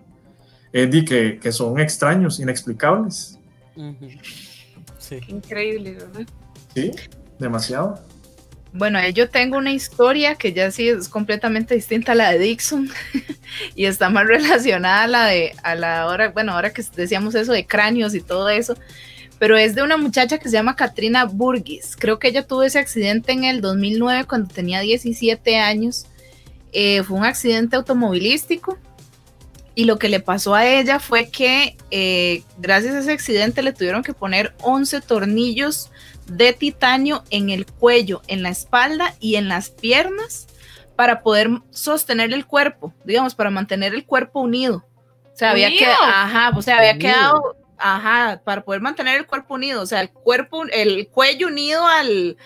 Eddie, 0.75 1.05
que, 1.05 1.39
que 1.39 1.53
son 1.53 1.79
extraños, 1.79 2.37
inexplicables. 2.41 3.39
Sí. 4.99 5.21
Increíble, 5.29 5.93
¿verdad? 5.93 6.27
Sí, 6.73 6.91
demasiado. 7.39 8.03
Bueno, 8.73 8.99
eh, 8.99 9.13
yo 9.13 9.29
tengo 9.29 9.57
una 9.57 9.71
historia 9.71 10.35
que 10.35 10.51
ya 10.51 10.69
sí 10.71 10.89
es 10.89 11.07
completamente 11.07 11.75
distinta 11.75 12.11
a 12.11 12.15
la 12.15 12.31
de 12.31 12.39
Dixon 12.39 12.89
y 13.75 13.85
está 13.85 14.09
más 14.09 14.27
relacionada 14.27 15.03
a 15.03 15.07
la 15.07 15.25
de 15.27 15.53
a 15.63 15.75
la 15.75 16.07
hora, 16.07 16.31
bueno, 16.31 16.51
ahora 16.51 16.73
que 16.73 16.83
decíamos 16.93 17.35
eso 17.35 17.53
de 17.53 17.65
cráneos 17.65 18.13
y 18.13 18.19
todo 18.19 18.49
eso, 18.49 18.75
pero 19.39 19.55
es 19.55 19.75
de 19.75 19.81
una 19.81 19.95
muchacha 19.95 20.39
que 20.39 20.49
se 20.49 20.57
llama 20.57 20.75
Katrina 20.75 21.23
Burgis. 21.23 21.95
Creo 21.97 22.19
que 22.19 22.27
ella 22.27 22.45
tuvo 22.45 22.63
ese 22.63 22.79
accidente 22.79 23.31
en 23.31 23.45
el 23.45 23.61
2009 23.61 24.25
cuando 24.25 24.53
tenía 24.53 24.81
17 24.81 25.57
años. 25.57 26.05
Eh, 26.73 27.01
fue 27.03 27.17
un 27.17 27.23
accidente 27.23 27.77
automovilístico 27.77 28.77
y 29.75 29.83
lo 29.83 29.99
que 29.99 30.09
le 30.09 30.21
pasó 30.21 30.55
a 30.55 30.65
ella 30.65 30.99
fue 30.99 31.29
que 31.29 31.75
eh, 31.91 32.43
gracias 32.57 32.95
a 32.95 32.99
ese 32.99 33.11
accidente 33.11 33.61
le 33.61 33.73
tuvieron 33.73 34.03
que 34.03 34.13
poner 34.13 34.55
11 34.61 35.01
tornillos 35.01 35.91
de 36.27 36.53
titanio 36.53 37.23
en 37.29 37.49
el 37.49 37.65
cuello, 37.65 38.21
en 38.27 38.41
la 38.41 38.49
espalda 38.49 39.13
y 39.19 39.35
en 39.35 39.49
las 39.49 39.69
piernas 39.69 40.47
para 40.95 41.21
poder 41.21 41.49
sostener 41.71 42.33
el 42.33 42.45
cuerpo, 42.45 42.93
digamos, 43.03 43.35
para 43.35 43.49
mantener 43.49 43.93
el 43.93 44.05
cuerpo 44.05 44.39
unido. 44.39 44.85
O 45.33 45.37
sea, 45.37 45.51
había 45.51 45.69
que, 45.69 45.85
ajá, 45.85 46.51
o 46.55 46.61
sea, 46.61 46.77
había 46.77 46.97
quedado, 46.97 47.57
ajá, 47.77 48.41
para 48.43 48.63
poder 48.63 48.81
mantener 48.81 49.17
el 49.17 49.25
cuerpo 49.27 49.55
unido, 49.55 49.81
o 49.81 49.85
sea, 49.85 50.01
el 50.01 50.09
cuerpo, 50.11 50.63
el 50.71 51.07
cuello 51.09 51.47
unido 51.47 51.85
al, 51.87 52.37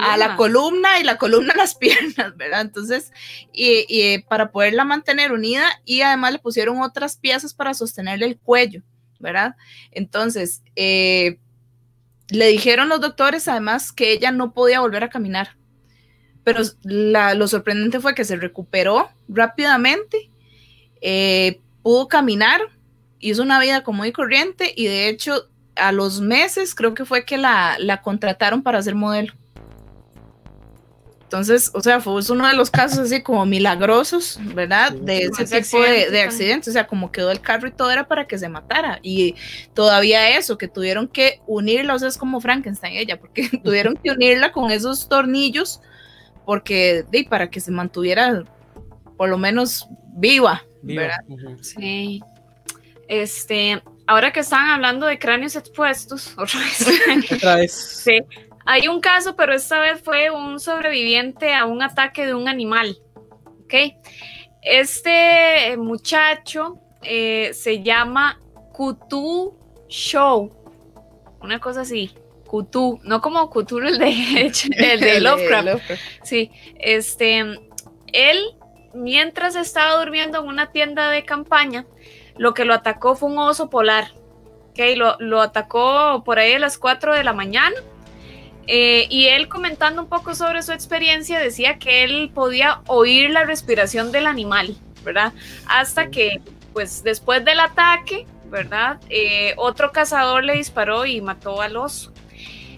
a 0.00 0.16
la 0.16 0.36
columna 0.36 1.00
y 1.00 1.04
la 1.04 1.18
columna 1.18 1.52
a 1.54 1.56
las 1.56 1.74
piernas, 1.78 2.36
¿verdad? 2.36 2.60
Entonces, 2.62 3.12
y, 3.52 3.84
y, 3.88 4.18
para 4.18 4.50
poderla 4.50 4.84
mantener 4.84 5.32
unida 5.32 5.66
y 5.84 6.02
además 6.02 6.32
le 6.32 6.38
pusieron 6.38 6.80
otras 6.80 7.16
piezas 7.16 7.54
para 7.54 7.74
sostenerle 7.74 8.26
el 8.26 8.38
cuello, 8.38 8.82
¿verdad? 9.18 9.56
Entonces, 9.90 10.62
eh, 10.76 11.38
le 12.28 12.48
dijeron 12.48 12.88
los 12.88 13.00
doctores 13.00 13.46
además 13.48 13.92
que 13.92 14.12
ella 14.12 14.32
no 14.32 14.52
podía 14.52 14.80
volver 14.80 15.04
a 15.04 15.10
caminar, 15.10 15.56
pero 16.44 16.60
la- 16.82 17.34
lo 17.34 17.48
sorprendente 17.48 18.00
fue 18.00 18.14
que 18.14 18.24
se 18.24 18.36
recuperó 18.36 19.10
rápidamente, 19.28 20.30
eh, 21.00 21.60
pudo 21.82 22.08
caminar, 22.08 22.60
hizo 23.30 23.42
una 23.42 23.60
vida 23.60 23.82
común 23.82 24.06
y 24.06 24.12
corriente 24.12 24.72
y 24.74 24.86
de 24.86 25.08
hecho 25.08 25.48
a 25.74 25.92
los 25.92 26.20
meses 26.20 26.74
creo 26.74 26.94
que 26.94 27.04
fue 27.04 27.24
que 27.24 27.36
la, 27.36 27.76
la 27.78 28.02
contrataron 28.02 28.62
para 28.62 28.82
ser 28.82 28.94
modelo. 28.94 29.34
Entonces, 31.26 31.72
o 31.74 31.80
sea, 31.80 32.00
fue 32.00 32.22
uno 32.30 32.46
de 32.46 32.54
los 32.54 32.70
casos 32.70 33.00
así 33.00 33.20
como 33.20 33.44
milagrosos, 33.46 34.38
¿verdad? 34.54 34.92
de 34.92 35.24
ese 35.24 35.44
tipo 35.44 35.82
de, 35.82 35.88
accidente 35.88 36.10
de 36.12 36.20
accidentes. 36.22 36.68
O 36.68 36.72
sea, 36.72 36.86
como 36.86 37.10
quedó 37.10 37.32
el 37.32 37.40
carro 37.40 37.66
y 37.66 37.72
todo 37.72 37.90
era 37.90 38.06
para 38.06 38.28
que 38.28 38.38
se 38.38 38.48
matara. 38.48 39.00
Y 39.02 39.34
todavía 39.74 40.38
eso, 40.38 40.56
que 40.56 40.68
tuvieron 40.68 41.08
que 41.08 41.40
unirla, 41.48 41.94
o 41.94 41.98
sea, 41.98 42.08
es 42.08 42.16
como 42.16 42.40
Frankenstein 42.40 42.96
ella, 42.96 43.18
porque 43.18 43.48
tuvieron 43.64 43.96
que 43.96 44.12
unirla 44.12 44.52
con 44.52 44.70
esos 44.70 45.08
tornillos, 45.08 45.80
porque, 46.44 47.04
de, 47.10 47.26
para 47.28 47.50
que 47.50 47.58
se 47.58 47.72
mantuviera 47.72 48.44
por 49.16 49.28
lo 49.28 49.36
menos 49.36 49.88
viva, 50.14 50.62
Viva. 50.80 51.02
¿verdad? 51.02 51.58
Sí. 51.60 52.22
Este, 53.08 53.82
ahora 54.06 54.32
que 54.32 54.40
están 54.40 54.68
hablando 54.68 55.06
de 55.06 55.18
cráneos 55.18 55.56
expuestos, 55.56 56.34
otra 56.38 56.60
vez. 56.60 57.32
Otra 57.32 57.56
vez. 57.56 57.72
Sí. 57.72 58.20
Hay 58.64 58.88
un 58.88 59.00
caso, 59.00 59.36
pero 59.36 59.54
esta 59.54 59.78
vez 59.78 60.00
fue 60.02 60.30
un 60.30 60.58
sobreviviente 60.58 61.54
a 61.54 61.66
un 61.66 61.82
ataque 61.82 62.26
de 62.26 62.34
un 62.34 62.48
animal. 62.48 62.98
¿Ok? 63.64 63.74
Este 64.62 65.76
muchacho 65.76 66.80
eh, 67.02 67.52
se 67.54 67.82
llama 67.82 68.40
Kutu 68.72 69.56
Show. 69.88 70.50
Una 71.40 71.60
cosa 71.60 71.82
así. 71.82 72.12
Kutu, 72.46 73.00
no 73.02 73.20
como 73.20 73.50
Cthulhu 73.50 73.86
el 73.88 73.98
de, 73.98 74.52
el 74.76 75.00
de 75.00 75.20
Lovecraft. 75.20 75.82
Sí, 76.22 76.50
este, 76.78 77.44
él, 78.12 78.38
mientras 78.94 79.56
estaba 79.56 79.98
durmiendo 79.98 80.40
en 80.40 80.46
una 80.46 80.72
tienda 80.72 81.10
de 81.10 81.24
campaña, 81.24 81.86
lo 82.38 82.54
que 82.54 82.64
lo 82.64 82.74
atacó 82.74 83.16
fue 83.16 83.30
un 83.30 83.38
oso 83.38 83.70
polar. 83.70 84.12
¿ok? 84.70 84.78
Lo, 84.96 85.16
lo 85.20 85.40
atacó 85.42 86.22
por 86.24 86.38
ahí 86.38 86.52
a 86.54 86.58
las 86.58 86.78
4 86.78 87.14
de 87.14 87.24
la 87.24 87.32
mañana. 87.32 87.76
eh, 88.66 89.06
y 89.10 89.26
él 89.28 89.48
comentando 89.48 90.02
un 90.02 90.08
poco 90.08 90.34
sobre 90.34 90.62
su 90.62 90.72
experiencia, 90.72 91.38
decía 91.38 91.78
que 91.78 92.02
él 92.04 92.30
podía 92.34 92.80
oír 92.86 93.30
la 93.30 93.44
respiración 93.44 94.10
del 94.12 94.26
animal, 94.26 94.76
¿verdad? 95.04 95.32
Hasta 95.66 96.10
que, 96.10 96.40
pues, 96.72 97.02
después 97.04 97.44
del 97.44 97.60
ataque, 97.60 98.26
¿verdad? 98.46 99.00
Eh, 99.08 99.54
otro 99.56 99.92
cazador 99.92 100.44
le 100.44 100.54
disparó 100.54 101.06
y 101.06 101.20
mató 101.20 101.60
al 101.62 101.76
oso. 101.76 102.12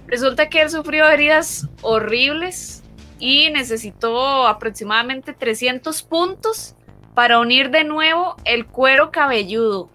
Resulta 0.06 0.48
que 0.50 0.60
él 0.62 0.70
sufrió 0.70 1.08
heridas 1.08 1.68
horribles 1.82 2.82
y 3.18 3.50
necesitó 3.50 4.46
aproximadamente 4.46 5.32
300 5.32 6.02
puntos 6.02 6.74
para 7.18 7.40
unir 7.40 7.70
de 7.70 7.82
nuevo 7.82 8.36
el 8.44 8.64
cuero 8.64 9.10
cabelludo. 9.10 9.90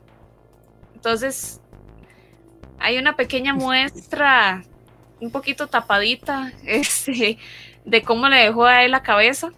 Entonces, 0.94 1.62
hay 2.80 2.98
una 2.98 3.16
pequeña 3.16 3.54
muestra 3.54 4.62
un 5.22 5.32
poquito 5.32 5.68
tapadita 5.68 6.52
este, 6.66 7.38
de 7.86 8.02
cómo 8.02 8.28
le 8.28 8.40
dejó 8.40 8.66
a 8.66 8.84
él 8.84 8.92
la 8.92 9.04
cabeza, 9.04 9.52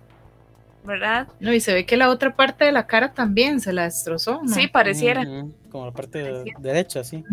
¿verdad? 0.83 1.27
No, 1.39 1.51
y 1.53 1.59
se 1.59 1.73
ve 1.73 1.87
que 1.87 1.97
la 1.97 2.11
otra 2.11 2.35
parte 2.35 2.65
de 2.65 2.71
la 2.71 2.85
cara 2.85 3.13
también 3.13 3.59
se 3.59 3.73
la 3.73 3.85
destrozó. 3.85 4.41
¿no? 4.43 4.53
Sí, 4.53 4.67
pareciera. 4.67 5.25
Como 5.71 5.87
la 5.87 5.91
parte 5.91 6.19
de- 6.21 6.53
derecha, 6.59 7.03
sí. 7.03 7.23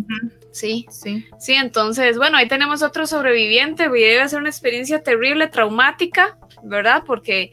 Sí, 0.50 0.86
sí. 0.88 1.26
Sí, 1.38 1.52
entonces, 1.52 2.16
bueno, 2.16 2.38
ahí 2.38 2.48
tenemos 2.48 2.82
otro 2.82 3.06
sobreviviente, 3.06 3.84
y 3.84 4.00
debe 4.00 4.26
ser 4.30 4.38
una 4.40 4.48
experiencia 4.48 5.02
terrible, 5.02 5.48
traumática, 5.48 6.38
¿verdad? 6.62 7.02
Porque 7.06 7.52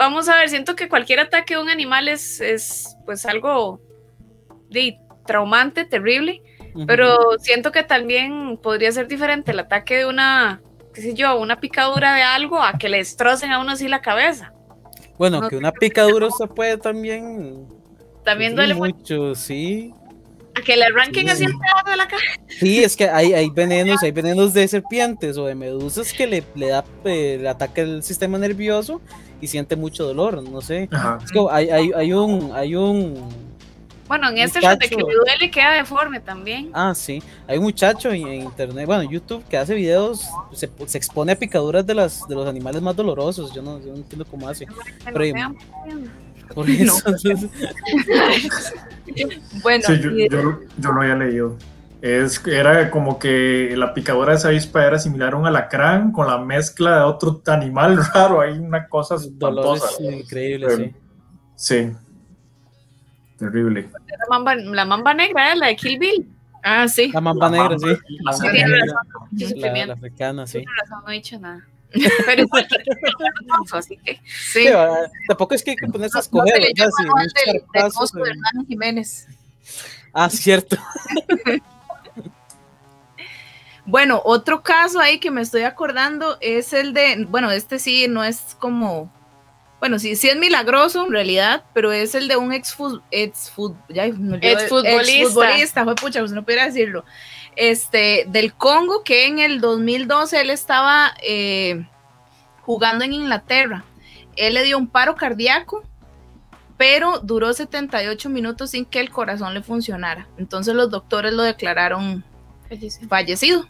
vamos 0.00 0.30
a 0.30 0.36
ver, 0.36 0.48
siento 0.48 0.74
que 0.76 0.88
cualquier 0.88 1.20
ataque 1.20 1.54
de 1.54 1.60
un 1.60 1.68
animal 1.68 2.08
es, 2.08 2.40
es 2.40 2.96
pues 3.04 3.26
algo 3.26 3.82
de, 4.70 4.96
traumante, 5.26 5.84
terrible, 5.84 6.42
Ujú. 6.74 6.86
pero 6.86 7.18
siento 7.38 7.70
que 7.70 7.82
también 7.82 8.58
podría 8.62 8.90
ser 8.92 9.08
diferente 9.08 9.50
el 9.50 9.58
ataque 9.60 9.98
de 9.98 10.06
una, 10.06 10.62
qué 10.94 11.02
sé 11.02 11.12
yo, 11.14 11.38
una 11.38 11.60
picadura 11.60 12.14
de 12.14 12.22
algo 12.22 12.62
a 12.62 12.78
que 12.78 12.88
le 12.88 12.96
destrocen 12.96 13.52
a 13.52 13.60
uno 13.60 13.72
así 13.72 13.88
la 13.88 14.00
cabeza. 14.00 14.54
Bueno, 15.18 15.42
No 15.42 15.48
que 15.50 15.56
una 15.58 15.70
picadura 15.70 16.28
se 16.30 16.46
puede 16.46 16.78
también. 16.78 17.66
También 18.24 18.56
duele 18.56 18.72
mucho. 18.72 18.94
mucho, 18.96 19.34
sí. 19.34 19.92
A 20.58 20.62
que 20.62 20.76
le 20.78 20.84
arranquen 20.86 21.26
Sí. 21.26 21.30
así 21.30 21.44
el 21.44 21.52
pedazo 21.52 21.90
de 21.90 21.96
la 21.98 22.08
cara. 22.08 22.22
Sí, 22.48 22.82
es 22.82 22.96
que 22.96 23.06
hay, 23.06 23.34
hay 23.34 23.50
venenos, 23.50 24.02
hay 24.02 24.12
venenos 24.12 24.54
de 24.54 24.66
serpientes 24.66 25.36
o 25.36 25.44
de 25.44 25.54
medusas 25.54 26.10
que 26.14 26.26
le, 26.26 26.42
le 26.54 26.68
da, 26.68 26.84
eh, 27.04 27.36
le 27.38 27.48
ataca 27.50 27.82
el 27.82 28.02
sistema 28.02 28.38
nervioso 28.38 29.02
y 29.40 29.46
siente 29.46 29.76
mucho 29.76 30.04
dolor, 30.04 30.42
no 30.42 30.60
sé. 30.60 30.88
Ajá. 30.92 31.18
Es 31.24 31.30
hay, 31.50 31.70
hay, 31.70 31.92
hay 31.94 32.12
un, 32.12 32.50
hay 32.54 32.74
un, 32.76 33.28
Bueno, 34.08 34.28
en 34.28 34.38
este 34.38 34.58
Muchacho. 34.58 34.78
de 34.78 34.88
que 34.88 34.96
le 34.96 35.14
duele 35.14 35.50
queda 35.50 35.72
deforme 35.72 36.20
también. 36.20 36.70
ah, 36.74 36.92
sí, 36.94 37.22
hay 37.46 37.58
un 37.58 37.64
muchacho 37.64 38.10
en, 38.10 38.26
en 38.26 38.42
internet, 38.42 38.86
bueno, 38.86 39.02
en 39.02 39.10
YouTube, 39.10 39.44
que 39.48 39.56
hace 39.56 39.74
videos, 39.74 40.28
se, 40.52 40.68
se 40.86 40.98
expone 40.98 41.32
a 41.32 41.36
picaduras 41.38 41.86
de, 41.86 41.94
las, 41.94 42.26
de 42.28 42.34
los 42.34 42.46
animales 42.48 42.82
más 42.82 42.94
dolorosos, 42.96 43.52
yo 43.54 43.62
no, 43.62 43.78
yo 43.80 43.86
no 43.92 43.96
entiendo 43.96 44.24
cómo 44.30 44.48
hace. 44.48 44.66
Pero, 45.04 45.18
vean. 45.18 45.56
por 46.54 46.68
eso, 46.68 47.00
Bueno, 49.62 49.84
Sí, 49.86 50.00
yo, 50.00 50.10
yo- 50.10 50.60
yo 50.78 50.92
lo 50.92 51.02
había 51.02 51.16
leído. 51.16 51.56
Es, 52.02 52.44
era 52.46 52.90
como 52.90 53.18
que 53.18 53.74
la 53.76 53.92
picadura 53.92 54.32
de 54.32 54.38
esa 54.38 54.48
avispa 54.48 54.84
era 54.86 54.98
similar 54.98 55.34
a 55.34 55.36
un 55.36 55.46
alacrán 55.46 56.12
con 56.12 56.26
la 56.26 56.38
mezcla 56.38 56.96
de 56.96 57.02
otro 57.04 57.42
animal 57.46 57.98
raro. 58.14 58.40
Hay 58.40 58.58
una 58.58 58.88
cosa 58.88 59.16
espantosa. 59.16 59.86
increíbles, 60.02 60.76
sí. 60.76 60.94
Sí. 61.56 61.92
Terrible. 63.38 63.90
La 63.92 64.26
mamba, 64.30 64.54
la 64.54 64.84
mamba 64.84 65.14
negra, 65.14 65.52
¿eh? 65.52 65.56
la 65.56 65.66
de 65.68 65.76
Kill 65.76 65.98
Bill. 65.98 66.28
Ah, 66.62 66.86
sí. 66.88 67.10
La 67.12 67.20
mamba 67.20 67.48
La 67.48 67.52
negra, 67.52 67.76
mamba- 67.78 67.98
sí. 69.36 69.54
la 69.86 69.92
africana, 69.94 70.46
sí. 70.46 70.64
Razón, 70.80 71.02
no 71.04 71.10
he 71.10 71.14
dicho 71.14 71.38
nada. 71.38 71.66
Pero 72.26 72.42
igual 72.42 72.66
que 72.68 72.76
así 73.76 73.96
que 73.96 74.14
sí. 74.24 74.64
Sí, 74.64 74.68
tampoco 75.26 75.54
es 75.54 75.62
que 75.64 75.70
hay 75.72 75.76
que 75.76 75.86
ponerse 75.88 76.18
a 76.18 76.20
No 76.20 76.22
escoger, 76.22 76.52
se 76.54 76.60
leyó 76.60 76.84
¿verdad? 76.84 77.24
el 77.24 77.30
Sí, 77.30 77.34
del, 77.46 77.52
del 77.52 77.62
charpazo, 77.72 77.98
costo 77.98 78.18
de 78.18 78.22
pero- 78.24 78.34
Hernán 78.34 78.66
Jiménez. 78.66 79.26
Ah, 80.12 80.30
cierto. 80.30 80.76
Bueno, 83.90 84.22
otro 84.24 84.62
caso 84.62 85.00
ahí 85.00 85.18
que 85.18 85.32
me 85.32 85.40
estoy 85.40 85.62
acordando 85.62 86.38
es 86.40 86.72
el 86.72 86.92
de, 86.94 87.26
bueno, 87.28 87.50
este 87.50 87.80
sí 87.80 88.06
no 88.08 88.22
es 88.22 88.56
como, 88.60 89.12
bueno, 89.80 89.98
sí, 89.98 90.14
sí 90.14 90.28
es 90.28 90.36
milagroso 90.36 91.04
en 91.04 91.10
realidad, 91.12 91.64
pero 91.74 91.90
es 91.90 92.14
el 92.14 92.28
de 92.28 92.36
un 92.36 92.52
ex, 92.52 92.76
ex, 93.10 93.52
ya, 93.88 94.06
me 94.06 94.36
olvidó- 94.36 94.46
Exfutbolista. 94.60 95.22
exfutbolista, 95.22 95.84
fue 95.84 95.94
pucha, 95.96 96.20
pues 96.20 96.30
no 96.30 96.44
pudiera 96.44 96.66
decirlo, 96.66 97.04
este, 97.56 98.26
del 98.28 98.54
Congo, 98.54 99.02
que 99.02 99.26
en 99.26 99.40
el 99.40 99.60
2012 99.60 100.40
él 100.40 100.50
estaba 100.50 101.12
eh, 101.24 101.84
jugando 102.62 103.04
en 103.04 103.12
Inglaterra. 103.12 103.84
Él 104.36 104.54
le 104.54 104.62
dio 104.62 104.78
un 104.78 104.86
paro 104.86 105.16
cardíaco, 105.16 105.82
pero 106.78 107.18
duró 107.18 107.52
78 107.52 108.30
minutos 108.30 108.70
sin 108.70 108.84
que 108.84 109.00
el 109.00 109.10
corazón 109.10 109.52
le 109.52 109.62
funcionara. 109.62 110.28
Entonces 110.38 110.74
los 110.76 110.90
doctores 110.90 111.32
lo 111.32 111.42
declararon 111.42 112.24
fallecido. 113.08 113.66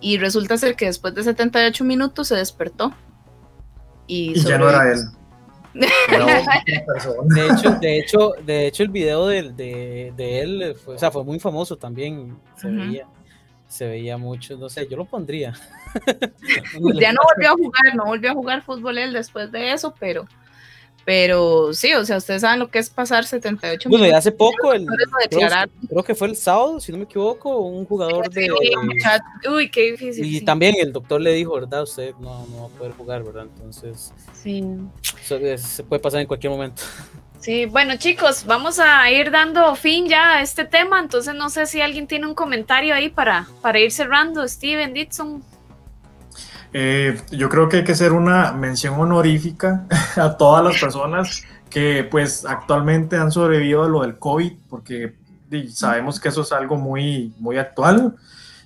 Y 0.00 0.18
resulta 0.18 0.56
ser 0.56 0.76
que 0.76 0.86
después 0.86 1.14
de 1.14 1.24
78 1.24 1.84
minutos 1.84 2.28
se 2.28 2.36
despertó. 2.36 2.94
Y, 4.06 4.38
Y 4.38 4.40
ya 4.42 4.58
no 4.58 4.68
era 4.68 4.92
él. 4.92 5.00
Era. 5.74 6.26
De 7.24 7.46
hecho, 7.46 7.70
de 7.80 7.98
hecho, 7.98 8.32
de 8.44 8.66
hecho 8.66 8.82
el 8.82 8.88
video 8.88 9.26
de, 9.26 9.52
de, 9.52 10.12
de 10.16 10.40
él 10.40 10.74
fue, 10.74 10.96
o 10.96 10.98
sea, 10.98 11.10
fue 11.10 11.24
muy 11.24 11.38
famoso 11.38 11.76
también. 11.76 12.38
Se 12.56 12.68
veía, 12.68 13.06
se 13.66 13.86
veía 13.86 14.16
mucho, 14.16 14.56
no 14.56 14.68
sé, 14.68 14.88
yo 14.88 14.96
lo 14.96 15.04
pondría. 15.04 15.52
ya 16.06 17.12
no 17.12 17.20
volvió 17.34 17.50
a 17.50 17.52
jugar, 17.52 17.94
no 17.94 18.06
volvió 18.06 18.30
a 18.30 18.34
jugar 18.34 18.62
fútbol 18.62 18.98
él 18.98 19.12
después 19.12 19.52
de 19.52 19.72
eso, 19.72 19.94
pero, 19.98 20.26
pero 21.08 21.72
sí, 21.72 21.94
o 21.94 22.04
sea, 22.04 22.18
ustedes 22.18 22.42
saben 22.42 22.58
lo 22.58 22.70
que 22.70 22.78
es 22.78 22.90
pasar 22.90 23.24
78 23.24 23.88
Bueno, 23.88 24.04
y 24.06 24.10
hace 24.10 24.30
poco, 24.30 24.74
el, 24.74 24.86
creo, 25.88 26.02
que 26.02 26.14
fue 26.14 26.28
el 26.28 26.36
sábado, 26.36 26.78
si 26.80 26.92
no 26.92 26.98
me 26.98 27.04
equivoco, 27.04 27.60
un 27.60 27.86
jugador 27.86 28.28
de... 28.28 28.50
Uy, 29.50 29.70
qué 29.70 29.92
difícil. 29.92 30.26
Y 30.26 30.40
sí. 30.40 30.44
también 30.44 30.74
el 30.78 30.92
doctor 30.92 31.18
le 31.22 31.32
dijo, 31.32 31.54
¿verdad? 31.54 31.84
Usted 31.84 32.12
no, 32.20 32.46
no 32.48 32.60
va 32.60 32.66
a 32.66 32.78
poder 32.78 32.92
jugar, 32.92 33.24
¿verdad? 33.24 33.44
Entonces, 33.44 34.12
Sí. 34.34 34.62
eso 35.18 35.38
se 35.56 35.82
puede 35.82 35.98
pasar 35.98 36.20
en 36.20 36.26
cualquier 36.26 36.52
momento. 36.52 36.82
Sí, 37.40 37.66
bueno 37.66 37.96
chicos, 37.96 38.44
vamos 38.44 38.80
a 38.80 39.08
ir 39.12 39.30
dando 39.30 39.76
fin 39.76 40.08
ya 40.08 40.38
a 40.38 40.42
este 40.42 40.64
tema, 40.64 40.98
entonces 40.98 41.36
no 41.36 41.50
sé 41.50 41.66
si 41.66 41.80
alguien 41.80 42.08
tiene 42.08 42.26
un 42.26 42.34
comentario 42.34 42.92
ahí 42.92 43.10
para, 43.10 43.46
para 43.62 43.78
ir 43.78 43.92
cerrando, 43.92 44.46
Steven 44.48 44.92
Ditson. 44.92 45.44
Eh, 46.72 47.20
yo 47.30 47.48
creo 47.48 47.68
que 47.68 47.78
hay 47.78 47.84
que 47.84 47.92
hacer 47.92 48.12
una 48.12 48.52
mención 48.52 48.98
honorífica 49.00 49.86
a 50.16 50.36
todas 50.36 50.64
las 50.64 50.80
personas 50.80 51.42
que 51.70 52.04
pues 52.04 52.44
actualmente 52.44 53.16
han 53.16 53.30
sobrevivido 53.30 53.84
a 53.84 53.88
lo 53.88 54.02
del 54.02 54.18
COVID, 54.18 54.52
porque 54.68 55.14
sabemos 55.70 56.20
que 56.20 56.28
eso 56.28 56.42
es 56.42 56.52
algo 56.52 56.76
muy, 56.76 57.34
muy 57.38 57.58
actual 57.58 58.16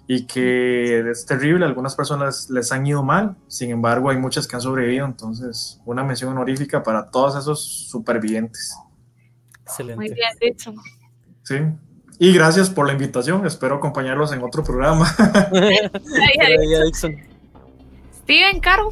y 0.06 0.26
que 0.26 1.10
es 1.10 1.26
terrible, 1.26 1.64
algunas 1.64 1.94
personas 1.94 2.50
les 2.50 2.70
han 2.72 2.86
ido 2.86 3.02
mal, 3.02 3.36
sin 3.48 3.70
embargo 3.70 4.10
hay 4.10 4.18
muchas 4.18 4.46
que 4.46 4.56
han 4.56 4.62
sobrevivido, 4.62 5.06
entonces 5.06 5.80
una 5.84 6.04
mención 6.04 6.30
honorífica 6.30 6.82
para 6.82 7.10
todos 7.10 7.36
esos 7.36 7.88
supervivientes. 7.88 8.76
Excelente. 9.62 9.96
Muy 9.96 10.12
bien, 10.12 10.30
Ditson. 10.40 10.76
Sí. 11.44 11.56
Y 12.18 12.34
gracias 12.34 12.70
por 12.70 12.86
la 12.86 12.92
invitación, 12.92 13.46
espero 13.46 13.76
acompañarlos 13.76 14.32
en 14.32 14.42
otro 14.42 14.62
programa. 14.62 15.12
Steven, 18.22 18.60
Caro. 18.60 18.90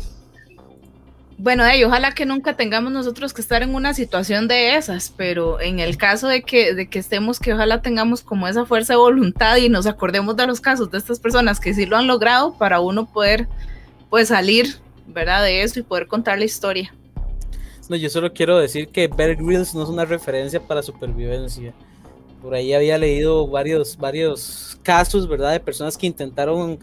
Bueno, 1.38 1.62
hey, 1.66 1.82
ojalá 1.84 2.12
que 2.12 2.26
nunca 2.26 2.54
tengamos 2.54 2.92
nosotros 2.92 3.32
que 3.32 3.40
estar 3.40 3.62
en 3.62 3.74
una 3.74 3.94
situación 3.94 4.46
de 4.46 4.76
esas, 4.76 5.12
pero 5.16 5.58
en 5.58 5.78
el 5.78 5.96
caso 5.96 6.28
de 6.28 6.42
que, 6.42 6.74
de 6.74 6.88
que 6.88 6.98
estemos, 6.98 7.40
que 7.40 7.54
ojalá 7.54 7.80
tengamos 7.80 8.22
como 8.22 8.46
esa 8.46 8.66
fuerza 8.66 8.92
de 8.92 8.98
voluntad 8.98 9.56
y 9.56 9.70
nos 9.70 9.86
acordemos 9.86 10.36
de 10.36 10.46
los 10.46 10.60
casos 10.60 10.90
de 10.90 10.98
estas 10.98 11.18
personas 11.18 11.58
que 11.58 11.72
sí 11.72 11.86
lo 11.86 11.96
han 11.96 12.06
logrado 12.06 12.58
para 12.58 12.80
uno 12.80 13.10
poder 13.10 13.48
pues 14.10 14.28
salir, 14.28 14.76
¿verdad? 15.06 15.42
De 15.42 15.62
eso 15.62 15.80
y 15.80 15.82
poder 15.82 16.08
contar 16.08 16.38
la 16.38 16.44
historia. 16.44 16.92
No, 17.88 17.96
yo 17.96 18.08
solo 18.10 18.32
quiero 18.32 18.58
decir 18.58 18.88
que 18.88 19.08
Bear 19.08 19.34
Grylls 19.34 19.74
no 19.74 19.82
es 19.82 19.88
una 19.88 20.04
referencia 20.04 20.60
para 20.60 20.82
supervivencia. 20.82 21.72
Por 22.40 22.54
ahí 22.54 22.72
había 22.72 22.96
leído 22.98 23.48
varios, 23.48 23.96
varios 23.96 24.78
casos, 24.82 25.26
¿verdad? 25.26 25.52
De 25.52 25.60
personas 25.60 25.96
que 25.96 26.06
intentaron 26.06 26.78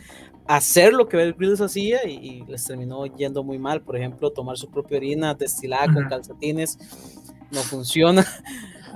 hacer 0.48 0.94
lo 0.94 1.08
que 1.08 1.18
Bear 1.18 1.34
Grylls 1.34 1.62
hacía 1.62 2.06
y, 2.08 2.44
les 2.48 2.64
terminó 2.64 3.06
yendo 3.06 3.44
muy 3.44 3.60
mal. 3.60 3.82
Por 3.82 3.98
ejemplo, 3.98 4.32
tomar 4.32 4.58
su 4.58 4.70
propia 4.70 4.98
orina 4.98 5.34
destilada 5.34 5.94
con 5.94 6.08
calcetines 6.08 6.78
no 7.52 7.62
funciona. 7.62 8.26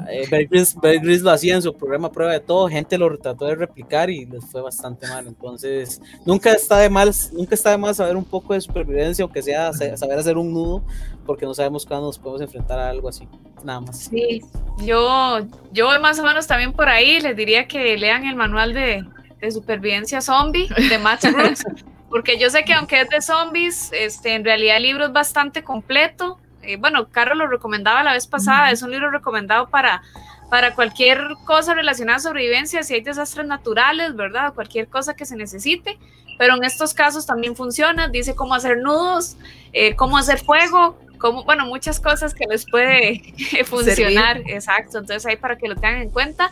Eh, 0.10 0.26
Bear, 0.30 0.48
Grylls, 0.48 1.22
lo 1.22 1.30
hacía 1.30 1.54
en 1.54 1.62
su 1.62 1.74
programa 1.76 2.12
Prueba 2.12 2.34
de 2.34 2.40
Todo, 2.40 2.68
gente 2.68 2.98
lo 2.98 3.16
trató 3.20 3.46
de 3.46 3.56
replicar 3.56 4.10
y 4.10 4.26
les 4.26 4.44
fue 4.46 4.62
bastante 4.62 5.06
mal. 5.08 5.28
Entonces, 5.28 6.02
nunca 6.26 6.54
está 6.54 6.80
de 6.80 6.90
mal, 6.90 7.12
nunca 7.34 7.54
está 7.54 7.72
de 7.72 7.78
mal 7.78 7.94
saber 7.94 8.16
un 8.16 8.24
poco 8.24 8.54
de 8.54 8.62
supervivencia, 8.62 9.24
aunque 9.24 9.44
sea 9.44 9.72
saber 9.74 10.18
hacer 10.18 10.38
un 10.38 10.54
nudo, 10.54 10.82
porque 11.26 11.46
no 11.46 11.54
sabemos 11.54 11.86
cuándo 11.86 12.08
nos 12.08 12.18
podemos 12.18 12.42
enfrentar 12.42 12.80
a 12.80 12.90
algo 12.90 13.10
así. 13.10 13.28
Nada 13.64 13.82
más. 13.82 14.10
Sí, 14.10 14.42
yo, 14.84 15.42
yo 15.72 15.88
más 16.00 16.18
o 16.18 16.24
menos 16.24 16.48
también 16.48 16.74
por 16.74 16.90
ahí 16.90 17.20
les 17.20 17.36
diría 17.36 17.68
que 17.68 17.96
lean 17.98 18.26
el 18.26 18.36
manual 18.36 18.74
de, 18.74 19.06
de 19.42 19.52
supervivencia 19.52 20.22
zombie 20.22 20.68
de 20.68 20.98
Matt 21.00 21.26
Brooks, 21.32 21.64
porque 22.10 22.38
yo 22.40 22.50
sé 22.50 22.64
que 22.64 22.74
aunque 22.74 23.02
es 23.02 23.10
de 23.10 23.22
zombies, 23.22 23.92
este, 23.92 24.36
en 24.36 24.46
realidad 24.46 24.78
el 24.78 24.84
libro 24.84 25.06
es 25.06 25.12
bastante 25.12 25.64
completo. 25.64 26.40
Eh, 26.62 26.78
bueno, 26.78 27.10
Carlos 27.10 27.38
lo 27.38 27.48
recomendaba 27.48 28.04
la 28.04 28.14
vez 28.14 28.28
pasada, 28.28 28.72
es 28.72 28.84
un 28.84 28.92
libro 28.92 29.10
recomendado 29.10 29.70
para, 29.70 30.04
para 30.50 30.76
cualquier 30.76 31.20
cosa 31.46 31.74
relacionada 31.74 32.18
a 32.18 32.22
sobrevivencia, 32.22 32.84
si 32.84 32.94
hay 32.94 33.02
desastres 33.02 33.48
naturales, 33.48 34.16
¿verdad? 34.16 34.54
Cualquier 34.54 34.88
cosa 34.88 35.16
que 35.16 35.26
se 35.26 35.36
necesite, 35.36 35.98
pero 36.38 36.56
en 36.56 36.64
estos 36.64 36.94
casos 36.94 37.26
también 37.26 37.56
funciona, 37.56 38.08
dice 38.08 38.36
cómo 38.36 38.54
hacer 38.54 38.78
nudos, 38.78 39.38
eh, 39.74 39.96
cómo 39.96 40.18
hacer 40.18 40.40
fuego, 40.40 41.00
como, 41.22 41.44
bueno, 41.44 41.68
muchas 41.68 42.00
cosas 42.00 42.34
que 42.34 42.46
les 42.48 42.66
puede 42.66 43.22
funcionar, 43.66 44.42
exacto, 44.48 44.98
entonces 44.98 45.26
ahí 45.28 45.38
para 45.38 45.56
que 45.58 45.68
lo 45.68 45.76
tengan 45.76 46.02
en 46.02 46.10
cuenta. 46.10 46.52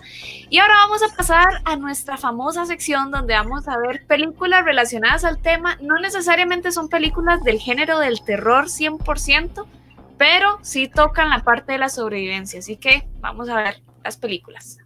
Y 0.49 0.59
ahora 0.59 0.75
vamos 0.75 1.01
a 1.01 1.15
pasar 1.15 1.47
a 1.65 1.75
nuestra 1.75 2.17
famosa 2.17 2.65
sección 2.67 3.09
donde 3.09 3.33
vamos 3.33 3.67
a 3.67 3.77
ver 3.79 4.05
películas 4.05 4.63
relacionadas 4.63 5.25
al 5.25 5.41
tema, 5.41 5.77
no 5.81 5.99
necesariamente 5.99 6.71
son 6.71 6.87
películas 6.87 7.43
del 7.43 7.59
género 7.59 7.97
del 7.99 8.23
terror 8.23 8.65
100%, 8.65 9.65
pero 10.17 10.59
sí 10.61 10.87
tocan 10.87 11.29
la 11.29 11.43
parte 11.43 11.71
de 11.71 11.79
la 11.79 11.89
sobrevivencia, 11.89 12.59
así 12.59 12.77
que 12.77 13.07
vamos 13.21 13.49
a 13.49 13.55
ver 13.55 13.81
las 14.03 14.17
películas. 14.17 14.77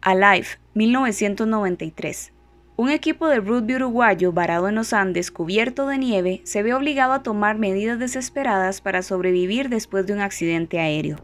Alive, 0.00 0.46
1993. 0.72 2.32
Un 2.80 2.90
equipo 2.90 3.26
de 3.26 3.40
rugby 3.40 3.74
uruguayo 3.74 4.30
varado 4.30 4.68
en 4.68 4.76
los 4.76 4.92
Andes 4.92 5.32
cubierto 5.32 5.88
de 5.88 5.98
nieve 5.98 6.42
se 6.44 6.62
ve 6.62 6.74
obligado 6.74 7.12
a 7.12 7.24
tomar 7.24 7.58
medidas 7.58 7.98
desesperadas 7.98 8.80
para 8.80 9.02
sobrevivir 9.02 9.68
después 9.68 10.06
de 10.06 10.12
un 10.12 10.20
accidente 10.20 10.78
aéreo. 10.78 11.16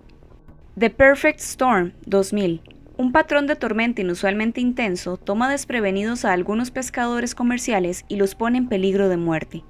The 0.77 0.91
Perfect 0.91 1.39
Storm 1.39 1.93
2000. 2.07 2.61
Un 2.97 3.13
patrón 3.13 3.47
de 3.47 3.55
tormenta 3.55 4.01
inusualmente 4.01 4.61
intenso 4.61 5.17
toma 5.17 5.49
desprevenidos 5.49 6.25
a 6.25 6.33
algunos 6.33 6.73
pescadores 6.73 7.37
comerciales 7.37 8.05
y 8.09 8.17
los 8.17 8.35
pone 8.35 8.59
en 8.59 8.69
peligro 8.69 9.09
de 9.09 9.17
muerte. 9.17 9.63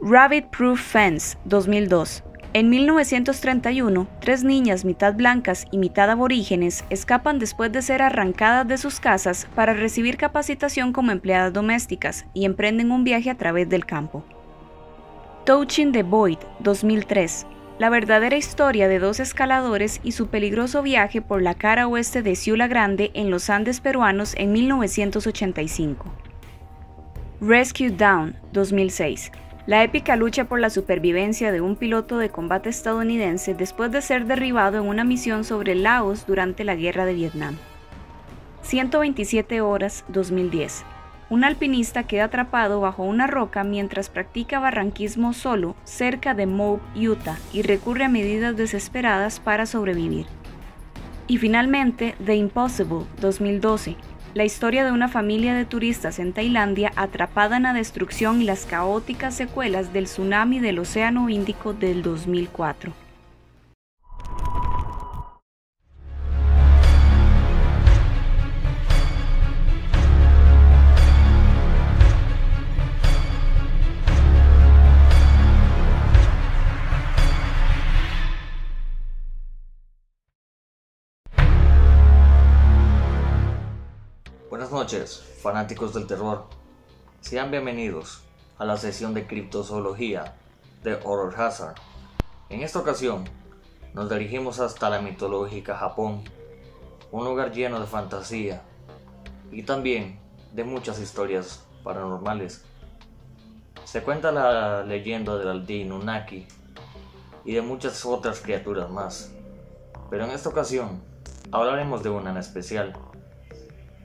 Rabbit 0.00 0.44
Proof 0.56 0.80
Fence 0.80 1.36
2002. 1.44 2.22
En 2.56 2.70
1931, 2.70 4.06
tres 4.20 4.44
niñas 4.44 4.84
mitad 4.84 5.14
blancas 5.14 5.66
y 5.72 5.78
mitad 5.78 6.08
aborígenes 6.08 6.84
escapan 6.88 7.40
después 7.40 7.72
de 7.72 7.82
ser 7.82 8.00
arrancadas 8.00 8.68
de 8.68 8.78
sus 8.78 9.00
casas 9.00 9.48
para 9.56 9.74
recibir 9.74 10.16
capacitación 10.16 10.92
como 10.92 11.10
empleadas 11.10 11.52
domésticas 11.52 12.26
y 12.32 12.44
emprenden 12.44 12.92
un 12.92 13.02
viaje 13.02 13.28
a 13.28 13.34
través 13.36 13.68
del 13.68 13.84
campo. 13.84 14.22
Touching 15.44 15.90
the 15.90 16.04
Void 16.04 16.38
2003. 16.60 17.44
La 17.80 17.90
verdadera 17.90 18.36
historia 18.36 18.86
de 18.86 19.00
dos 19.00 19.18
escaladores 19.18 20.00
y 20.04 20.12
su 20.12 20.28
peligroso 20.28 20.80
viaje 20.80 21.20
por 21.20 21.42
la 21.42 21.54
cara 21.54 21.88
oeste 21.88 22.22
de 22.22 22.36
Ciula 22.36 22.68
Grande 22.68 23.10
en 23.14 23.32
los 23.32 23.50
Andes 23.50 23.80
peruanos 23.80 24.32
en 24.38 24.52
1985. 24.52 26.04
Rescue 27.40 27.90
Down 27.90 28.36
2006 28.52 29.32
la 29.66 29.82
épica 29.82 30.16
lucha 30.16 30.44
por 30.44 30.60
la 30.60 30.68
supervivencia 30.68 31.50
de 31.50 31.62
un 31.62 31.76
piloto 31.76 32.18
de 32.18 32.28
combate 32.28 32.68
estadounidense 32.68 33.54
después 33.54 33.90
de 33.90 34.02
ser 34.02 34.26
derribado 34.26 34.78
en 34.78 34.86
una 34.86 35.04
misión 35.04 35.44
sobre 35.44 35.74
Laos 35.74 36.26
durante 36.26 36.64
la 36.64 36.74
Guerra 36.74 37.06
de 37.06 37.14
Vietnam. 37.14 37.56
127 38.62 39.62
horas 39.62 40.04
2010. 40.08 40.84
Un 41.30 41.44
alpinista 41.44 42.02
queda 42.02 42.24
atrapado 42.24 42.82
bajo 42.82 43.04
una 43.04 43.26
roca 43.26 43.64
mientras 43.64 44.10
practica 44.10 44.60
barranquismo 44.60 45.32
solo 45.32 45.74
cerca 45.84 46.34
de 46.34 46.44
Moab, 46.44 46.80
Utah, 46.94 47.38
y 47.52 47.62
recurre 47.62 48.04
a 48.04 48.10
medidas 48.10 48.56
desesperadas 48.56 49.40
para 49.40 49.64
sobrevivir. 49.64 50.26
Y 51.26 51.38
finalmente, 51.38 52.14
The 52.22 52.36
Impossible 52.36 53.06
2012 53.22 53.96
la 54.34 54.44
historia 54.44 54.84
de 54.84 54.90
una 54.90 55.06
familia 55.08 55.54
de 55.54 55.64
turistas 55.64 56.18
en 56.18 56.32
Tailandia 56.32 56.92
atrapada 56.96 57.56
en 57.56 57.62
la 57.62 57.72
destrucción 57.72 58.42
y 58.42 58.44
las 58.44 58.66
caóticas 58.66 59.36
secuelas 59.36 59.92
del 59.92 60.04
tsunami 60.06 60.58
del 60.58 60.80
Océano 60.80 61.28
Índico 61.28 61.72
del 61.72 62.02
2004. 62.02 63.03
Noches, 84.84 85.24
fanáticos 85.40 85.94
del 85.94 86.06
terror. 86.06 86.44
Sean 87.22 87.50
bienvenidos 87.50 88.20
a 88.58 88.66
la 88.66 88.76
sesión 88.76 89.14
de 89.14 89.26
criptozoología 89.26 90.34
de 90.82 90.98
Horror 91.02 91.40
Hazard. 91.40 91.76
En 92.50 92.60
esta 92.60 92.80
ocasión, 92.80 93.24
nos 93.94 94.10
dirigimos 94.10 94.60
hasta 94.60 94.90
la 94.90 95.00
mitológica 95.00 95.78
Japón, 95.78 96.22
un 97.12 97.24
lugar 97.24 97.52
lleno 97.52 97.80
de 97.80 97.86
fantasía 97.86 98.60
y 99.50 99.62
también 99.62 100.20
de 100.52 100.64
muchas 100.64 101.00
historias 101.00 101.64
paranormales. 101.82 102.62
Se 103.86 104.02
cuenta 104.02 104.32
la 104.32 104.82
leyenda 104.82 105.38
del 105.38 105.48
Aldin 105.48 105.92
Unaki 105.92 106.46
y 107.46 107.54
de 107.54 107.62
muchas 107.62 108.04
otras 108.04 108.38
criaturas 108.42 108.90
más, 108.90 109.32
pero 110.10 110.26
en 110.26 110.32
esta 110.32 110.50
ocasión 110.50 111.02
hablaremos 111.52 112.02
de 112.02 112.10
una 112.10 112.32
en 112.32 112.36
especial 112.36 112.92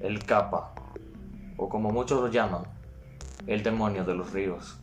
el 0.02 0.24
Kappa, 0.24 0.74
o 1.58 1.68
como 1.68 1.92
muchos 1.92 2.22
lo 2.22 2.30
llaman, 2.30 2.64
el 3.48 3.64
demonio 3.64 4.06
de 4.06 4.16
los 4.16 4.32
ríos. 4.32 4.78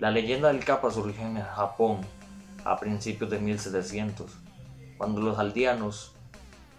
La 0.00 0.10
leyenda 0.10 0.48
del 0.48 0.64
Kappa 0.64 0.90
surgió 0.90 1.26
en 1.26 1.40
Japón 1.40 2.00
a 2.64 2.78
principios 2.78 3.30
de 3.30 3.38
1700, 3.38 4.30
cuando 4.98 5.22
los 5.22 5.38
aldeanos 5.38 6.14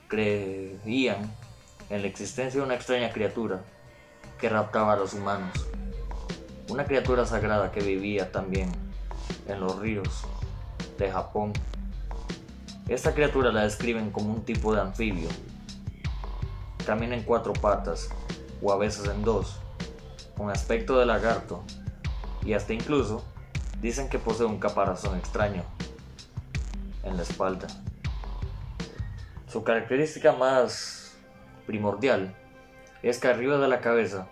creían 0.08 1.32
en 1.90 2.02
la 2.02 2.08
existencia 2.08 2.60
de 2.60 2.66
una 2.66 2.76
extraña 2.76 3.12
criatura 3.12 3.62
que 4.40 4.50
raptaba 4.50 4.94
a 4.94 4.98
los 4.98 5.14
humanos. 5.14 5.68
Una 6.70 6.86
criatura 6.86 7.26
sagrada 7.26 7.72
que 7.72 7.82
vivía 7.82 8.32
también 8.32 8.70
en 9.48 9.60
los 9.60 9.80
ríos 9.80 10.26
de 10.98 11.12
Japón. 11.12 11.54
Esta 12.88 13.14
criatura 13.14 13.52
la 13.52 13.64
describen 13.64 14.12
como 14.12 14.34
un 14.34 14.44
tipo 14.44 14.74
de 14.74 14.82
anfibio 14.82 15.30
camina 16.84 17.16
en 17.16 17.24
cuatro 17.24 17.54
patas 17.54 18.10
o 18.62 18.72
a 18.72 18.78
veces 18.78 19.08
en 19.08 19.24
dos, 19.24 19.60
con 20.38 20.50
aspecto 20.50 21.00
de 21.00 21.06
lagarto 21.06 21.64
y 22.46 22.54
hasta 22.54 22.74
incluso 22.74 23.24
dicen 23.82 24.10
que 24.10 24.20
posee 24.20 24.46
un 24.46 24.60
caparazón 24.60 25.18
extraño 25.18 25.64
en 27.04 27.18
la 27.18 27.24
espalda. 27.24 27.68
Su 29.48 29.64
característica 29.64 30.34
más 30.34 31.16
primordial 31.66 32.36
es 33.02 33.20
que 33.20 33.28
arriba 33.28 33.58
de 33.58 33.68
la 33.68 33.82
cabeza 33.82 34.28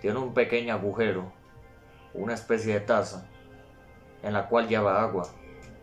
tiene 0.00 0.18
un 0.18 0.32
pequeño 0.32 0.72
agujero, 0.74 1.32
una 2.14 2.34
especie 2.34 2.74
de 2.74 2.80
taza, 2.80 3.26
en 4.22 4.32
la 4.32 4.48
cual 4.48 4.68
lleva 4.68 5.02
agua, 5.02 5.28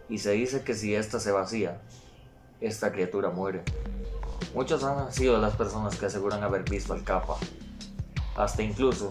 y 0.10 0.18
se 0.20 0.32
dice 0.32 0.64
que 0.64 0.74
si 0.74 0.96
ésta 0.96 1.20
se 1.20 1.32
vacía, 1.32 1.82
esta 2.62 2.92
criatura 2.92 3.30
muere. 3.30 3.64
Muchos 4.54 4.84
han 4.84 5.12
sido 5.12 5.38
las 5.38 5.56
personas 5.56 5.98
que 5.98 6.06
aseguran 6.06 6.44
haber 6.44 6.64
visto 6.64 6.94
al 6.94 7.04
capa. 7.04 7.38
Hasta 8.36 8.64
incluso 8.64 9.10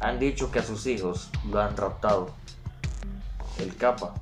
Han 0.00 0.18
dicho 0.18 0.50
que 0.50 0.58
a 0.58 0.64
sus 0.64 0.86
hijos 0.86 1.30
lo 1.48 1.60
han 1.60 1.76
raptado. 1.76 2.30
El 3.58 3.76
capa, 3.76 4.14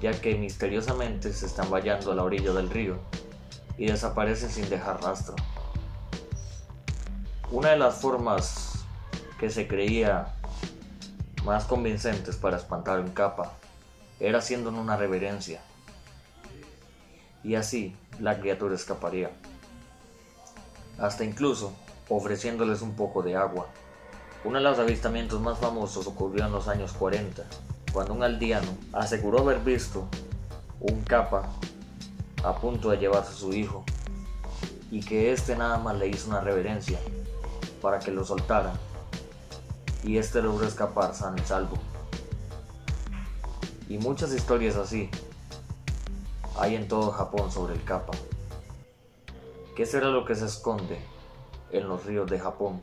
ya 0.00 0.10
que 0.20 0.34
misteriosamente 0.34 1.32
se 1.32 1.46
están 1.46 1.70
vallando 1.70 2.10
a 2.10 2.16
la 2.16 2.24
orilla 2.24 2.52
del 2.52 2.68
río 2.68 2.98
y 3.78 3.86
desaparecen 3.86 4.50
sin 4.50 4.68
dejar 4.68 5.00
rastro. 5.02 5.36
Una 7.52 7.70
de 7.70 7.76
las 7.76 7.94
formas 8.00 8.84
que 9.38 9.48
se 9.48 9.68
creía 9.68 10.34
más 11.44 11.66
convincentes 11.66 12.34
para 12.34 12.56
espantar 12.56 12.98
un 12.98 13.12
capa 13.12 13.52
era 14.18 14.38
haciendo 14.38 14.70
una 14.70 14.96
reverencia. 14.96 15.60
Y 17.44 17.54
así 17.54 17.94
la 18.18 18.40
criatura 18.40 18.74
escaparía. 18.74 19.30
Hasta 20.98 21.24
incluso 21.24 21.72
ofreciéndoles 22.08 22.82
un 22.82 22.94
poco 22.94 23.22
de 23.22 23.36
agua. 23.36 23.66
Uno 24.44 24.58
de 24.58 24.64
los 24.64 24.78
avistamientos 24.78 25.40
más 25.40 25.58
famosos 25.58 26.06
ocurrió 26.06 26.46
en 26.46 26.52
los 26.52 26.68
años 26.68 26.92
40, 26.92 27.44
cuando 27.92 28.14
un 28.14 28.22
aldeano 28.22 28.68
aseguró 28.92 29.40
haber 29.40 29.60
visto 29.60 30.06
un 30.80 31.02
capa 31.02 31.50
a 32.44 32.54
punto 32.54 32.90
de 32.90 32.98
llevarse 32.98 33.30
a 33.30 33.36
su 33.36 33.52
hijo 33.52 33.84
y 34.90 35.00
que 35.00 35.32
éste 35.32 35.56
nada 35.56 35.78
más 35.78 35.96
le 35.96 36.08
hizo 36.08 36.28
una 36.28 36.40
reverencia 36.40 36.98
para 37.82 37.98
que 37.98 38.12
lo 38.12 38.24
soltara 38.24 38.74
y 40.04 40.18
éste 40.18 40.40
logró 40.40 40.66
escapar 40.66 41.14
sano 41.14 41.36
y 41.38 41.46
salvo. 41.46 41.76
Y 43.88 43.98
muchas 43.98 44.32
historias 44.32 44.76
así 44.76 45.10
hay 46.58 46.76
en 46.76 46.88
todo 46.88 47.10
Japón 47.10 47.50
sobre 47.50 47.74
el 47.74 47.82
capa. 47.84 48.12
¿Qué 49.76 49.84
será 49.84 50.08
lo 50.08 50.24
que 50.24 50.34
se 50.34 50.46
esconde 50.46 50.98
en 51.70 51.86
los 51.86 52.06
ríos 52.06 52.30
de 52.30 52.38
Japón? 52.38 52.80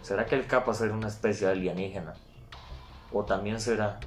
¿Será 0.00 0.24
que 0.24 0.36
el 0.36 0.46
capa 0.46 0.72
será 0.74 0.94
una 0.94 1.08
especie 1.08 1.48
alienígena? 1.48 2.14
¿O 3.12 3.24
también 3.24 3.60
será 3.60 3.98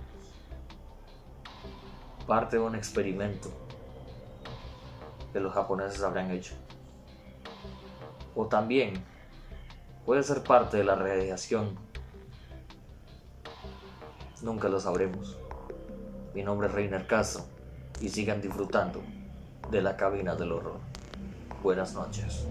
parte 2.25 2.55
de 2.55 2.63
un 2.63 2.75
experimento 2.75 3.51
que 5.33 5.41
los 5.41 5.51
japoneses 5.51 6.01
habrán 6.01 6.31
hecho? 6.31 6.53
¿O 8.37 8.47
también 8.47 8.93
puede 10.05 10.23
ser 10.23 10.43
parte 10.43 10.77
de 10.77 10.85
la 10.85 10.95
radiación? 10.95 11.77
Nunca 14.41 14.69
lo 14.69 14.79
sabremos. 14.79 15.37
Mi 16.33 16.41
nombre 16.41 16.69
es 16.69 16.73
Reiner 16.73 17.05
Castro 17.05 17.43
y 17.99 18.07
sigan 18.07 18.39
disfrutando 18.39 19.03
de 19.69 19.81
la 19.81 19.97
cabina 19.97 20.35
del 20.35 20.53
horror. 20.53 20.92
Buenas 21.63 21.93
noches. 21.93 22.45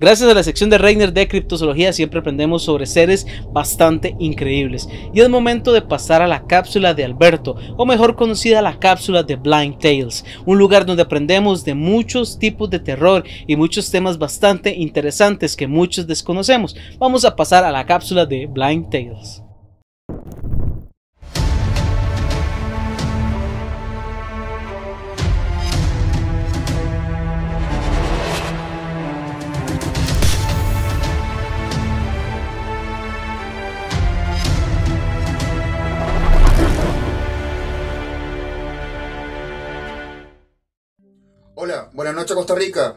Gracias 0.00 0.28
a 0.28 0.34
la 0.34 0.42
sección 0.42 0.70
de 0.70 0.78
Reiner 0.78 1.12
de 1.12 1.28
criptozoología 1.28 1.92
siempre 1.92 2.18
aprendemos 2.18 2.62
sobre 2.64 2.84
seres 2.84 3.26
bastante 3.52 4.16
increíbles. 4.18 4.88
Y 5.12 5.20
es 5.20 5.28
momento 5.28 5.72
de 5.72 5.82
pasar 5.82 6.20
a 6.20 6.26
la 6.26 6.46
cápsula 6.46 6.94
de 6.94 7.04
Alberto, 7.04 7.54
o 7.76 7.86
mejor 7.86 8.16
conocida 8.16 8.60
la 8.60 8.78
cápsula 8.80 9.22
de 9.22 9.36
Blind 9.36 9.78
Tales, 9.78 10.24
un 10.46 10.58
lugar 10.58 10.84
donde 10.84 11.02
aprendemos 11.02 11.64
de 11.64 11.74
muchos 11.74 12.38
tipos 12.38 12.68
de 12.70 12.80
terror 12.80 13.22
y 13.46 13.54
muchos 13.54 13.90
temas 13.90 14.18
bastante 14.18 14.74
interesantes 14.74 15.54
que 15.54 15.68
muchos 15.68 16.06
desconocemos. 16.06 16.74
Vamos 16.98 17.24
a 17.24 17.36
pasar 17.36 17.62
a 17.62 17.70
la 17.70 17.86
cápsula 17.86 18.26
de 18.26 18.46
Blind 18.46 18.90
Tales. 18.90 19.43
Hola, 41.64 41.88
buenas 41.94 42.14
noches 42.14 42.36
Costa 42.36 42.54
Rica. 42.54 42.94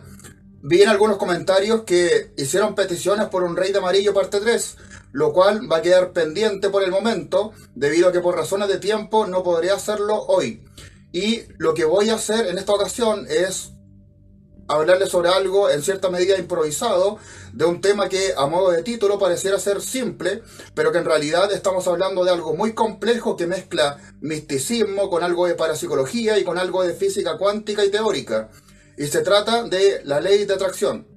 Vi 0.61 0.82
en 0.82 0.89
algunos 0.89 1.15
comentarios 1.15 1.84
que 1.84 2.34
hicieron 2.36 2.76
peticiones 2.76 3.28
por 3.28 3.43
un 3.43 3.55
Rey 3.55 3.72
de 3.72 3.78
Amarillo 3.78 4.13
parte 4.13 4.41
3, 4.41 4.76
lo 5.13 5.32
cual 5.32 5.72
va 5.72 5.78
a 5.78 5.82
quedar 5.82 6.11
pendiente 6.11 6.70
por 6.70 6.84
el 6.84 6.91
momento, 6.91 7.53
debido 7.76 8.09
a 8.09 8.11
que 8.11 8.20
por 8.20 8.36
razones 8.36 8.68
de 8.68 8.78
tiempo 8.78 9.26
no 9.26 9.41
podría 9.41 9.76
hacerlo 9.76 10.22
hoy. 10.24 10.65
Y 11.13 11.43
lo 11.57 11.74
que 11.74 11.86
voy 11.86 12.09
a 12.09 12.15
hacer 12.15 12.47
en 12.47 12.57
esta 12.57 12.74
ocasión 12.74 13.26
es 13.30 13.72
hablarles 14.68 15.09
sobre 15.09 15.30
algo 15.30 15.70
en 15.70 15.82
cierta 15.82 16.09
medida 16.09 16.38
improvisado, 16.38 17.18
de 17.53 17.65
un 17.65 17.82
tema 17.82 18.09
que 18.09 18.34
a 18.38 18.47
modo 18.47 18.72
de 18.72 18.84
título 18.84 19.18
pareciera 19.18 19.59
ser 19.59 19.82
simple, 19.82 20.43
pero 20.74 20.91
que 20.91 20.97
en 20.99 21.05
realidad 21.05 21.51
estamos 21.51 21.88
hablando 21.88 22.24
de 22.24 22.32
algo 22.32 22.55
muy 22.55 22.74
complejo 22.74 23.36
que 23.36 23.47
mezcla 23.47 23.97
misticismo 24.22 25.09
con 25.09 25.24
algo 25.24 25.47
de 25.47 25.55
parapsicología 25.55 26.38
y 26.38 26.43
con 26.43 26.57
algo 26.57 26.84
de 26.84 26.93
física 26.93 27.38
cuántica 27.38 27.84
y 27.86 27.89
teórica. 27.89 28.49
Y 28.97 29.07
se 29.07 29.22
trata 29.22 29.63
de 29.63 30.01
la 30.03 30.20
ley 30.20 30.45
de 30.45 30.53
atracción. 30.53 31.16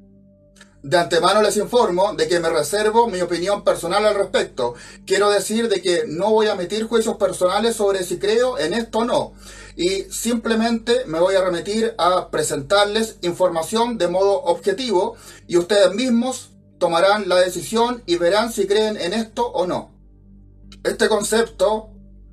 De 0.82 0.96
antemano 0.96 1.42
les 1.42 1.58
informo 1.58 2.14
de 2.14 2.26
que 2.26 2.40
me 2.40 2.48
reservo 2.48 3.06
mi 3.06 3.20
opinión 3.20 3.64
personal 3.64 4.06
al 4.06 4.14
respecto. 4.14 4.74
Quiero 5.06 5.30
decir 5.30 5.68
de 5.68 5.82
que 5.82 6.04
no 6.06 6.30
voy 6.30 6.46
a 6.46 6.54
emitir 6.54 6.84
juicios 6.84 7.16
personales 7.16 7.76
sobre 7.76 8.02
si 8.02 8.18
creo 8.18 8.58
en 8.58 8.72
esto 8.72 9.00
o 9.00 9.04
no. 9.04 9.34
Y 9.76 10.04
simplemente 10.04 11.04
me 11.04 11.20
voy 11.20 11.34
a 11.34 11.44
remitir 11.44 11.94
a 11.98 12.30
presentarles 12.30 13.18
información 13.20 13.98
de 13.98 14.08
modo 14.08 14.42
objetivo 14.44 15.16
y 15.46 15.58
ustedes 15.58 15.94
mismos 15.94 16.52
tomarán 16.78 17.28
la 17.28 17.36
decisión 17.36 18.02
y 18.06 18.16
verán 18.16 18.50
si 18.50 18.66
creen 18.66 18.96
en 18.96 19.12
esto 19.12 19.46
o 19.48 19.66
no. 19.66 19.90
Este 20.82 21.10
concepto 21.10 21.89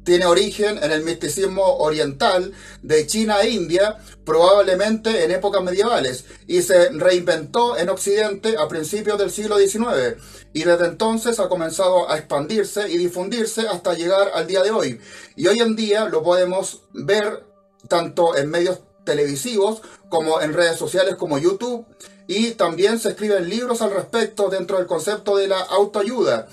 tiene 0.07 0.25
origen 0.25 0.81
en 0.81 0.93
el 0.93 1.03
misticismo 1.03 1.79
oriental 1.79 2.53
de 2.81 3.05
China 3.05 3.41
e 3.41 3.49
India, 3.49 3.97
probablemente 4.23 5.25
en 5.25 5.31
épocas 5.31 5.61
medievales, 5.61 6.23
y 6.47 6.61
se 6.61 6.91
reinventó 6.91 7.77
en 7.77 7.89
Occidente 7.89 8.55
a 8.57 8.69
principios 8.69 9.19
del 9.19 9.31
siglo 9.31 9.57
XIX, 9.57 10.15
y 10.53 10.63
desde 10.63 10.85
entonces 10.85 11.41
ha 11.41 11.49
comenzado 11.49 12.09
a 12.09 12.17
expandirse 12.17 12.89
y 12.89 12.95
difundirse 12.95 13.67
hasta 13.67 13.95
llegar 13.95 14.31
al 14.33 14.47
día 14.47 14.63
de 14.63 14.71
hoy. 14.71 15.01
Y 15.35 15.47
hoy 15.47 15.59
en 15.59 15.75
día 15.75 16.05
lo 16.05 16.23
podemos 16.23 16.83
ver 16.93 17.43
tanto 17.89 18.37
en 18.37 18.49
medios 18.49 18.79
televisivos 19.03 19.81
como 20.07 20.39
en 20.39 20.53
redes 20.53 20.77
sociales 20.77 21.15
como 21.15 21.37
YouTube, 21.37 21.85
y 22.27 22.51
también 22.51 22.97
se 22.97 23.09
escriben 23.09 23.49
libros 23.49 23.81
al 23.81 23.91
respecto 23.91 24.47
dentro 24.47 24.77
del 24.77 24.87
concepto 24.87 25.35
de 25.35 25.49
la 25.49 25.59
autoayuda. 25.59 26.47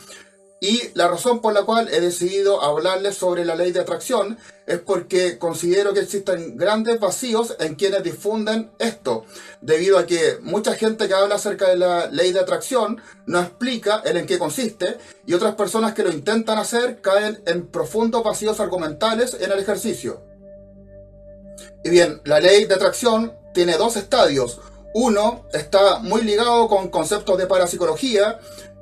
Y 0.65 0.81
la 0.95 1.09
razón 1.09 1.43
por 1.43 1.53
la 1.53 1.65
cual 1.65 1.91
he 1.93 2.01
decidido 2.01 2.62
hablarles 2.62 3.19
sobre 3.19 3.45
la 3.45 3.55
ley 3.55 3.71
de 3.71 3.81
atracción 3.81 4.39
es 4.67 4.79
porque 4.79 5.37
considero 5.37 5.93
que 5.93 6.01
existen 6.01 6.57
grandes 6.57 6.99
vacíos 6.99 7.55
en 7.61 7.75
quienes 7.75 8.03
difunden 8.03 8.71
esto, 8.79 9.27
debido 9.61 9.99
a 9.99 10.07
que 10.07 10.39
mucha 10.41 10.75
gente 10.75 11.07
que 11.07 11.12
habla 11.12 11.35
acerca 11.35 11.69
de 11.69 11.77
la 11.77 12.07
ley 12.07 12.33
de 12.33 12.41
atracción 12.41 12.99
no 13.27 13.41
explica 13.41 14.01
el 14.07 14.17
en 14.17 14.25
qué 14.25 14.39
consiste 14.39 14.97
y 15.27 15.35
otras 15.35 15.55
personas 15.55 15.93
que 15.93 16.03
lo 16.03 16.11
intentan 16.11 16.57
hacer 16.57 17.03
caen 17.03 17.43
en 17.45 17.67
profundos 17.67 18.25
vacíos 18.25 18.59
argumentales 18.59 19.37
en 19.39 19.53
el 19.53 19.59
ejercicio. 19.59 20.23
Y 21.85 21.91
bien, 21.91 22.23
la 22.25 22.41
ley 22.41 22.65
de 22.65 22.75
atracción 22.75 23.35
tiene 23.53 23.77
dos 23.77 23.97
estadios. 23.97 24.62
Uno 24.95 25.45
está 25.53 25.99
muy 25.99 26.23
ligado 26.23 26.69
con 26.69 26.89
conceptos 26.89 27.37
de 27.37 27.47
parapsicología, 27.47 28.39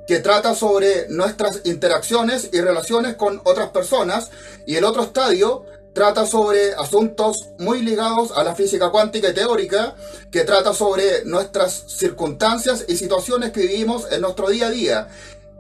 que 0.07 0.19
trata 0.19 0.55
sobre 0.55 1.09
nuestras 1.09 1.61
interacciones 1.65 2.51
y 2.53 2.61
relaciones 2.61 3.17
con 3.17 3.41
otras 3.45 3.71
personas, 3.71 4.31
y 4.67 4.77
el 4.77 4.85
otro 4.85 5.03
estadio 5.03 5.65
trata 5.93 6.27
sobre 6.27 6.75
asuntos 6.75 7.49
muy 7.59 7.83
ligados 7.83 8.33
a 8.33 8.45
la 8.45 8.55
física 8.55 8.91
cuántica 8.91 9.29
y 9.29 9.35
teórica, 9.35 9.95
que 10.31 10.45
trata 10.45 10.73
sobre 10.73 11.25
nuestras 11.25 11.85
circunstancias 11.89 12.85
y 12.89 12.97
situaciones 12.97 13.53
que 13.53 13.61
vivimos 13.63 14.11
en 14.11 14.23
nuestro 14.23 14.49
día 14.49 14.69
a 14.69 14.71
día. 14.71 15.09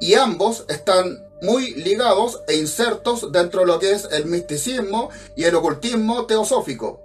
Y 0.00 0.14
ambos 0.14 0.64
están 0.68 1.28
muy 1.42 1.74
ligados 1.74 2.40
e 2.48 2.56
insertos 2.56 3.30
dentro 3.32 3.60
de 3.60 3.66
lo 3.66 3.78
que 3.78 3.92
es 3.92 4.08
el 4.10 4.26
misticismo 4.26 5.10
y 5.36 5.44
el 5.44 5.54
ocultismo 5.54 6.26
teosófico. 6.26 7.02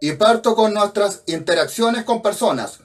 Y 0.00 0.12
parto 0.12 0.54
con 0.54 0.74
nuestras 0.74 1.22
interacciones 1.26 2.04
con 2.04 2.22
personas. 2.22 2.78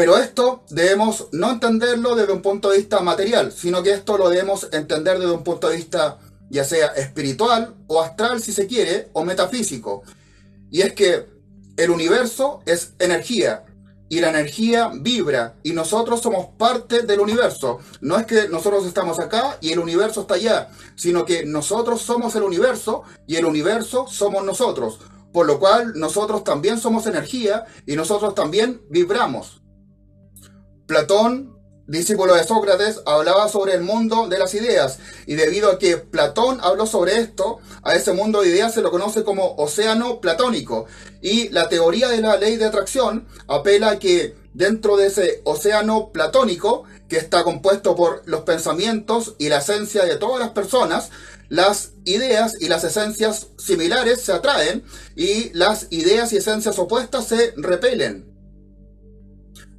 Pero 0.00 0.16
esto 0.16 0.64
debemos 0.70 1.26
no 1.32 1.50
entenderlo 1.50 2.14
desde 2.14 2.32
un 2.32 2.40
punto 2.40 2.70
de 2.70 2.78
vista 2.78 3.00
material, 3.00 3.52
sino 3.52 3.82
que 3.82 3.92
esto 3.92 4.16
lo 4.16 4.30
debemos 4.30 4.66
entender 4.72 5.18
desde 5.18 5.34
un 5.34 5.44
punto 5.44 5.68
de 5.68 5.76
vista 5.76 6.16
ya 6.48 6.64
sea 6.64 6.86
espiritual 6.86 7.74
o 7.86 8.00
astral 8.00 8.40
si 8.40 8.50
se 8.54 8.66
quiere, 8.66 9.10
o 9.12 9.26
metafísico. 9.26 10.02
Y 10.70 10.80
es 10.80 10.94
que 10.94 11.26
el 11.76 11.90
universo 11.90 12.62
es 12.64 12.94
energía 12.98 13.66
y 14.08 14.20
la 14.20 14.30
energía 14.30 14.90
vibra 14.94 15.56
y 15.62 15.72
nosotros 15.72 16.22
somos 16.22 16.46
parte 16.56 17.02
del 17.02 17.20
universo. 17.20 17.80
No 18.00 18.16
es 18.16 18.24
que 18.24 18.48
nosotros 18.48 18.86
estamos 18.86 19.20
acá 19.20 19.58
y 19.60 19.70
el 19.70 19.80
universo 19.80 20.22
está 20.22 20.36
allá, 20.36 20.70
sino 20.96 21.26
que 21.26 21.44
nosotros 21.44 22.00
somos 22.00 22.34
el 22.36 22.42
universo 22.44 23.02
y 23.26 23.36
el 23.36 23.44
universo 23.44 24.06
somos 24.08 24.44
nosotros. 24.44 24.98
Por 25.30 25.44
lo 25.44 25.60
cual 25.60 25.92
nosotros 25.94 26.42
también 26.42 26.80
somos 26.80 27.06
energía 27.06 27.66
y 27.84 27.96
nosotros 27.96 28.34
también 28.34 28.80
vibramos. 28.88 29.59
Platón, 30.90 31.56
discípulo 31.86 32.34
de 32.34 32.42
Sócrates, 32.42 33.00
hablaba 33.06 33.48
sobre 33.48 33.74
el 33.74 33.82
mundo 33.82 34.26
de 34.26 34.40
las 34.40 34.54
ideas 34.54 34.98
y 35.24 35.36
debido 35.36 35.70
a 35.70 35.78
que 35.78 35.98
Platón 35.98 36.58
habló 36.62 36.84
sobre 36.84 37.20
esto, 37.20 37.60
a 37.84 37.94
ese 37.94 38.12
mundo 38.12 38.40
de 38.40 38.48
ideas 38.48 38.74
se 38.74 38.82
lo 38.82 38.90
conoce 38.90 39.22
como 39.22 39.54
océano 39.54 40.20
platónico 40.20 40.86
y 41.22 41.48
la 41.50 41.68
teoría 41.68 42.08
de 42.08 42.20
la 42.20 42.36
ley 42.38 42.56
de 42.56 42.64
atracción 42.64 43.28
apela 43.46 43.90
a 43.90 43.98
que 44.00 44.34
dentro 44.52 44.96
de 44.96 45.06
ese 45.06 45.42
océano 45.44 46.10
platónico, 46.10 46.82
que 47.08 47.18
está 47.18 47.44
compuesto 47.44 47.94
por 47.94 48.22
los 48.26 48.40
pensamientos 48.40 49.36
y 49.38 49.48
la 49.48 49.58
esencia 49.58 50.04
de 50.04 50.16
todas 50.16 50.40
las 50.40 50.50
personas, 50.50 51.10
las 51.48 51.92
ideas 52.04 52.56
y 52.58 52.66
las 52.66 52.82
esencias 52.82 53.46
similares 53.58 54.22
se 54.22 54.32
atraen 54.32 54.82
y 55.14 55.50
las 55.50 55.86
ideas 55.90 56.32
y 56.32 56.38
esencias 56.38 56.80
opuestas 56.80 57.28
se 57.28 57.54
repelen. 57.56 58.39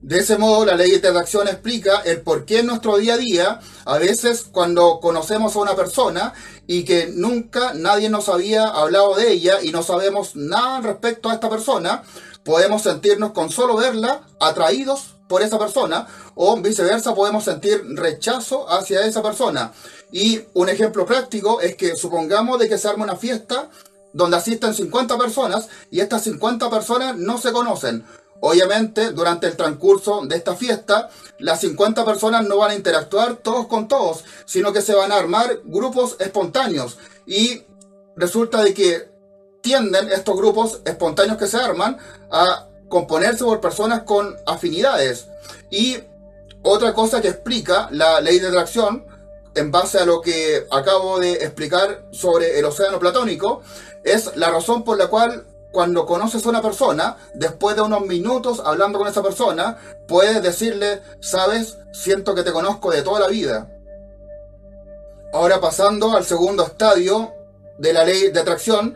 De 0.02 0.18
ese 0.18 0.39
modo, 0.39 0.66
la 0.66 0.76
ley 0.76 0.97
de 0.99 1.08
atracción 1.08 1.47
explica 1.47 1.99
el 1.99 2.22
por 2.22 2.45
qué 2.45 2.60
en 2.60 2.66
nuestro 2.66 2.97
día 2.97 3.14
a 3.14 3.18
día, 3.18 3.60
a 3.86 3.99
veces 3.99 4.45
cuando 4.52 4.99
conocemos 4.99 5.56
a 5.56 5.60
una 5.60 5.76
persona 5.76 6.34
y 6.66 6.86
que 6.86 7.12
nunca 7.14 7.76
nadie 7.76 8.10
nos 8.10 8.28
había 8.28 8.68
hablado 8.68 9.14
de 9.16 9.32
ella 9.32 9.62
y 9.62 9.72
no 9.72 9.84
sabemos 9.84 10.36
nada 10.36 10.82
respecto 10.82 11.30
a 11.30 11.36
esta 11.36 11.52
persona, 11.52 12.02
podemos 12.43 12.82
sentirnos 12.82 13.32
con 13.34 13.52
solo 13.52 13.76
verla 13.76 14.24
atraídos 14.39 15.18
por 15.28 15.43
esa 15.43 15.60
persona 15.60 16.08
o 16.34 16.58
viceversa 16.58 17.14
podemos 17.14 17.43
sentir 17.43 17.84
rechazo 17.93 18.68
hacia 18.72 19.06
esa 19.06 19.22
persona. 19.22 19.72
Y 20.12 20.41
un 20.56 20.68
ejemplo 20.70 21.06
práctico 21.06 21.62
es 21.62 21.76
que 21.76 21.95
supongamos 21.95 22.58
de 22.58 22.68
que 22.68 22.80
se 22.80 22.88
arma 22.88 23.04
una 23.04 23.18
fiesta 23.18 23.70
donde 24.14 24.38
asisten 24.38 24.74
50 24.74 25.16
personas 25.18 25.70
y 25.91 25.99
estas 25.99 26.24
50 26.24 26.72
personas 26.72 27.16
no 27.18 27.38
se 27.38 27.52
conocen. 27.52 28.04
Obviamente, 28.41 29.11
durante 29.11 29.47
el 29.47 29.55
transcurso 29.55 30.25
de 30.25 30.35
esta 30.35 30.55
fiesta, 30.55 31.09
las 31.37 31.61
50 31.61 32.03
personas 32.03 32.45
no 32.47 32.57
van 32.57 32.71
a 32.71 32.75
interactuar 32.75 33.35
todos 33.35 33.67
con 33.67 33.87
todos, 33.87 34.25
sino 34.45 34.73
que 34.73 34.81
se 34.81 34.95
van 34.95 35.11
a 35.11 35.17
armar 35.17 35.59
grupos 35.63 36.15
espontáneos. 36.19 36.97
Y 37.27 37.63
resulta 38.15 38.63
de 38.63 38.73
que 38.73 39.11
tienden 39.61 40.11
estos 40.11 40.35
grupos 40.35 40.81
espontáneos 40.85 41.37
que 41.37 41.45
se 41.45 41.57
arman 41.57 41.97
a 42.31 42.67
componerse 42.89 43.43
por 43.43 43.61
personas 43.61 44.03
con 44.03 44.35
afinidades. 44.47 45.27
Y 45.69 45.99
otra 46.63 46.93
cosa 46.93 47.21
que 47.21 47.29
explica 47.29 47.89
la 47.91 48.21
ley 48.21 48.39
de 48.39 48.47
atracción, 48.47 49.05
en 49.53 49.69
base 49.69 49.99
a 49.99 50.05
lo 50.05 50.21
que 50.21 50.65
acabo 50.71 51.19
de 51.19 51.33
explicar 51.33 52.05
sobre 52.11 52.57
el 52.57 52.65
océano 52.65 52.99
platónico, 52.99 53.61
es 54.03 54.35
la 54.35 54.49
razón 54.49 54.83
por 54.83 54.97
la 54.97 55.07
cual 55.07 55.45
cuando 55.72 56.05
conoces 56.05 56.45
a 56.45 56.49
una 56.49 56.61
persona, 56.61 57.17
después 57.34 57.76
de 57.76 57.82
unos 57.82 58.05
minutos 58.05 58.61
hablando 58.63 58.99
con 58.99 59.07
esa 59.07 59.24
persona, 59.24 59.78
puedes 60.07 60.41
decirle, 60.43 61.01
sabes, 61.19 61.78
siento 61.93 62.36
que 62.36 62.43
te 62.43 62.51
conozco 62.51 62.91
de 62.91 63.01
toda 63.01 63.22
la 63.22 63.28
vida. 63.28 63.69
Ahora 65.34 65.61
pasando 65.61 66.15
al 66.15 66.26
segundo 66.26 66.63
estadio 66.63 67.32
de 67.78 67.93
la 67.93 68.03
ley 68.03 68.32
de 68.32 68.39
atracción, 68.39 68.95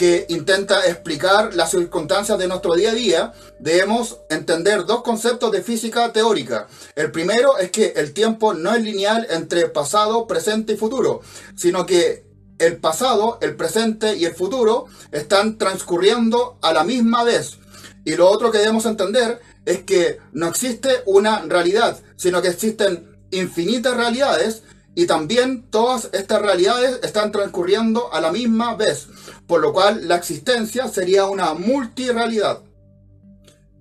que 0.00 0.24
intenta 0.30 0.86
explicar 0.86 1.54
las 1.54 1.72
circunstancias 1.72 2.38
de 2.38 2.48
nuestro 2.48 2.72
día 2.72 2.92
a 2.92 2.94
día, 2.94 3.32
debemos 3.58 4.20
entender 4.30 4.86
dos 4.86 5.02
conceptos 5.02 5.52
de 5.52 5.62
física 5.62 6.10
teórica. 6.10 6.68
El 6.94 7.12
primero 7.12 7.58
es 7.58 7.70
que 7.70 7.92
el 7.94 8.14
tiempo 8.14 8.54
no 8.54 8.74
es 8.74 8.82
lineal 8.82 9.26
entre 9.28 9.68
pasado, 9.68 10.26
presente 10.26 10.72
y 10.72 10.76
futuro, 10.78 11.20
sino 11.54 11.84
que 11.84 12.29
el 12.60 12.76
pasado, 12.76 13.38
el 13.40 13.56
presente 13.56 14.16
y 14.16 14.26
el 14.26 14.34
futuro 14.34 14.86
están 15.10 15.58
transcurriendo 15.58 16.58
a 16.62 16.72
la 16.72 16.84
misma 16.84 17.24
vez. 17.24 17.58
Y 18.04 18.14
lo 18.14 18.28
otro 18.28 18.52
que 18.52 18.58
debemos 18.58 18.86
entender 18.86 19.40
es 19.64 19.82
que 19.82 20.18
no 20.32 20.46
existe 20.46 21.02
una 21.06 21.40
realidad, 21.42 21.98
sino 22.16 22.40
que 22.40 22.48
existen 22.48 23.18
infinitas 23.30 23.96
realidades 23.96 24.62
y 24.94 25.06
también 25.06 25.70
todas 25.70 26.10
estas 26.12 26.42
realidades 26.42 27.00
están 27.02 27.32
transcurriendo 27.32 28.12
a 28.12 28.20
la 28.20 28.30
misma 28.30 28.74
vez, 28.74 29.06
por 29.46 29.60
lo 29.60 29.72
cual 29.72 30.06
la 30.06 30.16
existencia 30.16 30.88
sería 30.88 31.26
una 31.26 31.54
multirealidad. 31.54 32.60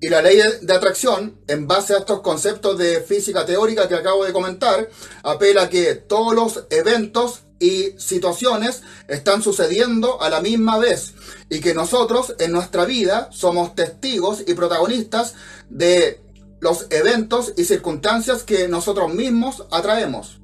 Y 0.01 0.07
la 0.07 0.21
ley 0.21 0.39
de 0.61 0.73
atracción, 0.73 1.41
en 1.47 1.67
base 1.67 1.93
a 1.93 1.97
estos 1.97 2.21
conceptos 2.21 2.77
de 2.77 3.01
física 3.01 3.45
teórica 3.45 3.89
que 3.89 3.95
acabo 3.95 4.23
de 4.23 4.31
comentar, 4.31 4.89
apela 5.23 5.63
a 5.63 5.69
que 5.69 5.95
todos 5.95 6.33
los 6.33 6.65
eventos 6.69 7.41
y 7.59 7.93
situaciones 7.97 8.83
están 9.07 9.41
sucediendo 9.43 10.21
a 10.21 10.29
la 10.29 10.41
misma 10.41 10.77
vez 10.77 11.13
y 11.49 11.59
que 11.59 11.73
nosotros 11.73 12.35
en 12.39 12.51
nuestra 12.51 12.85
vida 12.85 13.29
somos 13.31 13.75
testigos 13.75 14.43
y 14.47 14.53
protagonistas 14.53 15.35
de 15.69 16.21
los 16.61 16.87
eventos 16.89 17.53
y 17.57 17.65
circunstancias 17.65 18.43
que 18.43 18.67
nosotros 18.67 19.13
mismos 19.13 19.65
atraemos. 19.71 20.39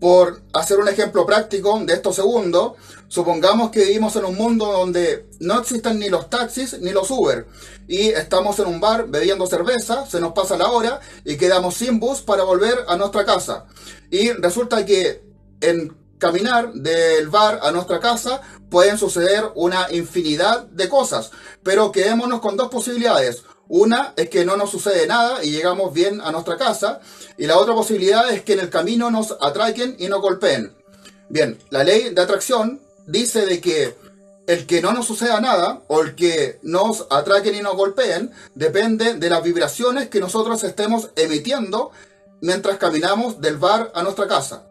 Por 0.00 0.42
hacer 0.52 0.78
un 0.78 0.88
ejemplo 0.88 1.24
práctico 1.24 1.78
de 1.84 1.94
esto 1.94 2.12
segundo, 2.12 2.76
supongamos 3.06 3.70
que 3.70 3.84
vivimos 3.84 4.16
en 4.16 4.24
un 4.24 4.34
mundo 4.34 4.66
donde 4.66 5.28
no 5.38 5.60
existen 5.60 5.98
ni 5.98 6.08
los 6.08 6.28
taxis 6.28 6.80
ni 6.80 6.90
los 6.90 7.10
Uber 7.10 7.46
y 7.86 8.08
estamos 8.08 8.58
en 8.58 8.66
un 8.66 8.80
bar 8.80 9.06
bebiendo 9.08 9.46
cerveza, 9.46 10.06
se 10.06 10.20
nos 10.20 10.32
pasa 10.32 10.56
la 10.56 10.70
hora 10.70 11.00
y 11.24 11.36
quedamos 11.36 11.74
sin 11.74 12.00
bus 12.00 12.20
para 12.20 12.42
volver 12.42 12.84
a 12.88 12.96
nuestra 12.96 13.24
casa. 13.24 13.66
Y 14.12 14.30
resulta 14.32 14.84
que 14.84 15.22
en 15.62 15.96
caminar 16.18 16.74
del 16.74 17.28
bar 17.30 17.60
a 17.62 17.72
nuestra 17.72 17.98
casa 17.98 18.42
pueden 18.70 18.98
suceder 18.98 19.42
una 19.54 19.86
infinidad 19.90 20.64
de 20.66 20.88
cosas, 20.90 21.30
pero 21.62 21.90
quedémonos 21.90 22.40
con 22.40 22.58
dos 22.58 22.68
posibilidades. 22.68 23.42
Una 23.68 24.12
es 24.16 24.28
que 24.28 24.44
no 24.44 24.58
nos 24.58 24.70
sucede 24.70 25.06
nada 25.06 25.42
y 25.42 25.50
llegamos 25.50 25.94
bien 25.94 26.20
a 26.20 26.30
nuestra 26.30 26.58
casa, 26.58 27.00
y 27.38 27.46
la 27.46 27.56
otra 27.56 27.74
posibilidad 27.74 28.30
es 28.30 28.42
que 28.42 28.52
en 28.52 28.60
el 28.60 28.68
camino 28.68 29.10
nos 29.10 29.34
atraquen 29.40 29.96
y 29.98 30.08
nos 30.08 30.20
golpeen. 30.20 30.76
Bien, 31.30 31.58
la 31.70 31.82
ley 31.82 32.10
de 32.10 32.20
atracción 32.20 32.82
dice 33.06 33.46
de 33.46 33.62
que 33.62 33.96
el 34.46 34.66
que 34.66 34.82
no 34.82 34.92
nos 34.92 35.06
suceda 35.06 35.40
nada 35.40 35.84
o 35.86 36.02
el 36.02 36.14
que 36.14 36.58
nos 36.62 37.06
atraquen 37.08 37.54
y 37.54 37.62
nos 37.62 37.76
golpeen 37.76 38.30
depende 38.54 39.14
de 39.14 39.30
las 39.30 39.42
vibraciones 39.42 40.10
que 40.10 40.20
nosotros 40.20 40.62
estemos 40.64 41.08
emitiendo 41.16 41.92
mientras 42.42 42.76
caminamos 42.76 43.40
del 43.40 43.56
bar 43.56 43.90
a 43.94 44.02
nuestra 44.02 44.28
casa. 44.28 44.64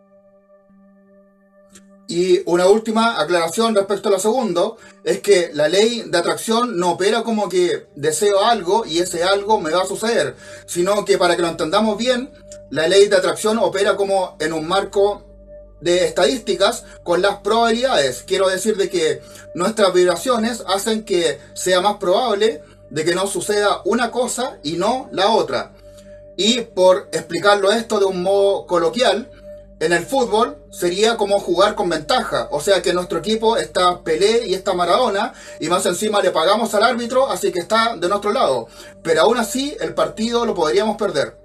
Y 2.07 2.41
una 2.45 2.67
última 2.67 3.19
aclaración 3.19 3.73
respecto 3.73 4.09
a 4.09 4.11
lo 4.11 4.19
segundo, 4.19 4.77
es 5.03 5.21
que 5.21 5.49
la 5.53 5.69
ley 5.69 6.03
de 6.05 6.17
atracción 6.17 6.77
no 6.77 6.91
opera 6.91 7.23
como 7.23 7.47
que 7.47 7.87
deseo 7.95 8.43
algo 8.43 8.85
y 8.85 8.99
ese 8.99 9.23
algo 9.23 9.59
me 9.59 9.71
va 9.71 9.83
a 9.83 9.87
suceder, 9.87 10.35
sino 10.65 11.05
que 11.05 11.17
para 11.17 11.37
que 11.37 11.41
lo 11.41 11.47
entendamos 11.47 11.97
bien, 11.97 12.29
la 12.69 12.87
ley 12.89 13.07
de 13.07 13.15
atracción 13.15 13.57
opera 13.59 13.95
como 13.95 14.35
en 14.39 14.51
un 14.51 14.67
marco 14.67 15.23
de 15.79 16.05
estadísticas 16.05 16.83
con 17.03 17.21
las 17.21 17.37
probabilidades. 17.37 18.23
Quiero 18.27 18.49
decir 18.49 18.75
de 18.75 18.89
que 18.89 19.21
nuestras 19.55 19.93
vibraciones 19.93 20.63
hacen 20.67 21.05
que 21.05 21.39
sea 21.53 21.79
más 21.79 21.95
probable 21.95 22.61
de 22.89 23.05
que 23.05 23.15
nos 23.15 23.31
suceda 23.31 23.81
una 23.85 24.11
cosa 24.11 24.59
y 24.63 24.73
no 24.73 25.07
la 25.13 25.29
otra. 25.29 25.71
Y 26.37 26.61
por 26.61 27.09
explicarlo 27.11 27.71
esto 27.71 27.99
de 27.99 28.05
un 28.05 28.23
modo 28.23 28.65
coloquial, 28.65 29.29
en 29.79 29.93
el 29.93 30.05
fútbol 30.05 30.57
sería 30.69 31.17
como 31.17 31.39
jugar 31.39 31.75
con 31.75 31.89
ventaja. 31.89 32.47
O 32.51 32.61
sea 32.61 32.81
que 32.81 32.93
nuestro 32.93 33.19
equipo 33.19 33.57
está 33.57 34.03
Pelé 34.03 34.45
y 34.45 34.53
está 34.53 34.73
Maradona 34.73 35.33
y 35.59 35.69
más 35.69 35.85
encima 35.85 36.21
le 36.21 36.31
pagamos 36.31 36.73
al 36.75 36.83
árbitro, 36.83 37.29
así 37.29 37.51
que 37.51 37.59
está 37.59 37.95
de 37.97 38.07
nuestro 38.07 38.31
lado. 38.31 38.67
Pero 39.01 39.21
aún 39.21 39.37
así 39.37 39.75
el 39.81 39.93
partido 39.93 40.45
lo 40.45 40.53
podríamos 40.53 40.97
perder. 40.97 41.35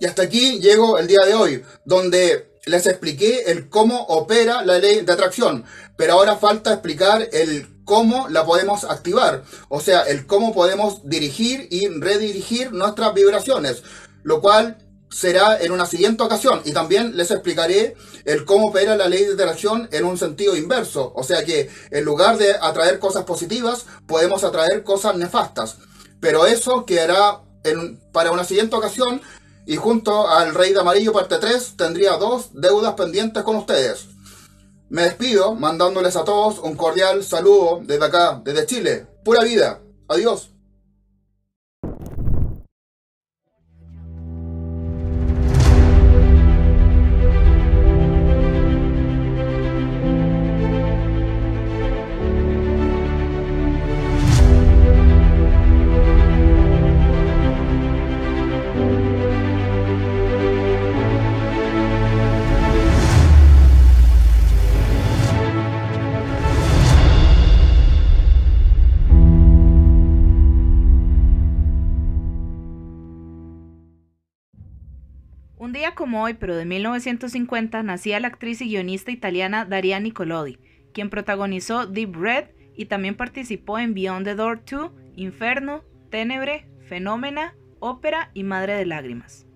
Y 0.00 0.06
hasta 0.06 0.22
aquí 0.22 0.58
llego 0.58 0.96
el 0.96 1.06
día 1.06 1.20
de 1.26 1.34
hoy, 1.34 1.62
donde 1.84 2.49
les 2.66 2.86
expliqué 2.86 3.50
el 3.50 3.68
cómo 3.68 4.02
opera 4.04 4.64
la 4.64 4.78
ley 4.78 5.00
de 5.00 5.12
atracción. 5.12 5.64
Pero 5.96 6.14
ahora 6.14 6.36
falta 6.36 6.72
explicar 6.72 7.28
el 7.32 7.66
cómo 7.84 8.28
la 8.28 8.44
podemos 8.44 8.84
activar. 8.84 9.44
O 9.68 9.80
sea, 9.80 10.02
el 10.02 10.26
cómo 10.26 10.54
podemos 10.54 11.08
dirigir 11.08 11.68
y 11.70 11.88
redirigir 11.88 12.72
nuestras 12.72 13.14
vibraciones. 13.14 13.82
Lo 14.22 14.40
cual 14.40 14.76
será 15.10 15.60
en 15.60 15.72
una 15.72 15.86
siguiente 15.86 16.22
ocasión 16.22 16.62
y 16.64 16.72
también 16.72 17.16
les 17.16 17.30
explicaré 17.30 17.96
el 18.24 18.44
cómo 18.44 18.68
opera 18.68 18.96
la 18.96 19.08
ley 19.08 19.24
de 19.24 19.32
atracción 19.32 19.88
en 19.90 20.04
un 20.04 20.16
sentido 20.16 20.56
inverso, 20.56 21.12
o 21.14 21.24
sea 21.24 21.44
que 21.44 21.68
en 21.90 22.04
lugar 22.04 22.38
de 22.38 22.52
atraer 22.52 23.00
cosas 23.00 23.24
positivas 23.24 23.86
podemos 24.06 24.44
atraer 24.44 24.84
cosas 24.84 25.16
nefastas, 25.16 25.78
pero 26.20 26.46
eso 26.46 26.86
quedará 26.86 27.40
en, 27.64 27.98
para 28.12 28.30
una 28.30 28.44
siguiente 28.44 28.76
ocasión 28.76 29.20
y 29.66 29.76
junto 29.76 30.28
al 30.28 30.54
Rey 30.54 30.72
de 30.72 30.80
Amarillo 30.80 31.12
parte 31.12 31.38
3 31.38 31.76
tendría 31.76 32.16
dos 32.16 32.50
deudas 32.52 32.94
pendientes 32.94 33.42
con 33.42 33.56
ustedes. 33.56 34.08
Me 34.88 35.02
despido 35.02 35.54
mandándoles 35.54 36.16
a 36.16 36.24
todos 36.24 36.58
un 36.58 36.74
cordial 36.74 37.22
saludo 37.22 37.80
desde 37.82 38.04
acá, 38.04 38.40
desde 38.44 38.66
Chile. 38.66 39.06
Pura 39.24 39.44
vida. 39.44 39.80
Adiós. 40.08 40.50
Hoy, 76.14 76.34
pero 76.34 76.56
de 76.56 76.64
1950, 76.64 77.82
nacía 77.82 78.20
la 78.20 78.28
actriz 78.28 78.60
y 78.60 78.68
guionista 78.68 79.10
italiana 79.10 79.64
Daria 79.64 80.00
Nicolodi, 80.00 80.58
quien 80.92 81.10
protagonizó 81.10 81.86
Deep 81.86 82.14
Red 82.16 82.44
y 82.76 82.86
también 82.86 83.14
participó 83.14 83.78
en 83.78 83.94
Beyond 83.94 84.24
the 84.24 84.34
Door 84.34 84.62
2, 84.70 84.90
Inferno, 85.16 85.84
Ténebre, 86.10 86.66
Fenómena, 86.86 87.54
Ópera 87.78 88.30
y 88.34 88.44
Madre 88.44 88.74
de 88.74 88.86
Lágrimas. 88.86 89.46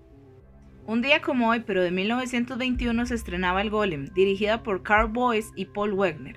Un 0.86 1.00
día 1.00 1.22
como 1.22 1.48
hoy, 1.48 1.60
pero 1.60 1.82
de 1.82 1.90
1921, 1.90 3.06
se 3.06 3.14
estrenaba 3.14 3.62
El 3.62 3.70
Golem, 3.70 4.06
dirigida 4.14 4.62
por 4.62 4.82
Carl 4.82 5.08
Boyce 5.08 5.50
y 5.56 5.64
Paul 5.64 5.94
Wegner. 5.94 6.36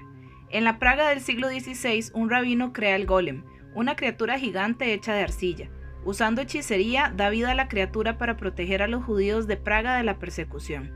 En 0.49 0.63
la 0.63 0.80
Praga 0.80 1.09
del 1.09 1.20
siglo 1.20 1.49
XVI, 1.49 2.11
un 2.13 2.30
rabino 2.30 2.72
crea 2.72 2.95
el 2.95 3.05
Golem, 3.05 3.43
una 3.76 3.97
criatura 3.97 4.39
gigante 4.39 4.93
hecha 4.93 5.13
de 5.13 5.24
arcilla. 5.24 5.70
Usando 6.08 6.41
hechicería, 6.41 7.12
da 7.14 7.30
vida 7.30 7.51
a 7.51 7.53
la 7.53 7.68
criatura 7.68 8.18
para 8.18 8.38
proteger 8.38 8.82
a 8.82 8.88
los 8.88 9.03
judíos 9.03 9.45
de 9.45 9.58
Praga 9.58 9.97
de 9.97 10.03
la 10.03 10.20
persecución. 10.20 10.89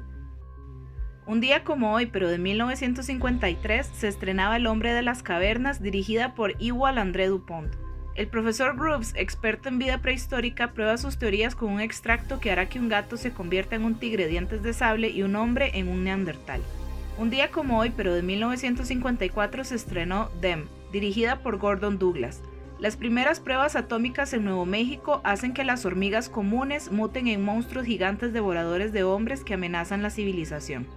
Un 1.28 1.41
día 1.41 1.66
como 1.66 1.93
hoy, 1.93 2.05
pero 2.05 2.30
de 2.30 2.38
1953, 2.38 3.88
se 3.88 4.07
estrenaba 4.07 4.55
El 4.55 4.68
hombre 4.68 4.93
de 4.93 5.01
las 5.01 5.22
cavernas, 5.22 5.84
dirigida 5.84 6.34
por 6.34 6.53
Igual 6.59 6.97
André 6.97 7.28
Dupont. 7.28 7.76
El 8.16 8.28
profesor 8.28 8.78
Groves, 8.78 9.12
experto 9.18 9.68
en 9.68 9.80
vida 9.80 9.97
prehistórica, 9.97 10.72
prueba 10.72 10.97
sus 10.97 11.18
teorías 11.18 11.55
con 11.55 11.74
un 11.74 11.82
extracto 11.82 12.39
que 12.39 12.49
hará 12.49 12.70
que 12.70 12.80
un 12.80 12.88
gato 12.88 13.18
se 13.18 13.34
convierta 13.34 13.76
en 13.76 13.84
un 13.84 13.95
tigre 13.95 14.28
dientes 14.28 14.64
de 14.64 14.72
sable 14.72 15.09
y 15.09 15.24
un 15.24 15.36
hombre 15.36 15.72
en 15.74 15.89
un 15.89 16.05
neandertal. 16.05 16.62
Un 17.18 17.30
día 17.30 17.51
como 17.51 17.80
hoy, 17.80 17.91
pero 17.97 18.14
de 18.14 18.22
1954, 18.22 19.66
se 19.66 19.76
estrenó 19.76 20.30
Dem, 20.39 20.68
dirigida 20.93 21.43
por 21.43 21.57
Gordon 21.57 21.99
Douglas. 21.99 22.41
Las 22.82 22.97
primeras 22.97 23.39
pruebas 23.39 23.75
atómicas 23.75 24.34
en 24.34 24.43
Nuevo 24.43 24.65
México 24.65 25.21
hacen 25.23 25.53
que 25.53 25.63
las 25.63 25.86
hormigas 25.86 26.29
comunes 26.29 26.91
muten 26.91 27.27
en 27.27 27.45
monstruos 27.45 27.86
gigantes 27.86 28.34
devoradores 28.34 28.91
de 28.91 29.03
hombres 29.03 29.43
que 29.43 29.53
amenazan 29.53 30.01
la 30.01 30.09
civilización. 30.09 30.88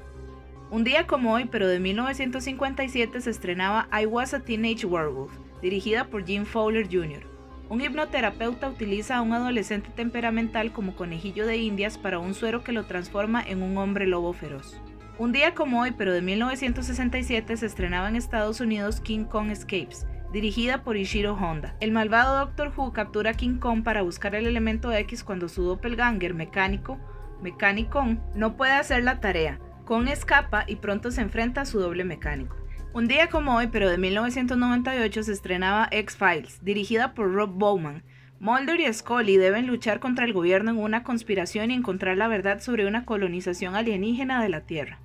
Un 0.70 0.82
día 0.82 1.06
como 1.06 1.34
hoy, 1.34 1.44
pero 1.44 1.68
de 1.68 1.80
1957, 1.80 3.20
se 3.20 3.28
estrenaba 3.28 3.86
I 3.92 4.06
Was 4.06 4.32
a 4.32 4.40
Teenage 4.40 4.86
Werewolf, 4.86 5.30
dirigida 5.60 6.06
por 6.06 6.24
Jim 6.24 6.46
Fowler 6.46 6.86
Jr. 6.90 7.26
Un 7.68 7.82
hipnoterapeuta 7.82 8.70
utiliza 8.70 9.18
a 9.18 9.22
un 9.22 9.34
adolescente 9.34 9.90
temperamental 9.94 10.72
como 10.72 10.96
conejillo 10.96 11.46
de 11.46 11.58
indias 11.58 11.98
para 11.98 12.18
un 12.18 12.32
suero 12.32 12.64
que 12.64 12.72
lo 12.72 12.86
transforma 12.86 13.42
en 13.42 13.62
un 13.62 13.76
hombre 13.76 14.06
lobo 14.06 14.32
feroz. 14.32 14.80
Un 15.18 15.32
día 15.32 15.54
como 15.54 15.82
hoy, 15.82 15.90
pero 15.90 16.14
de 16.14 16.22
1967, 16.22 17.58
se 17.58 17.66
estrenaba 17.66 18.08
en 18.08 18.16
Estados 18.16 18.60
Unidos 18.60 19.02
King 19.02 19.24
Kong 19.24 19.50
Escapes, 19.50 20.06
dirigida 20.34 20.82
por 20.82 20.96
Ishiro 20.96 21.34
Honda. 21.34 21.76
El 21.78 21.92
malvado 21.92 22.36
Doctor 22.40 22.72
Who 22.76 22.92
captura 22.92 23.30
a 23.30 23.34
King 23.34 23.58
Kong 23.58 23.84
para 23.84 24.02
buscar 24.02 24.34
el 24.34 24.48
elemento 24.48 24.92
X 24.92 25.22
cuando 25.22 25.48
su 25.48 25.62
doppelganger 25.62 26.34
mecánico, 26.34 26.98
Mechanicon, 27.40 28.20
no 28.34 28.56
puede 28.56 28.72
hacer 28.72 29.04
la 29.04 29.20
tarea. 29.20 29.60
Kong 29.84 30.08
escapa 30.08 30.64
y 30.66 30.76
pronto 30.76 31.12
se 31.12 31.20
enfrenta 31.20 31.60
a 31.60 31.64
su 31.66 31.78
doble 31.78 32.02
mecánico. 32.02 32.56
Un 32.92 33.06
día 33.06 33.28
como 33.28 33.54
hoy, 33.54 33.68
pero 33.68 33.88
de 33.88 33.96
1998, 33.96 35.22
se 35.22 35.32
estrenaba 35.32 35.86
X-Files, 35.92 36.64
dirigida 36.64 37.14
por 37.14 37.32
Rob 37.32 37.50
Bowman. 37.50 38.02
Mulder 38.40 38.80
y 38.80 38.92
Scully 38.92 39.36
deben 39.36 39.68
luchar 39.68 40.00
contra 40.00 40.24
el 40.24 40.32
gobierno 40.32 40.72
en 40.72 40.78
una 40.78 41.04
conspiración 41.04 41.70
y 41.70 41.74
encontrar 41.74 42.16
la 42.16 42.26
verdad 42.26 42.60
sobre 42.60 42.88
una 42.88 43.04
colonización 43.04 43.76
alienígena 43.76 44.42
de 44.42 44.48
la 44.48 44.62
Tierra. 44.62 44.98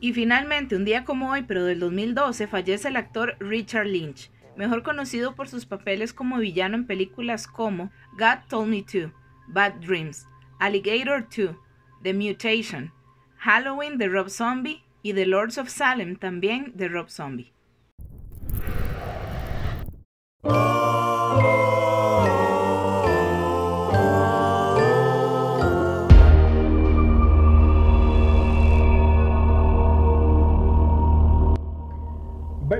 Y 0.00 0.12
finalmente, 0.12 0.76
un 0.76 0.84
día 0.84 1.04
como 1.04 1.30
hoy, 1.30 1.44
pero 1.48 1.64
del 1.64 1.80
2012, 1.80 2.46
fallece 2.46 2.88
el 2.88 2.96
actor 2.96 3.36
Richard 3.40 3.86
Lynch, 3.86 4.30
mejor 4.56 4.82
conocido 4.82 5.34
por 5.34 5.48
sus 5.48 5.66
papeles 5.66 6.12
como 6.12 6.38
villano 6.38 6.76
en 6.76 6.86
películas 6.86 7.46
como 7.46 7.90
God 8.18 8.38
Told 8.48 8.68
Me 8.68 8.82
To, 8.82 9.12
Bad 9.48 9.74
Dreams, 9.80 10.26
Alligator 10.58 11.26
2, 11.28 11.56
The 12.02 12.14
Mutation, 12.14 12.92
Halloween 13.38 13.98
de 13.98 14.08
Rob 14.08 14.28
Zombie 14.28 14.82
y 15.02 15.12
The 15.12 15.26
Lords 15.26 15.58
of 15.58 15.68
Salem 15.68 16.16
también 16.16 16.72
de 16.74 16.88
Rob 16.88 17.08
Zombie. 17.08 17.52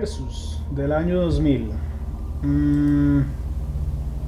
Versus 0.00 0.60
del 0.72 0.92
año 0.92 1.22
2000. 1.22 1.70
Mm, 2.42 3.20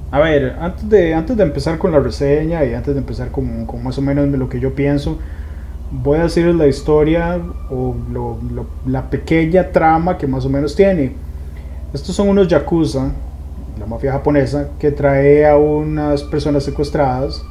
a 0.09 0.19
ver, 0.19 0.55
antes 0.59 0.89
de, 0.89 1.13
antes 1.13 1.37
de 1.37 1.43
empezar 1.43 1.77
con 1.77 1.91
la 1.91 1.99
reseña 1.99 2.65
y 2.65 2.73
antes 2.73 2.95
de 2.95 2.99
empezar 2.99 3.29
con, 3.29 3.67
con 3.67 3.83
más 3.83 3.95
o 3.99 4.01
menos 4.01 4.27
lo 4.29 4.49
que 4.49 4.59
yo 4.59 4.73
pienso, 4.73 5.19
voy 5.91 6.17
a 6.17 6.23
decirles 6.23 6.55
la 6.55 6.65
historia 6.65 7.39
o 7.69 7.95
lo, 8.11 8.39
lo, 8.51 8.65
la 8.87 9.11
pequeña 9.11 9.71
trama 9.71 10.17
que 10.17 10.25
más 10.25 10.43
o 10.43 10.49
menos 10.49 10.75
tiene. 10.75 11.13
Estos 11.93 12.15
son 12.15 12.29
unos 12.29 12.47
yakuza, 12.47 13.11
la 13.79 13.85
mafia 13.85 14.13
japonesa, 14.13 14.69
que 14.79 14.89
trae 14.89 15.47
a 15.47 15.55
unas 15.55 16.23
personas 16.23 16.63
secuestradas 16.63 17.43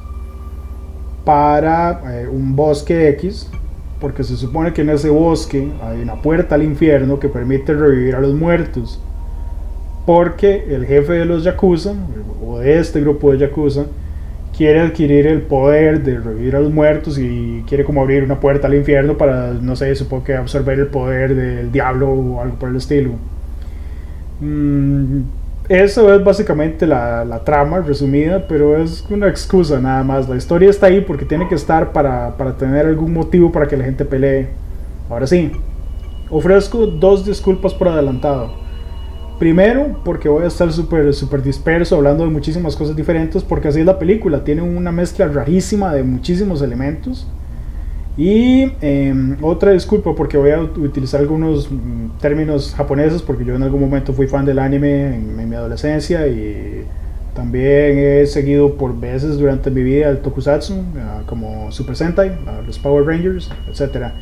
para 1.24 2.00
eh, 2.20 2.26
un 2.26 2.56
bosque 2.56 3.10
X, 3.10 3.48
porque 4.00 4.24
se 4.24 4.36
supone 4.36 4.72
que 4.72 4.82
en 4.82 4.90
ese 4.90 5.10
bosque 5.10 5.70
hay 5.82 6.00
una 6.00 6.22
puerta 6.22 6.54
al 6.54 6.62
infierno 6.62 7.18
que 7.18 7.28
permite 7.28 7.74
revivir 7.74 8.14
a 8.14 8.20
los 8.20 8.34
muertos. 8.34 9.00
Porque 10.06 10.64
el 10.68 10.86
jefe 10.86 11.14
de 11.14 11.24
los 11.24 11.44
yakuza, 11.44 11.94
o 12.44 12.58
de 12.58 12.78
este 12.78 13.00
grupo 13.00 13.32
de 13.32 13.38
yakuza, 13.38 13.86
quiere 14.56 14.80
adquirir 14.80 15.26
el 15.26 15.42
poder 15.42 16.02
de 16.02 16.18
revivir 16.18 16.56
a 16.56 16.60
los 16.60 16.72
muertos 16.72 17.18
y 17.18 17.62
quiere 17.68 17.84
como 17.84 18.00
abrir 18.02 18.24
una 18.24 18.40
puerta 18.40 18.66
al 18.66 18.74
infierno 18.74 19.18
para, 19.18 19.52
no 19.52 19.76
sé, 19.76 19.94
supongo 19.94 20.24
que 20.24 20.34
absorber 20.34 20.78
el 20.78 20.86
poder 20.86 21.34
del 21.34 21.70
diablo 21.70 22.10
o 22.10 22.40
algo 22.40 22.56
por 22.56 22.70
el 22.70 22.76
estilo. 22.76 23.12
Mm, 24.40 25.20
eso 25.68 26.14
es 26.14 26.24
básicamente 26.24 26.86
la, 26.86 27.24
la, 27.24 27.44
trama 27.44 27.80
resumida, 27.80 28.46
pero 28.48 28.76
es 28.82 29.04
una 29.10 29.28
excusa 29.28 29.78
nada 29.80 30.02
más. 30.02 30.28
La 30.28 30.36
historia 30.36 30.70
está 30.70 30.86
ahí 30.86 31.02
porque 31.02 31.26
tiene 31.26 31.46
que 31.46 31.54
estar 31.54 31.92
para, 31.92 32.36
para 32.36 32.56
tener 32.56 32.86
algún 32.86 33.12
motivo 33.12 33.52
para 33.52 33.66
que 33.66 33.76
la 33.76 33.84
gente 33.84 34.04
pelee. 34.04 34.48
Ahora 35.10 35.26
sí, 35.26 35.52
ofrezco 36.30 36.86
dos 36.86 37.24
disculpas 37.24 37.74
por 37.74 37.88
adelantado. 37.88 38.52
Primero, 39.38 40.00
porque 40.04 40.28
voy 40.28 40.44
a 40.44 40.48
estar 40.48 40.72
súper 40.72 41.14
super 41.14 41.42
disperso 41.42 41.96
hablando 41.96 42.24
de 42.24 42.30
muchísimas 42.30 42.74
cosas 42.74 42.96
diferentes, 42.96 43.44
porque 43.44 43.68
así 43.68 43.80
es 43.80 43.86
la 43.86 43.98
película, 43.98 44.42
tiene 44.42 44.62
una 44.62 44.90
mezcla 44.90 45.28
rarísima 45.28 45.94
de 45.94 46.02
muchísimos 46.02 46.60
elementos. 46.60 47.28
Y 48.18 48.72
eh, 48.82 49.14
otra 49.42 49.70
disculpa 49.70 50.12
porque 50.12 50.36
voy 50.36 50.50
a 50.50 50.60
utilizar 50.60 51.20
algunos 51.20 51.70
mm, 51.70 52.18
términos 52.20 52.74
japoneses, 52.76 53.22
porque 53.22 53.44
yo 53.44 53.54
en 53.54 53.62
algún 53.62 53.80
momento 53.80 54.12
fui 54.12 54.26
fan 54.26 54.44
del 54.44 54.58
anime 54.58 55.14
en, 55.14 55.48
mi 55.48 55.54
adolescencia 55.54 56.26
y 56.26 56.84
también 57.32 57.96
he 57.96 58.26
seguido 58.26 58.74
por 58.74 58.98
veces 58.98 59.38
durante 59.38 59.70
mi 59.70 59.84
vida 59.84 60.08
el 60.08 60.18
tokusatsu, 60.18 60.74
uh, 60.74 61.26
como 61.26 61.70
Super 61.70 61.94
Sentai, 61.94 62.32
los 62.66 62.76
Power 62.80 63.06
Rangers, 63.06 63.52
etcétera. 63.70 64.12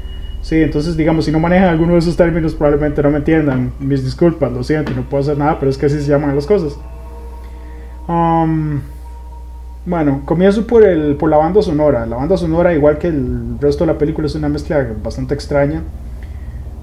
Sí, 0.42 0.56
entonces 0.56 0.94
digamos, 0.94 1.24
si 1.24 1.32
no 1.32 1.40
manejan 1.40 1.70
alguno 1.70 1.94
de 1.94 2.00
esos 2.00 2.18
términos 2.18 2.54
probablemente 2.54 3.02
no 3.02 3.10
me 3.10 3.16
entiendan. 3.16 3.72
Mis 3.80 4.04
disculpas, 4.04 4.52
lo 4.52 4.62
siento, 4.62 4.92
no 4.94 5.08
puedo 5.08 5.22
hacer 5.22 5.38
nada, 5.38 5.58
pero 5.58 5.70
es 5.70 5.78
que 5.78 5.86
así 5.86 6.02
se 6.02 6.10
llaman 6.10 6.36
las 6.36 6.46
cosas. 6.46 6.78
Um, 8.06 8.80
bueno, 9.86 10.22
comienzo 10.24 10.66
por, 10.66 10.82
el, 10.82 11.14
por 11.14 11.30
la 11.30 11.36
banda 11.36 11.62
sonora. 11.62 12.06
La 12.06 12.16
banda 12.16 12.36
sonora, 12.36 12.74
igual 12.74 12.98
que 12.98 13.06
el 13.06 13.56
resto 13.60 13.86
de 13.86 13.92
la 13.92 13.98
película, 13.98 14.26
es 14.26 14.34
una 14.34 14.48
mezcla 14.48 14.84
bastante 15.02 15.32
extraña. 15.32 15.82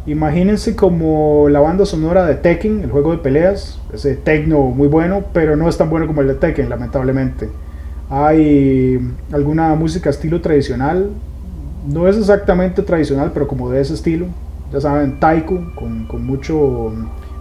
Imagínense 0.06 0.76
como 0.76 1.47
la 1.49 1.60
banda 1.60 1.86
sonora 1.86 2.26
de 2.26 2.36
Tekken, 2.36 2.82
el 2.82 2.91
juego 2.91 3.12
de 3.12 3.18
peleas, 3.18 3.80
ese 3.93 4.16
techno 4.16 4.62
muy 4.62 4.88
bueno, 4.88 5.26
pero 5.34 5.56
no 5.58 5.68
es 5.68 5.78
tan 5.78 5.89
bueno 5.89 6.08
como 6.08 6.22
el 6.22 6.28
de 6.28 6.36
Tekken, 6.36 6.70
lamentablemente. 6.70 7.49
Hay 8.10 8.99
alguna 9.34 9.76
música 9.76 10.10
estilo 10.10 10.39
tradicional, 10.39 11.10
no 11.86 12.08
es 12.08 12.18
exactamente 12.18 12.84
tradicional, 12.84 13.32
pero 13.34 13.47
como 13.47 13.70
de 13.70 13.82
ese 13.82 13.93
estilo. 13.93 14.28
Ya 14.72 14.80
saben, 14.80 15.20
taiko, 15.20 15.72
con, 15.76 16.06
con, 16.06 16.26
mucho, 16.26 16.93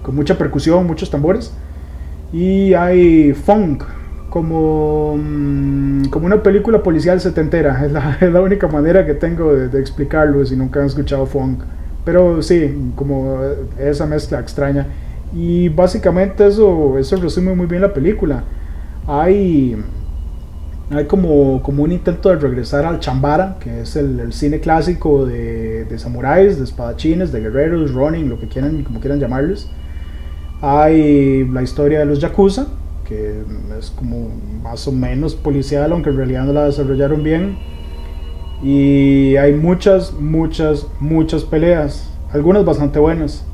con 0.02 0.14
mucha 0.14 0.36
percusión, 0.36 0.86
muchos 0.86 1.10
tambores. 1.10 1.52
Y 2.32 2.74
hay 2.74 3.32
funk, 3.32 3.84
como, 4.32 5.18
mm, 5.18 6.06
como 6.06 6.24
una 6.24 6.42
película 6.42 6.82
policial 6.82 7.20
setentera. 7.20 7.84
Es 7.84 7.92
la, 7.92 8.16
es 8.18 8.32
la 8.32 8.40
única 8.40 8.66
manera 8.66 9.04
que 9.04 9.12
tengo 9.12 9.52
de, 9.52 9.68
de, 9.68 9.78
explicarlo 9.78 10.44
si 10.46 10.56
nunca 10.56 10.80
han 10.80 10.86
escuchado 10.86 11.26
funk. 11.26 11.60
Pero 12.04 12.40
sí, 12.40 12.92
como 12.96 13.40
esa 13.78 14.06
mezcla 14.06 14.40
extraña. 14.40 14.86
Y 15.34 15.68
básicamente 15.68 16.46
eso, 16.46 16.96
eso 16.98 17.16
resume 17.16 17.54
muy 17.54 17.66
bien 17.66 17.82
la 17.82 17.92
película. 17.92 18.44
Hay, 19.06 19.76
hay 20.90 21.04
como, 21.04 21.62
como 21.62 21.82
un 21.82 21.92
intento 21.92 22.30
de 22.30 22.36
regresar 22.36 22.86
al 22.86 23.00
chambara, 23.00 23.58
que 23.60 23.82
es 23.82 23.96
el, 23.96 24.18
el 24.18 24.32
cine 24.32 24.60
clásico 24.60 25.26
de, 25.26 25.84
de, 25.84 25.98
samuráis, 25.98 26.56
de 26.56 26.64
espadachines, 26.64 27.32
de 27.32 27.40
guerreros, 27.40 27.92
running, 27.92 28.30
lo 28.30 28.40
que 28.40 28.48
quieran, 28.48 28.82
como 28.82 28.98
quieran 28.98 29.20
llamarles. 29.20 29.68
Hay 30.62 31.46
la 31.48 31.62
historia 31.62 31.98
de 31.98 32.06
los 32.06 32.18
yakuza, 32.18 32.66
es 33.10 33.90
como 33.90 34.28
más 34.62 34.86
o 34.88 34.92
menos 34.92 35.34
policial, 35.34 35.92
aunque 35.92 36.10
en 36.10 36.16
realidad 36.16 36.44
no 36.44 36.52
la 36.52 36.64
desarrollaron 36.64 37.22
bien. 37.22 37.58
Y 38.62 39.36
hay 39.36 39.54
muchas, 39.54 40.12
muchas, 40.12 40.86
muchas 41.00 41.42
peleas. 41.44 42.08
Algunas 42.32 42.64
bastante 42.64 42.98
buenas. 42.98 43.44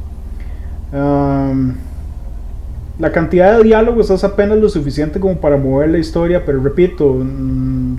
La 2.98 3.12
cantidad 3.12 3.56
de 3.56 3.64
diálogos 3.64 4.10
es 4.10 4.24
apenas 4.24 4.58
lo 4.58 4.68
suficiente 4.68 5.20
como 5.20 5.40
para 5.40 5.56
mover 5.56 5.90
la 5.90 5.98
historia, 5.98 6.44
pero 6.44 6.60
repito, 6.60 7.14
mm, 7.14 7.96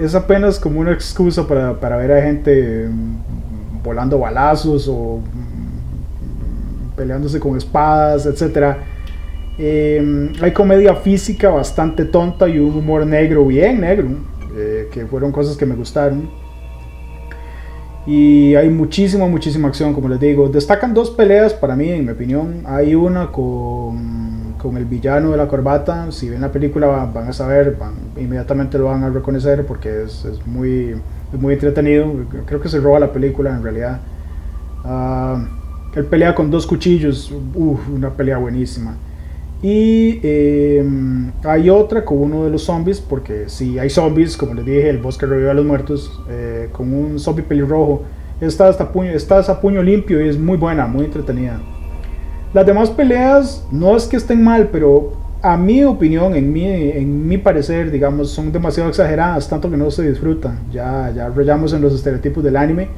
es 0.00 0.14
apenas 0.14 0.60
como 0.60 0.80
una 0.80 0.92
excusa 0.92 1.46
para, 1.46 1.78
para 1.80 1.96
ver 1.96 2.12
a 2.12 2.22
gente 2.22 2.88
mm, 2.88 3.82
volando 3.82 4.18
balazos 4.18 4.86
o 4.88 5.18
mm, 5.18 6.96
peleándose 6.96 7.40
con 7.40 7.56
espadas, 7.56 8.26
etc. 9.60 10.42
hay 10.42 10.52
comedia 10.52 10.94
física 10.94 11.50
bastante 11.50 12.04
tonta 12.04 12.48
y 12.48 12.58
un 12.58 12.76
humor 12.76 13.06
negro, 13.06 13.46
bien 13.46 13.80
negro, 13.80 14.08
eh, 14.56 14.88
que 14.92 15.06
fueron 15.06 15.32
cosas 15.32 15.56
que 15.56 15.66
me 15.66 15.74
gustaron. 15.74 16.28
Y 18.06 18.54
hay 18.54 18.70
muchísima, 18.70 19.26
muchísima 19.26 19.68
acción, 19.68 19.92
como 19.92 20.08
les 20.08 20.18
digo. 20.18 20.48
Destacan 20.48 20.94
dos 20.94 21.10
peleas 21.10 21.52
para 21.52 21.76
mí, 21.76 21.90
en 21.90 22.06
mi 22.06 22.12
opinión. 22.12 22.62
Hay 22.66 22.94
una 22.94 23.30
con, 23.30 24.54
con 24.58 24.76
el 24.76 24.86
villano 24.86 25.32
de 25.32 25.36
la 25.36 25.46
corbata. 25.46 26.10
Si 26.10 26.28
ven 26.28 26.40
la 26.40 26.50
película 26.50 26.86
van, 26.86 27.28
a 27.28 27.32
saber, 27.32 27.76
inmediatamente 28.16 28.78
lo 28.78 28.86
van 28.86 29.04
a 29.04 29.10
reconocer 29.10 29.66
porque 29.66 30.04
es, 30.04 30.24
es 30.24 30.46
muy, 30.46 30.96
muy 31.38 31.54
entretenido. 31.54 32.10
Creo 32.46 32.60
que 32.60 32.68
se 32.68 32.80
roba 32.80 32.98
la 32.98 33.12
película 33.12 33.50
en 33.50 33.62
realidad. 33.62 34.00
Uh, 34.82 35.96
él 35.96 36.06
pelea 36.06 36.34
con 36.34 36.50
dos 36.50 36.66
cuchillos. 36.66 37.30
Una 37.54 38.10
pelea 38.10 38.38
buenísima. 38.38 38.96
Y 39.62 40.20
em, 40.22 41.32
hay 41.44 41.68
otra 41.68 42.04
con 42.04 42.18
uno 42.18 42.44
de 42.44 42.50
los 42.50 42.62
zombies, 42.62 43.00
porque 43.00 43.48
si 43.48 43.78
hay 43.78 43.90
zombies, 43.90 44.36
como 44.36 44.54
les 44.54 44.64
dije, 44.64 44.88
el 44.88 44.98
bosque 44.98 45.26
revive 45.26 45.50
a 45.50 45.54
los 45.54 45.66
muertos, 45.66 46.20
eh, 46.30 46.68
con 46.72 46.92
un 46.92 47.18
zombie 47.18 47.42
pelirrojo. 47.42 48.02
Esta, 48.40 48.68
hasta 48.68 48.90
puño, 48.90 49.10
esta 49.10 49.40
es 49.40 49.50
a 49.50 49.60
puño 49.60 49.82
limpio 49.82 50.24
y 50.24 50.28
es 50.28 50.38
muy 50.38 50.56
buena, 50.56 50.86
muy 50.86 51.04
entretenida. 51.04 51.60
Las 52.54 52.64
demás 52.64 52.88
peleas 52.90 53.66
no 53.70 53.96
es 53.96 54.06
que 54.06 54.16
estén 54.16 54.42
mal, 54.42 54.70
pero 54.72 55.12
a 55.42 55.58
mi 55.58 55.84
opinión, 55.84 56.34
en 56.34 56.50
mi, 56.52 56.64
en 56.64 57.28
mi 57.28 57.36
parecer, 57.36 57.90
digamos, 57.90 58.30
son 58.30 58.50
demasiado 58.50 58.88
exageradas, 58.88 59.48
tanto 59.48 59.70
que 59.70 59.76
no 59.76 59.90
se 59.90 60.08
disfrutan. 60.08 60.58
Ya, 60.72 61.12
ya 61.14 61.28
rayamos 61.28 61.74
en 61.74 61.82
los 61.82 61.94
estereotipos 61.94 62.42
del 62.42 62.56
anime. 62.56 62.88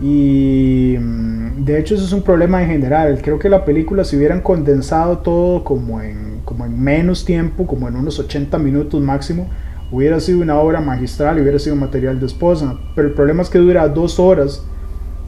Y 0.00 0.96
mm, 0.98 1.64
de 1.64 1.78
hecho 1.78 1.94
eso 1.94 2.04
es 2.04 2.12
un 2.12 2.22
problema 2.22 2.62
en 2.62 2.68
general. 2.68 3.20
Creo 3.22 3.38
que 3.38 3.48
la 3.48 3.64
película 3.64 4.04
si 4.04 4.16
hubieran 4.16 4.40
condensado 4.40 5.18
todo 5.18 5.64
como 5.64 6.00
en, 6.00 6.40
como 6.44 6.64
en 6.64 6.80
menos 6.80 7.24
tiempo, 7.24 7.66
como 7.66 7.88
en 7.88 7.96
unos 7.96 8.18
80 8.18 8.58
minutos 8.58 9.00
máximo, 9.00 9.48
hubiera 9.90 10.20
sido 10.20 10.40
una 10.40 10.58
obra 10.58 10.80
magistral 10.80 11.38
y 11.38 11.42
hubiera 11.42 11.58
sido 11.58 11.76
material 11.76 12.20
de 12.20 12.26
esposa. 12.26 12.76
Pero 12.94 13.08
el 13.08 13.14
problema 13.14 13.42
es 13.42 13.50
que 13.50 13.58
dura 13.58 13.88
dos 13.88 14.20
horas 14.20 14.62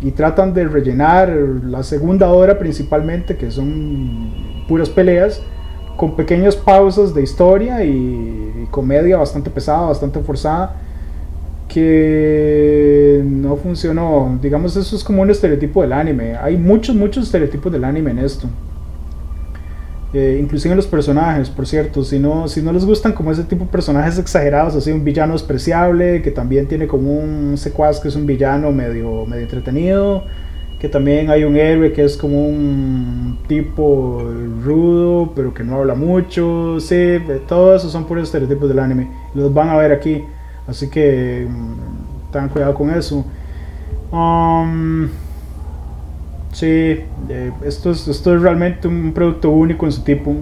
y 0.02 0.12
tratan 0.12 0.54
de 0.54 0.66
rellenar 0.66 1.28
la 1.28 1.82
segunda 1.82 2.30
hora 2.30 2.58
principalmente, 2.58 3.36
que 3.36 3.50
son 3.50 4.64
puras 4.68 4.88
peleas, 4.88 5.42
con 5.96 6.16
pequeñas 6.16 6.56
pausas 6.56 7.12
de 7.12 7.22
historia 7.22 7.84
y 7.84 8.66
comedia 8.70 9.18
bastante 9.18 9.50
pesada, 9.50 9.88
bastante 9.88 10.20
forzada 10.20 10.76
que 11.72 13.22
no 13.24 13.56
funcionó. 13.56 14.38
Digamos, 14.42 14.76
eso 14.76 14.96
es 14.96 15.04
como 15.04 15.22
un 15.22 15.30
estereotipo 15.30 15.82
del 15.82 15.92
anime. 15.92 16.36
Hay 16.36 16.56
muchos, 16.56 16.94
muchos 16.96 17.24
estereotipos 17.24 17.72
del 17.72 17.84
anime 17.84 18.10
en 18.10 18.18
esto. 18.18 18.48
Eh, 20.12 20.38
inclusive 20.42 20.72
en 20.72 20.76
los 20.76 20.88
personajes, 20.88 21.48
por 21.48 21.66
cierto. 21.66 22.02
Si 22.02 22.18
no, 22.18 22.48
si 22.48 22.60
no 22.60 22.72
les 22.72 22.84
gustan 22.84 23.12
como 23.12 23.30
ese 23.30 23.44
tipo 23.44 23.64
de 23.64 23.70
personajes 23.70 24.18
exagerados, 24.18 24.74
así 24.74 24.90
un 24.90 25.04
villano 25.04 25.34
despreciable, 25.34 26.22
que 26.22 26.32
también 26.32 26.66
tiene 26.66 26.88
como 26.88 27.12
un 27.12 27.56
secuaz 27.56 28.00
que 28.00 28.08
es 28.08 28.16
un 28.16 28.26
villano 28.26 28.72
medio, 28.72 29.24
medio 29.26 29.44
entretenido. 29.44 30.24
Que 30.80 30.88
también 30.88 31.30
hay 31.30 31.44
un 31.44 31.56
héroe 31.56 31.92
que 31.92 32.02
es 32.02 32.16
como 32.16 32.48
un 32.48 33.38
tipo 33.46 34.26
rudo, 34.64 35.32
pero 35.36 35.54
que 35.54 35.62
no 35.62 35.76
habla 35.76 35.94
mucho. 35.94 36.80
Sí, 36.80 37.18
todos 37.46 37.82
esos 37.82 37.92
son 37.92 38.06
puros 38.06 38.24
estereotipos 38.24 38.68
del 38.68 38.78
anime. 38.80 39.08
Los 39.34 39.52
van 39.54 39.68
a 39.68 39.76
ver 39.76 39.92
aquí. 39.92 40.24
Así 40.70 40.88
que 40.88 41.46
mm, 41.48 42.30
tengan 42.32 42.48
cuidado 42.48 42.74
con 42.74 42.90
eso. 42.90 43.24
Um, 44.12 45.08
sí, 46.52 47.00
eh, 47.28 47.52
esto, 47.64 47.90
es, 47.90 48.06
esto 48.06 48.34
es 48.34 48.40
realmente 48.40 48.86
un 48.86 49.12
producto 49.12 49.50
único 49.50 49.84
en 49.84 49.92
su 49.92 50.02
tipo. 50.02 50.34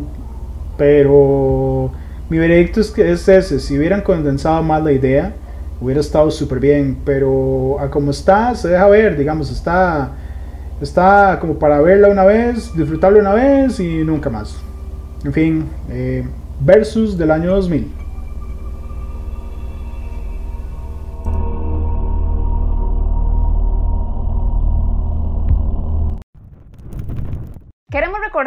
Pero 0.76 1.90
mi 2.28 2.38
veredicto 2.38 2.80
es 2.80 2.90
que 2.90 3.10
es 3.10 3.26
ese. 3.26 3.58
Si 3.58 3.78
hubieran 3.78 4.02
condensado 4.02 4.62
más 4.62 4.82
la 4.84 4.92
idea, 4.92 5.34
hubiera 5.80 6.00
estado 6.00 6.30
súper 6.30 6.60
bien. 6.60 6.98
Pero 7.06 7.80
a 7.80 7.90
como 7.90 8.10
está, 8.10 8.54
se 8.54 8.68
deja 8.68 8.86
ver, 8.88 9.16
digamos, 9.16 9.50
está, 9.50 10.12
está 10.82 11.38
como 11.40 11.54
para 11.58 11.80
verla 11.80 12.08
una 12.08 12.24
vez, 12.24 12.70
disfrutarla 12.76 13.20
una 13.20 13.32
vez 13.32 13.80
y 13.80 14.04
nunca 14.04 14.28
más. 14.28 14.56
En 15.24 15.32
fin, 15.32 15.64
eh, 15.88 16.22
versus 16.60 17.16
del 17.16 17.30
año 17.30 17.50
2000. 17.54 18.07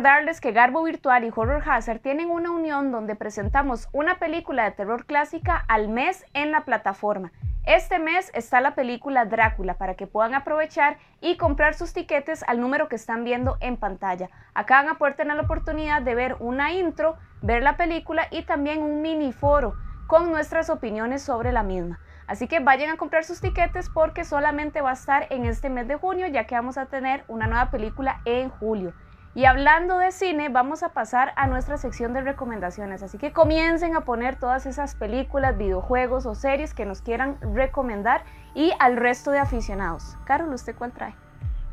Recordarles 0.02 0.42
que 0.42 0.52
Garbo 0.52 0.82
Virtual 0.82 1.24
y 1.24 1.32
Horror 1.36 1.62
Hazard 1.64 2.00
tienen 2.00 2.32
una 2.32 2.50
unión 2.50 2.92
donde 2.92 3.16
presentamos 3.16 3.88
una 3.92 4.18
película 4.18 4.64
de 4.64 4.72
terror 4.72 5.06
clásica 5.06 5.64
al 5.68 5.90
mes 5.90 6.26
en 6.34 6.50
la 6.50 6.66
plataforma. 6.66 7.32
Este 7.68 8.00
mes 8.00 8.32
está 8.34 8.62
la 8.62 8.74
película 8.74 9.26
Drácula 9.26 9.76
para 9.76 9.94
que 9.94 10.08
puedan 10.08 10.34
aprovechar 10.34 10.98
y 11.22 11.38
comprar 11.38 11.76
sus 11.76 11.94
tiquetes 11.94 12.44
al 12.48 12.60
número 12.60 12.90
que 12.90 12.96
están 12.96 13.24
viendo 13.24 13.58
en 13.60 13.78
pantalla. 13.78 14.32
Acá 14.56 14.82
van 14.82 14.90
a 14.90 14.98
poder 14.98 15.28
la 15.28 15.40
oportunidad 15.40 16.02
de 16.02 16.16
ver 16.16 16.36
una 16.40 16.74
intro, 16.74 17.18
ver 17.44 17.62
la 17.62 17.78
película 17.78 18.26
y 18.32 18.42
también 18.42 18.82
un 18.82 19.04
mini 19.04 19.32
foro 19.32 19.76
con 20.08 20.32
nuestras 20.32 20.72
opiniones 20.72 21.22
sobre 21.22 21.52
la 21.52 21.62
misma. 21.62 22.00
Así 22.26 22.48
que 22.48 22.60
vayan 22.60 22.90
a 22.90 22.98
comprar 22.98 23.24
sus 23.24 23.40
tiquetes 23.40 23.88
porque 23.88 24.24
solamente 24.24 24.82
va 24.82 24.90
a 24.90 24.94
estar 24.94 25.28
en 25.30 25.46
este 25.46 25.70
mes 25.70 25.88
de 25.88 25.96
junio 25.96 26.26
ya 26.26 26.48
que 26.48 26.56
vamos 26.56 26.80
a 26.80 26.88
tener 26.88 27.24
una 27.28 27.46
nueva 27.46 27.70
película 27.70 28.22
en 28.26 28.50
julio. 28.50 28.96
Y 29.34 29.46
hablando 29.46 29.98
de 29.98 30.12
cine, 30.12 30.50
vamos 30.50 30.84
a 30.84 30.90
pasar 30.90 31.32
a 31.38 31.48
nuestra 31.48 31.78
sección 31.78 32.12
de 32.12 32.20
recomendaciones. 32.20 33.02
Así 33.02 33.18
que 33.18 33.32
comiencen 33.32 33.96
a 33.96 34.02
poner 34.02 34.36
todas 34.36 34.66
esas 34.66 34.96
películas, 34.96 35.58
videojuegos 35.58 36.26
o 36.26 36.36
series 36.36 36.74
que 36.74 36.86
nos 36.86 37.02
quieran 37.02 37.38
recomendar 37.42 38.26
y 38.56 38.74
al 38.80 38.98
resto 38.98 39.32
de 39.32 39.40
aficionados. 39.40 40.18
Carol, 40.26 40.54
¿usted 40.54 40.76
cuál 40.76 40.92
trae? 40.92 41.14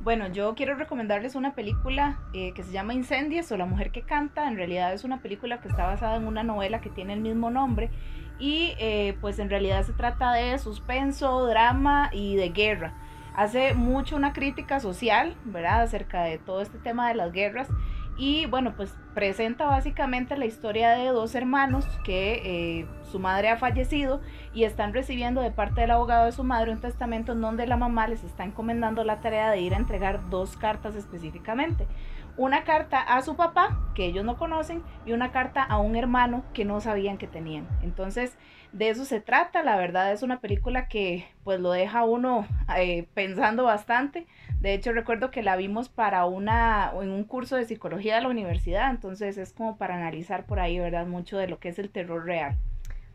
Bueno, 0.03 0.29
yo 0.29 0.55
quiero 0.55 0.77
recomendarles 0.77 1.35
una 1.35 1.55
película 1.55 2.21
eh, 2.33 2.53
que 2.55 2.63
se 2.63 2.71
llama 2.71 2.95
Incendies 2.95 3.51
o 3.51 3.57
La 3.57 3.67
mujer 3.67 3.91
que 3.91 4.03
canta. 4.03 4.47
En 4.47 4.55
realidad 4.55 4.93
es 4.93 5.03
una 5.03 5.19
película 5.21 5.61
que 5.61 5.67
está 5.67 5.85
basada 5.85 6.15
en 6.15 6.29
una 6.29 6.45
novela 6.45 6.81
que 6.81 6.91
tiene 6.91 7.15
el 7.15 7.21
mismo 7.21 7.51
nombre 7.51 7.91
y 8.39 8.75
eh, 8.79 9.19
pues 9.21 9.41
en 9.41 9.51
realidad 9.51 9.83
se 9.83 9.93
trata 9.93 10.33
de 10.33 10.57
suspenso, 10.59 11.45
drama 11.47 12.09
y 12.13 12.37
de 12.37 12.51
guerra 12.51 12.95
hace 13.39 13.73
mucho 13.73 14.17
una 14.17 14.33
crítica 14.33 14.81
social, 14.81 15.37
¿verdad? 15.45 15.83
Acerca 15.83 16.25
de 16.25 16.39
todo 16.39 16.61
este 16.61 16.77
tema 16.79 17.09
de 17.09 17.15
las 17.15 17.33
guerras. 17.33 17.69
Y 18.17 18.47
bueno, 18.47 18.75
pues 18.77 18.93
presenta 19.15 19.67
básicamente 19.67 20.37
la 20.37 20.45
historia 20.45 20.91
de 20.91 21.07
dos 21.07 21.37
hermanos 21.37 21.87
que 22.03 22.81
eh, 22.81 22.87
su 23.13 23.21
madre 23.21 23.49
ha 23.49 23.57
fallecido 23.57 24.21
y 24.53 24.65
están 24.65 24.93
recibiendo 24.93 25.41
de 25.41 25.53
parte 25.53 25.83
del 25.83 25.93
abogado 25.93 26.27
de 26.27 26.33
su 26.33 26.43
madre 26.43 26.73
un 26.73 26.81
testamento 26.81 27.31
en 27.31 27.41
donde 27.41 27.69
la 27.69 27.77
mamá 27.77 28.09
les 28.09 28.25
está 28.25 28.43
encomendando 28.43 29.05
la 29.05 29.21
tarea 29.21 29.53
de 29.53 29.61
ir 29.61 29.73
a 29.73 29.79
entregar 29.79 30.29
dos 30.31 30.57
cartas 30.57 30.97
específicamente. 30.97 31.87
Una 32.37 32.65
carta 32.65 33.01
a 33.01 33.23
su 33.23 33.37
papá, 33.37 33.79
que 33.95 34.07
ellos 34.07 34.25
no 34.25 34.37
conocen, 34.37 34.83
y 35.07 35.13
una 35.13 35.31
carta 35.31 35.63
a 35.63 35.79
un 35.79 35.95
hermano 35.95 36.43
que 36.55 36.65
no 36.65 36.81
sabían 36.81 37.19
que 37.19 37.29
tenían. 37.29 37.69
Entonces, 37.83 38.37
de 38.73 38.91
eso 38.91 39.05
se 39.05 39.21
trata. 39.21 39.63
La 39.63 39.77
verdad 39.77 40.13
es 40.13 40.23
una 40.23 40.41
película 40.41 40.89
que 40.89 41.27
pues 41.45 41.61
lo 41.61 41.73
deja 41.73 42.05
uno 42.05 42.47
eh, 42.77 43.07
pensando 43.15 43.65
bastante. 43.65 44.27
De 44.61 44.75
hecho 44.75 44.93
recuerdo 44.93 45.31
que 45.31 45.43
la 45.43 45.57
vimos 45.57 45.89
para 45.89 46.25
una 46.25 46.93
en 47.01 47.11
un 47.11 47.25
curso 47.25 47.57
de 47.57 47.65
psicología 47.65 48.17
de 48.17 48.23
la 48.23 48.29
universidad, 48.29 48.91
entonces 48.91 49.39
es 49.39 49.53
como 49.53 49.77
para 49.77 49.95
analizar 49.95 50.47
por 50.47 50.59
ahí, 50.59 50.79
¿verdad? 50.79 51.07
Mucho 51.07 51.39
de 51.39 51.47
lo 51.47 51.59
que 51.61 51.69
es 51.69 51.79
el 51.79 51.91
terror 51.91 52.25
real. 52.25 52.57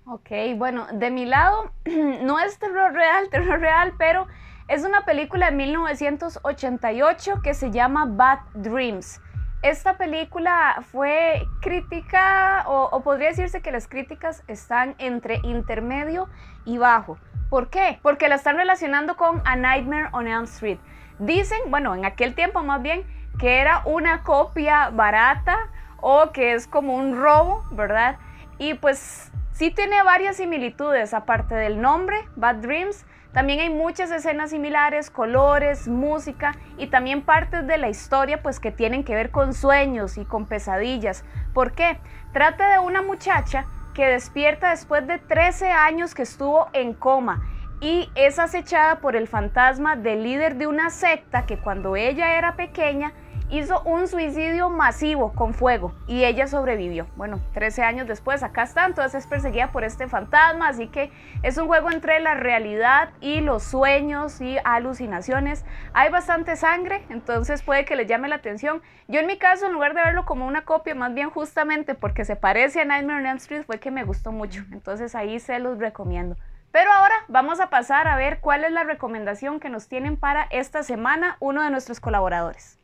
Ok, 0.06 0.32
bueno, 0.56 0.88
de 0.92 1.12
mi 1.12 1.26
lado 1.26 1.72
no 2.24 2.40
es 2.40 2.60
terror 2.60 2.94
real, 2.94 3.28
terror 3.32 3.60
real, 3.60 3.94
pero 3.98 4.28
es 4.68 4.84
una 4.84 5.06
película 5.06 5.50
de 5.50 5.58
1988 5.58 7.42
que 7.44 7.54
se 7.54 7.72
llama 7.72 8.06
Bad 8.06 8.40
Dreams. 8.56 9.20
Esta 9.64 9.98
película 9.98 10.84
fue 10.92 11.48
crítica, 11.62 12.66
o, 12.68 13.02
podría 13.02 13.30
decirse 13.30 13.62
que 13.62 13.72
las 13.72 13.88
críticas 13.88 14.44
están 14.48 14.94
entre 14.98 15.40
intermedio 15.44 16.28
y 16.66 16.78
bajo. 16.78 17.18
¿Por 17.50 17.70
qué? 17.70 17.98
Porque 18.02 18.28
la 18.28 18.36
están 18.36 18.58
relacionando 18.58 19.16
con 19.16 19.42
A 19.46 19.56
Nightmare 19.56 20.10
on 20.12 20.28
Elm 20.28 20.44
Street. 20.44 20.80
Dicen, 21.18 21.60
bueno, 21.68 21.96
en 21.96 22.04
aquel 22.04 22.36
tiempo 22.36 22.62
más 22.62 22.82
bien, 22.82 23.06
que 23.40 23.60
era 23.60 23.82
una 23.86 24.24
copia 24.24 24.90
barata 24.90 25.58
o 26.02 26.32
que 26.32 26.54
es 26.54 26.68
como 26.68 26.96
un 26.96 27.16
robo, 27.16 27.64
¿verdad? 27.72 28.18
Y 28.58 28.74
pues 28.76 29.32
Sí 29.54 29.70
tiene 29.70 30.02
varias 30.02 30.38
similitudes, 30.38 31.14
aparte 31.14 31.54
del 31.54 31.80
nombre, 31.80 32.18
Bad 32.36 32.56
Dreams, 32.56 33.06
también 33.34 33.62
hay 33.62 33.70
muchas 33.72 34.12
escenas 34.12 34.52
similares, 34.52 35.10
colores, 35.10 35.88
música 35.88 36.56
y 36.78 36.88
también 36.88 37.24
partes 37.24 37.66
de 37.66 37.78
la 37.80 37.90
historia 37.90 38.44
pues 38.44 38.60
que 38.60 38.72
tienen 38.72 39.04
que 39.04 39.16
ver 39.16 39.32
con 39.32 39.56
sueños 39.56 40.18
y 40.18 40.26
con 40.26 40.46
pesadillas. 40.46 41.26
¿Por 41.54 41.74
qué? 41.74 41.98
Trata 42.32 42.72
de 42.72 42.80
una 42.80 43.02
muchacha 43.02 43.66
que 43.96 44.06
despierta 44.06 44.70
después 44.70 45.08
de 45.08 45.18
13 45.18 45.72
años 45.72 46.14
que 46.14 46.22
estuvo 46.22 46.68
en 46.74 46.94
coma 46.94 47.42
y 47.82 48.10
es 48.16 48.38
acechada 48.38 49.00
por 49.00 49.16
el 49.16 49.28
fantasma 49.28 49.96
del 49.96 50.24
líder 50.24 50.56
de 50.56 50.68
una 50.68 50.92
secta 50.92 51.46
que 51.48 51.58
cuando 51.58 51.96
ella 51.96 52.38
era 52.38 52.56
pequeña 52.56 53.14
hizo 53.54 53.84
un 53.84 54.08
suicidio 54.08 54.72
masivo 54.72 55.32
con 55.34 55.54
fuego 55.54 55.94
y 56.08 56.24
ella 56.24 56.48
sobrevivió. 56.48 57.06
Bueno, 57.16 57.40
13 57.54 57.84
años 57.84 58.08
después 58.08 58.42
acá 58.42 58.64
está, 58.64 58.86
entonces 58.88 59.14
es 59.14 59.28
perseguida 59.28 59.72
por 59.72 59.84
este 59.84 60.08
fantasma, 60.08 60.70
así 60.70 60.88
que 60.88 61.12
es 61.44 61.58
un 61.60 61.68
juego 61.68 61.92
entre 61.92 62.20
la 62.20 62.34
realidad 62.34 63.12
y 63.22 63.42
los 63.42 63.64
sueños 63.64 64.42
y 64.42 64.58
alucinaciones. 64.64 65.66
Hay 65.94 66.10
bastante 66.10 66.56
sangre, 66.56 67.06
entonces 67.10 67.62
puede 67.62 67.86
que 67.86 67.96
les 67.96 68.08
llame 68.08 68.28
la 68.28 68.36
atención. 68.36 68.82
Yo 69.08 69.20
en 69.20 69.28
mi 69.28 69.38
caso, 69.38 69.68
en 69.68 69.74
lugar 69.74 69.94
de 69.94 70.02
verlo 70.02 70.26
como 70.26 70.48
una 70.48 70.66
copia, 70.66 70.96
más 70.96 71.14
bien 71.14 71.30
justamente 71.30 71.94
porque 71.94 72.26
se 72.26 72.36
parece 72.36 72.82
a 72.82 72.86
Nightmare 72.86 73.20
on 73.20 73.26
Elm 73.28 73.38
Street, 73.38 73.66
fue 73.68 73.80
que 73.80 73.92
me 73.92 74.04
gustó 74.04 74.32
mucho. 74.32 74.64
Entonces 74.72 75.14
ahí 75.14 75.40
se 75.40 75.60
los 75.60 75.78
recomiendo. 75.78 76.38
Pero 76.72 76.92
ahora 76.92 77.14
vamos 77.28 77.60
a 77.60 77.70
pasar 77.70 78.08
a 78.08 78.16
ver 78.16 78.40
cuál 78.40 78.64
es 78.64 78.72
la 78.72 78.84
recomendación 78.84 79.60
que 79.60 79.70
nos 79.70 79.88
tienen 79.88 80.18
para 80.18 80.48
esta 80.50 80.82
semana 80.82 81.38
uno 81.40 81.62
de 81.62 81.70
nuestros 81.70 82.00
colaboradores. 82.00 82.83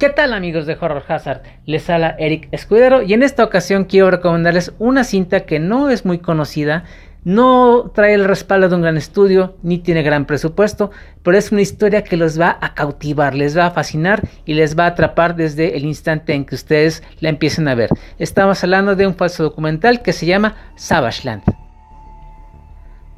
¿Qué 0.00 0.08
tal 0.08 0.32
amigos 0.32 0.64
de 0.64 0.78
Horror 0.80 1.04
Hazard? 1.06 1.42
Les 1.66 1.90
habla 1.90 2.16
Eric 2.18 2.48
Escudero 2.52 3.02
y 3.02 3.12
en 3.12 3.22
esta 3.22 3.44
ocasión 3.44 3.84
quiero 3.84 4.10
recomendarles 4.10 4.72
una 4.78 5.04
cinta 5.04 5.40
que 5.40 5.58
no 5.58 5.90
es 5.90 6.06
muy 6.06 6.20
conocida, 6.20 6.84
no 7.22 7.92
trae 7.94 8.14
el 8.14 8.24
respaldo 8.24 8.70
de 8.70 8.76
un 8.76 8.80
gran 8.80 8.96
estudio, 8.96 9.58
ni 9.62 9.76
tiene 9.76 10.02
gran 10.02 10.24
presupuesto, 10.24 10.90
pero 11.22 11.36
es 11.36 11.52
una 11.52 11.60
historia 11.60 12.02
que 12.02 12.16
los 12.16 12.40
va 12.40 12.56
a 12.62 12.72
cautivar, 12.72 13.34
les 13.34 13.54
va 13.54 13.66
a 13.66 13.72
fascinar 13.72 14.26
y 14.46 14.54
les 14.54 14.74
va 14.74 14.84
a 14.84 14.88
atrapar 14.88 15.36
desde 15.36 15.76
el 15.76 15.84
instante 15.84 16.32
en 16.32 16.46
que 16.46 16.54
ustedes 16.54 17.02
la 17.20 17.28
empiecen 17.28 17.68
a 17.68 17.74
ver. 17.74 17.90
Estamos 18.18 18.64
hablando 18.64 18.96
de 18.96 19.06
un 19.06 19.16
falso 19.16 19.42
documental 19.42 20.00
que 20.00 20.14
se 20.14 20.24
llama 20.24 20.56
Savage 20.76 21.26
Land. 21.26 21.42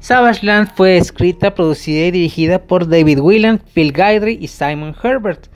Savage 0.03 0.45
Land 0.45 0.71
fue 0.75 0.97
escrita, 0.97 1.55
producida 1.55 2.07
y 2.07 2.11
dirigida 2.11 2.61
por 2.61 2.89
David 2.89 3.19
Whelan, 3.21 3.61
Phil 3.73 3.93
Guidry 3.93 4.37
y 4.41 4.49
Simon 4.49 4.93
Herbert. 5.01 5.47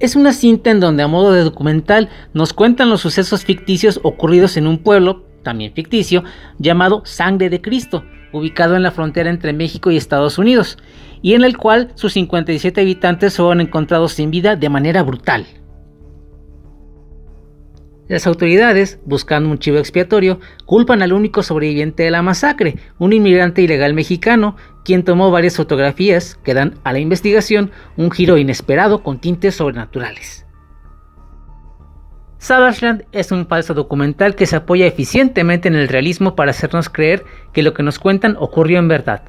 Es 0.00 0.14
una 0.14 0.34
cinta 0.34 0.70
en 0.70 0.80
donde 0.80 1.02
a 1.02 1.08
modo 1.08 1.32
de 1.32 1.40
documental 1.40 2.10
nos 2.34 2.52
cuentan 2.52 2.90
los 2.90 3.00
sucesos 3.00 3.46
ficticios 3.46 4.00
ocurridos 4.02 4.58
en 4.58 4.66
un 4.66 4.82
pueblo, 4.82 5.24
también 5.42 5.72
ficticio, 5.72 6.24
llamado 6.58 7.00
Sangre 7.06 7.48
de 7.48 7.62
Cristo, 7.62 8.04
ubicado 8.34 8.76
en 8.76 8.82
la 8.82 8.90
frontera 8.90 9.30
entre 9.30 9.54
México 9.54 9.90
y 9.90 9.96
Estados 9.96 10.36
Unidos, 10.36 10.76
y 11.22 11.32
en 11.32 11.42
el 11.42 11.56
cual 11.56 11.92
sus 11.94 12.12
57 12.12 12.82
habitantes 12.82 13.38
fueron 13.38 13.62
encontrados 13.62 14.12
sin 14.12 14.30
vida 14.30 14.56
de 14.56 14.68
manera 14.68 15.02
brutal. 15.02 15.46
Las 18.06 18.26
autoridades, 18.26 18.98
buscando 19.06 19.48
un 19.48 19.58
chivo 19.58 19.78
expiatorio, 19.78 20.38
culpan 20.66 21.00
al 21.00 21.14
único 21.14 21.42
sobreviviente 21.42 22.02
de 22.02 22.10
la 22.10 22.20
masacre, 22.20 22.76
un 22.98 23.14
inmigrante 23.14 23.62
ilegal 23.62 23.94
mexicano, 23.94 24.56
quien 24.84 25.04
tomó 25.04 25.30
varias 25.30 25.56
fotografías 25.56 26.38
que 26.44 26.52
dan 26.52 26.78
a 26.84 26.92
la 26.92 26.98
investigación 26.98 27.70
un 27.96 28.10
giro 28.10 28.36
inesperado 28.36 29.02
con 29.02 29.20
tintes 29.20 29.54
sobrenaturales. 29.54 30.44
Savage 32.36 33.06
es 33.12 33.32
un 33.32 33.46
falso 33.46 33.72
documental 33.72 34.34
que 34.34 34.44
se 34.44 34.56
apoya 34.56 34.86
eficientemente 34.86 35.66
en 35.68 35.74
el 35.74 35.88
realismo 35.88 36.36
para 36.36 36.50
hacernos 36.50 36.90
creer 36.90 37.24
que 37.54 37.62
lo 37.62 37.72
que 37.72 37.82
nos 37.82 37.98
cuentan 37.98 38.36
ocurrió 38.38 38.78
en 38.80 38.88
verdad. 38.88 39.22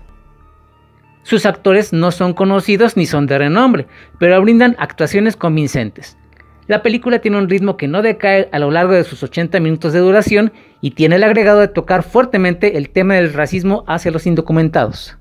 Sus 1.23 1.45
actores 1.45 1.93
no 1.93 2.11
son 2.11 2.33
conocidos 2.33 2.97
ni 2.97 3.05
son 3.05 3.25
de 3.25 3.37
renombre, 3.37 3.87
pero 4.19 4.41
brindan 4.41 4.75
actuaciones 4.79 5.37
convincentes. 5.37 6.17
La 6.67 6.81
película 6.81 7.19
tiene 7.19 7.37
un 7.37 7.47
ritmo 7.47 7.77
que 7.77 7.87
no 7.87 8.01
decae 8.01 8.49
a 8.51 8.57
lo 8.57 8.71
largo 8.71 8.93
de 8.93 9.03
sus 9.03 9.21
80 9.21 9.59
minutos 9.59 9.93
de 9.93 9.99
duración 9.99 10.51
y 10.81 10.91
tiene 10.91 11.17
el 11.17 11.23
agregado 11.23 11.59
de 11.59 11.67
tocar 11.67 12.01
fuertemente 12.01 12.77
el 12.77 12.89
tema 12.89 13.13
del 13.13 13.33
racismo 13.33 13.83
hacia 13.87 14.11
los 14.11 14.25
indocumentados. 14.25 15.17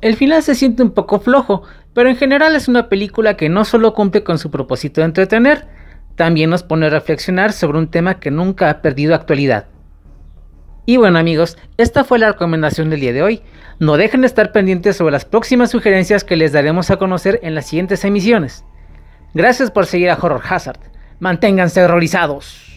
El 0.00 0.16
final 0.16 0.42
se 0.42 0.56
siente 0.56 0.82
un 0.82 0.90
poco 0.90 1.20
flojo, 1.20 1.62
pero 1.94 2.08
en 2.08 2.16
general 2.16 2.56
es 2.56 2.66
una 2.66 2.88
película 2.88 3.36
que 3.36 3.48
no 3.48 3.64
solo 3.64 3.94
cumple 3.94 4.24
con 4.24 4.38
su 4.38 4.50
propósito 4.50 5.00
de 5.00 5.06
entretener, 5.06 5.66
también 6.16 6.50
nos 6.50 6.64
pone 6.64 6.86
a 6.86 6.90
reflexionar 6.90 7.52
sobre 7.52 7.78
un 7.78 7.88
tema 7.88 8.18
que 8.18 8.30
nunca 8.30 8.68
ha 8.68 8.82
perdido 8.82 9.14
actualidad. 9.14 9.66
Y 10.86 10.96
bueno 10.96 11.18
amigos, 11.18 11.56
esta 11.78 12.04
fue 12.04 12.18
la 12.18 12.32
recomendación 12.32 12.90
del 12.90 13.00
día 13.00 13.12
de 13.12 13.22
hoy. 13.22 13.42
No 13.78 13.96
dejen 13.96 14.20
de 14.20 14.26
estar 14.26 14.52
pendientes 14.52 14.96
sobre 14.96 15.12
las 15.12 15.24
próximas 15.24 15.70
sugerencias 15.70 16.24
que 16.24 16.36
les 16.36 16.52
daremos 16.52 16.90
a 16.90 16.96
conocer 16.96 17.40
en 17.42 17.54
las 17.54 17.66
siguientes 17.66 18.04
emisiones. 18.04 18.64
Gracias 19.34 19.72
por 19.72 19.86
seguir 19.86 20.10
a 20.10 20.14
Horror 20.14 20.42
Hazard. 20.48 20.78
Manténganse 21.18 21.82
horrorizados. 21.82 22.73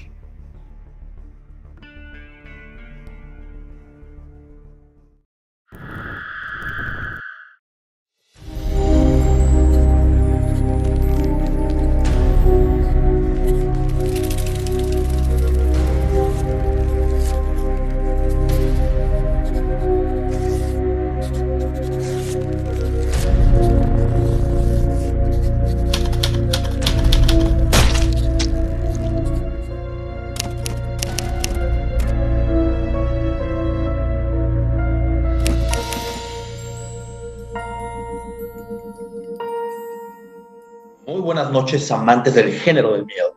Noches, 41.58 41.92
amantes 41.92 42.36
del 42.36 42.52
género 42.54 42.94
del 42.94 43.06
miedo. 43.06 43.34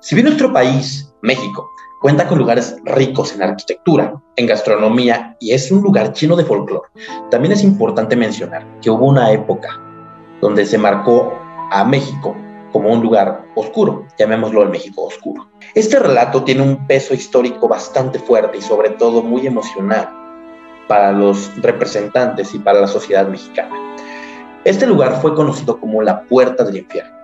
Si 0.00 0.14
bien 0.14 0.26
nuestro 0.26 0.52
país, 0.52 1.10
México, 1.22 1.70
cuenta 2.02 2.28
con 2.28 2.38
lugares 2.38 2.76
ricos 2.84 3.34
en 3.34 3.42
arquitectura, 3.42 4.14
en 4.36 4.46
gastronomía 4.46 5.36
y 5.40 5.52
es 5.52 5.70
un 5.70 5.80
lugar 5.80 6.12
lleno 6.12 6.36
de 6.36 6.44
folclore, 6.44 6.88
también 7.30 7.52
es 7.52 7.64
importante 7.64 8.14
mencionar 8.14 8.66
que 8.82 8.90
hubo 8.90 9.06
una 9.06 9.32
época 9.32 9.70
donde 10.42 10.66
se 10.66 10.76
marcó 10.76 11.32
a 11.72 11.82
México 11.84 12.36
como 12.72 12.92
un 12.92 13.00
lugar 13.00 13.46
oscuro, 13.54 14.06
llamémoslo 14.18 14.62
el 14.62 14.68
México 14.68 15.04
oscuro. 15.04 15.48
Este 15.74 15.98
relato 15.98 16.44
tiene 16.44 16.62
un 16.62 16.86
peso 16.86 17.14
histórico 17.14 17.68
bastante 17.68 18.18
fuerte 18.18 18.58
y 18.58 18.62
sobre 18.62 18.90
todo 18.90 19.22
muy 19.22 19.46
emocional 19.46 20.10
para 20.88 21.10
los 21.10 21.50
representantes 21.62 22.54
y 22.54 22.58
para 22.58 22.80
la 22.80 22.86
sociedad 22.86 23.26
mexicana. 23.26 23.74
Este 24.64 24.86
lugar 24.86 25.22
fue 25.22 25.34
conocido 25.34 25.80
como 25.80 26.02
la 26.02 26.22
Puerta 26.24 26.64
del 26.64 26.76
Infierno 26.76 27.16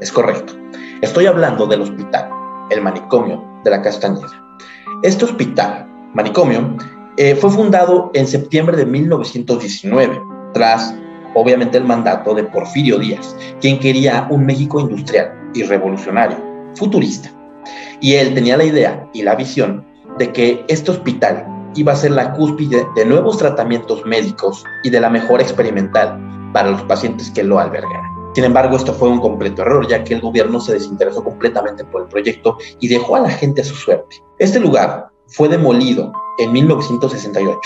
es 0.00 0.12
correcto. 0.12 0.54
Estoy 1.00 1.26
hablando 1.26 1.66
del 1.66 1.82
hospital, 1.82 2.28
el 2.70 2.80
manicomio 2.80 3.44
de 3.64 3.70
la 3.70 3.82
Castañeda. 3.82 4.58
Este 5.02 5.24
hospital, 5.24 5.86
manicomio, 6.14 6.76
eh, 7.16 7.34
fue 7.34 7.50
fundado 7.50 8.10
en 8.14 8.26
septiembre 8.26 8.76
de 8.76 8.86
1919, 8.86 10.20
tras, 10.54 10.94
obviamente, 11.34 11.78
el 11.78 11.84
mandato 11.84 12.34
de 12.34 12.44
Porfirio 12.44 12.98
Díaz, 12.98 13.36
quien 13.60 13.78
quería 13.78 14.26
un 14.30 14.46
México 14.46 14.80
industrial 14.80 15.32
y 15.54 15.62
revolucionario, 15.62 16.38
futurista. 16.74 17.30
Y 18.00 18.14
él 18.14 18.34
tenía 18.34 18.56
la 18.56 18.64
idea 18.64 19.08
y 19.12 19.22
la 19.22 19.34
visión 19.34 19.84
de 20.18 20.32
que 20.32 20.64
este 20.68 20.90
hospital 20.90 21.44
iba 21.74 21.92
a 21.92 21.96
ser 21.96 22.12
la 22.12 22.32
cúspide 22.32 22.86
de 22.96 23.04
nuevos 23.04 23.38
tratamientos 23.38 24.04
médicos 24.06 24.64
y 24.82 24.90
de 24.90 25.00
la 25.00 25.10
mejora 25.10 25.42
experimental 25.42 26.18
para 26.52 26.70
los 26.70 26.82
pacientes 26.82 27.30
que 27.30 27.44
lo 27.44 27.58
albergaran. 27.58 28.07
Sin 28.38 28.44
embargo, 28.44 28.76
esto 28.76 28.94
fue 28.94 29.08
un 29.08 29.18
completo 29.18 29.62
error, 29.62 29.88
ya 29.88 30.04
que 30.04 30.14
el 30.14 30.20
gobierno 30.20 30.60
se 30.60 30.74
desinteresó 30.74 31.24
completamente 31.24 31.84
por 31.84 32.02
el 32.02 32.08
proyecto 32.08 32.56
y 32.78 32.86
dejó 32.86 33.16
a 33.16 33.20
la 33.22 33.30
gente 33.30 33.62
a 33.62 33.64
su 33.64 33.74
suerte. 33.74 34.22
Este 34.38 34.60
lugar 34.60 35.08
fue 35.26 35.48
demolido 35.48 36.12
en 36.38 36.52
1968, 36.52 37.58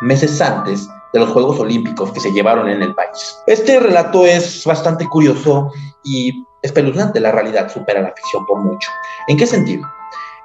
meses 0.00 0.40
antes 0.40 0.88
de 1.12 1.20
los 1.20 1.28
Juegos 1.28 1.60
Olímpicos 1.60 2.10
que 2.10 2.18
se 2.18 2.32
llevaron 2.32 2.68
en 2.68 2.82
el 2.82 2.92
país. 2.96 3.38
Este 3.46 3.78
relato 3.78 4.26
es 4.26 4.64
bastante 4.64 5.06
curioso 5.06 5.70
y 6.02 6.44
espeluznante. 6.60 7.20
La 7.20 7.30
realidad 7.30 7.72
supera 7.72 8.02
la 8.02 8.12
ficción 8.12 8.44
por 8.46 8.58
mucho. 8.58 8.90
¿En 9.28 9.36
qué 9.36 9.46
sentido? 9.46 9.86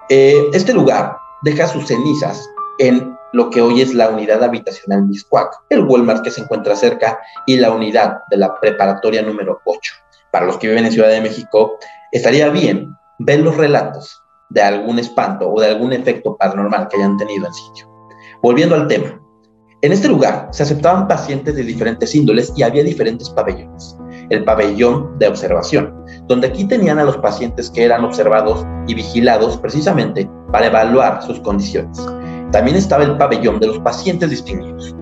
Eh, 0.10 0.48
este 0.54 0.74
lugar 0.74 1.18
deja 1.42 1.66
sus 1.66 1.88
cenizas 1.88 2.48
en 2.78 3.11
lo 3.34 3.50
que 3.50 3.62
hoy 3.62 3.82
es 3.82 3.94
la 3.94 4.10
unidad 4.10 4.44
habitacional 4.44 5.04
Miscuac, 5.04 5.52
el 5.70 5.82
Walmart 5.82 6.24
que 6.24 6.32
se 6.32 6.42
encuentra 6.42 6.76
cerca 6.76 7.20
y 7.46 7.58
la 7.58 7.72
unidad 7.72 8.20
de 8.30 8.38
la 8.38 8.60
preparatoria 8.60 9.22
número 9.22 9.62
8. 9.66 9.94
Para 10.32 10.46
los 10.46 10.58
que 10.58 10.68
viven 10.68 10.86
en 10.86 10.92
Ciudad 10.92 11.10
de 11.10 11.22
México, 11.22 11.78
estaría 12.12 12.50
bien 12.50 12.96
ver 13.20 13.40
los 13.40 13.58
relatos 13.58 14.22
de 14.50 14.62
algún 14.62 15.00
espanto 15.00 15.50
o 15.50 15.60
de 15.62 15.68
algún 15.68 15.94
efecto 15.94 16.36
paranormal 16.36 16.88
que 16.88 16.98
hayan 16.98 17.18
tenido 17.18 17.48
en 17.48 17.54
sitio. 17.54 17.90
Volviendo 18.42 18.76
al 18.76 18.88
tema, 18.88 19.22
en 19.84 19.92
este 19.92 20.08
lugar 20.08 20.48
se 20.52 20.64
aceptaban 20.64 21.08
pacientes 21.08 21.56
de 21.56 21.64
diferentes 21.64 22.14
índoles 22.14 22.54
y 22.56 22.64
había 22.64 22.84
diferentes 22.84 23.30
pabellones. 23.32 23.98
El 24.30 24.44
pabellón 24.44 25.18
de 25.18 25.28
observación, 25.28 26.06
donde 26.28 26.48
aquí 26.48 26.66
tenían 26.66 27.00
a 27.00 27.04
los 27.04 27.18
pacientes 27.18 27.70
que 27.70 27.86
eran 27.86 28.04
observados 28.04 28.66
y 28.88 28.94
vigilados 28.94 29.58
precisamente 29.58 30.30
para 30.52 30.68
evaluar 30.68 31.24
sus 31.24 31.40
condiciones. 31.40 31.98
También 32.52 32.76
estaba 32.76 33.04
el 33.04 33.18
pabellón 33.18 33.60
de 33.60 33.68
los 33.68 33.80
pacientes 33.80 34.30
distinguidos. 34.30 34.94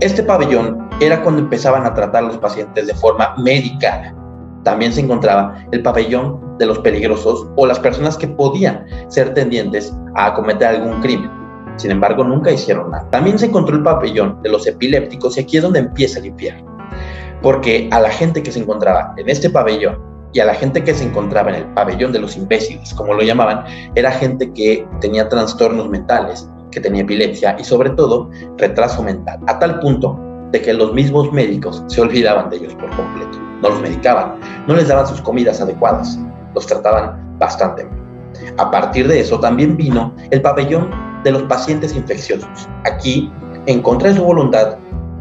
Este 0.00 0.22
pabellón 0.22 0.88
era 1.00 1.22
cuando 1.22 1.42
empezaban 1.42 1.84
a 1.84 1.94
tratar 1.94 2.24
a 2.24 2.28
los 2.28 2.38
pacientes 2.38 2.86
de 2.86 2.94
forma 2.94 3.34
médica. 3.38 4.14
También 4.62 4.92
se 4.92 5.00
encontraba 5.00 5.56
el 5.72 5.82
pabellón 5.82 6.56
de 6.58 6.66
los 6.66 6.78
peligrosos 6.78 7.46
o 7.56 7.66
las 7.66 7.80
personas 7.80 8.16
que 8.16 8.28
podían 8.28 8.86
ser 9.08 9.34
tendientes 9.34 9.92
a 10.14 10.34
cometer 10.34 10.68
algún 10.68 11.00
crimen. 11.00 11.30
Sin 11.76 11.90
embargo, 11.90 12.22
nunca 12.22 12.52
hicieron 12.52 12.92
nada. 12.92 13.10
También 13.10 13.38
se 13.38 13.46
encontró 13.46 13.76
el 13.76 13.82
pabellón 13.82 14.40
de 14.42 14.50
los 14.50 14.66
epilépticos 14.66 15.36
y 15.36 15.40
aquí 15.40 15.56
es 15.56 15.64
donde 15.64 15.80
empieza 15.80 16.20
el 16.20 16.26
infierno. 16.26 16.64
Porque 17.42 17.88
a 17.90 18.00
la 18.00 18.10
gente 18.10 18.42
que 18.42 18.52
se 18.52 18.60
encontraba 18.60 19.14
en 19.16 19.28
este 19.28 19.50
pabellón 19.50 19.98
y 20.32 20.40
a 20.40 20.44
la 20.44 20.54
gente 20.54 20.82
que 20.82 20.94
se 20.94 21.04
encontraba 21.04 21.50
en 21.50 21.56
el 21.56 21.64
pabellón 21.74 22.12
de 22.12 22.20
los 22.20 22.36
imbéciles, 22.36 22.94
como 22.94 23.14
lo 23.14 23.22
llamaban, 23.22 23.64
era 23.94 24.10
gente 24.10 24.52
que 24.52 24.86
tenía 25.00 25.28
trastornos 25.28 25.88
mentales, 25.88 26.48
que 26.74 26.80
tenía 26.80 27.02
epilepsia 27.02 27.56
y 27.58 27.64
sobre 27.64 27.90
todo 27.90 28.28
retraso 28.58 29.02
mental, 29.02 29.38
a 29.46 29.58
tal 29.58 29.80
punto 29.80 30.18
de 30.50 30.60
que 30.60 30.74
los 30.74 30.92
mismos 30.92 31.32
médicos 31.32 31.82
se 31.86 32.00
olvidaban 32.00 32.50
de 32.50 32.56
ellos 32.56 32.74
por 32.74 32.90
completo. 32.96 33.38
No 33.62 33.70
los 33.70 33.80
medicaban, 33.80 34.34
no 34.66 34.74
les 34.74 34.88
daban 34.88 35.06
sus 35.06 35.20
comidas 35.20 35.60
adecuadas, 35.60 36.18
los 36.54 36.66
trataban 36.66 37.36
bastante 37.38 37.84
mal. 37.84 37.98
A 38.58 38.70
partir 38.70 39.08
de 39.08 39.20
eso 39.20 39.38
también 39.40 39.76
vino 39.76 40.14
el 40.30 40.42
pabellón 40.42 40.90
de 41.22 41.32
los 41.32 41.42
pacientes 41.44 41.94
infecciosos. 41.94 42.68
Aquí, 42.84 43.32
en 43.66 43.80
contra 43.80 44.10
de 44.10 44.16
su 44.16 44.24
voluntad, 44.24 44.76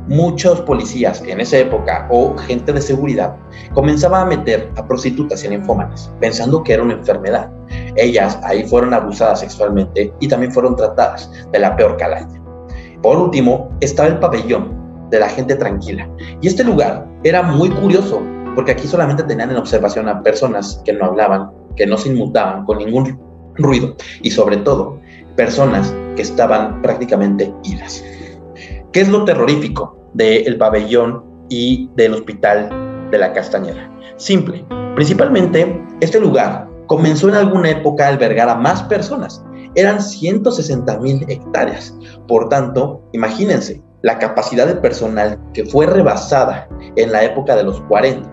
muchos 0.07 0.61
policías 0.61 1.21
en 1.25 1.39
esa 1.39 1.57
época 1.57 2.07
o 2.09 2.35
gente 2.37 2.73
de 2.73 2.81
seguridad 2.81 3.35
comenzaban 3.73 4.23
a 4.23 4.25
meter 4.37 4.71
a 4.75 4.85
prostitutas 4.85 5.43
y 5.43 5.49
ninfómanas, 5.49 6.11
pensando 6.19 6.63
que 6.63 6.73
era 6.73 6.83
una 6.83 6.93
enfermedad. 6.93 7.49
Ellas 7.95 8.37
ahí 8.43 8.67
fueron 8.67 8.93
abusadas 8.93 9.39
sexualmente 9.39 10.13
y 10.19 10.27
también 10.27 10.51
fueron 10.51 10.75
tratadas 10.75 11.31
de 11.51 11.59
la 11.59 11.75
peor 11.75 11.97
calaña. 11.97 12.41
Por 13.01 13.17
último, 13.17 13.69
estaba 13.81 14.09
el 14.09 14.19
pabellón 14.19 14.83
de 15.09 15.19
la 15.19 15.29
gente 15.29 15.55
tranquila. 15.55 16.09
Y 16.41 16.47
este 16.47 16.63
lugar 16.63 17.05
era 17.23 17.43
muy 17.43 17.69
curioso, 17.69 18.21
porque 18.55 18.71
aquí 18.71 18.87
solamente 18.87 19.23
tenían 19.23 19.51
en 19.51 19.57
observación 19.57 20.07
a 20.07 20.23
personas 20.23 20.81
que 20.85 20.93
no 20.93 21.05
hablaban, 21.05 21.51
que 21.75 21.85
no 21.85 21.97
se 21.97 22.09
inmutaban 22.09 22.65
con 22.65 22.77
ningún 22.77 23.19
ruido 23.55 23.95
y 24.21 24.31
sobre 24.31 24.57
todo 24.57 24.99
personas 25.35 25.93
que 26.15 26.21
estaban 26.21 26.81
prácticamente 26.81 27.53
idas. 27.63 28.03
¿Qué 28.93 29.01
es 29.01 29.09
lo 29.09 29.25
terrorífico 29.25 29.97
del 30.13 30.55
pabellón 30.59 31.23
y 31.49 31.89
del 31.95 32.13
hospital 32.13 32.69
de 33.09 33.17
la 33.17 33.33
Castañeda? 33.33 33.91
Simple. 34.17 34.63
Principalmente, 34.93 35.83
este 35.99 36.19
lugar 36.19 36.69
comenzó 36.85 37.27
en 37.27 37.33
alguna 37.33 37.71
época 37.71 38.05
a 38.05 38.09
albergar 38.09 38.49
a 38.49 38.55
más 38.55 38.83
personas. 38.83 39.43
Eran 39.73 39.99
160 39.99 40.99
mil 40.99 41.25
hectáreas. 41.27 41.91
Por 42.27 42.49
tanto, 42.49 43.01
imagínense 43.13 43.81
la 44.03 44.19
capacidad 44.19 44.67
de 44.67 44.75
personal 44.75 45.39
que 45.55 45.65
fue 45.65 45.87
rebasada 45.87 46.69
en 46.95 47.11
la 47.11 47.23
época 47.23 47.55
de 47.55 47.63
los 47.63 47.81
40. 47.85 48.29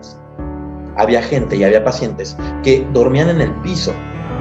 Había 0.95 1.23
gente 1.23 1.55
y 1.55 1.63
había 1.63 1.83
pacientes 1.83 2.37
que 2.61 2.87
dormían 2.93 3.29
en 3.29 3.41
el 3.41 3.51
piso. 3.63 3.93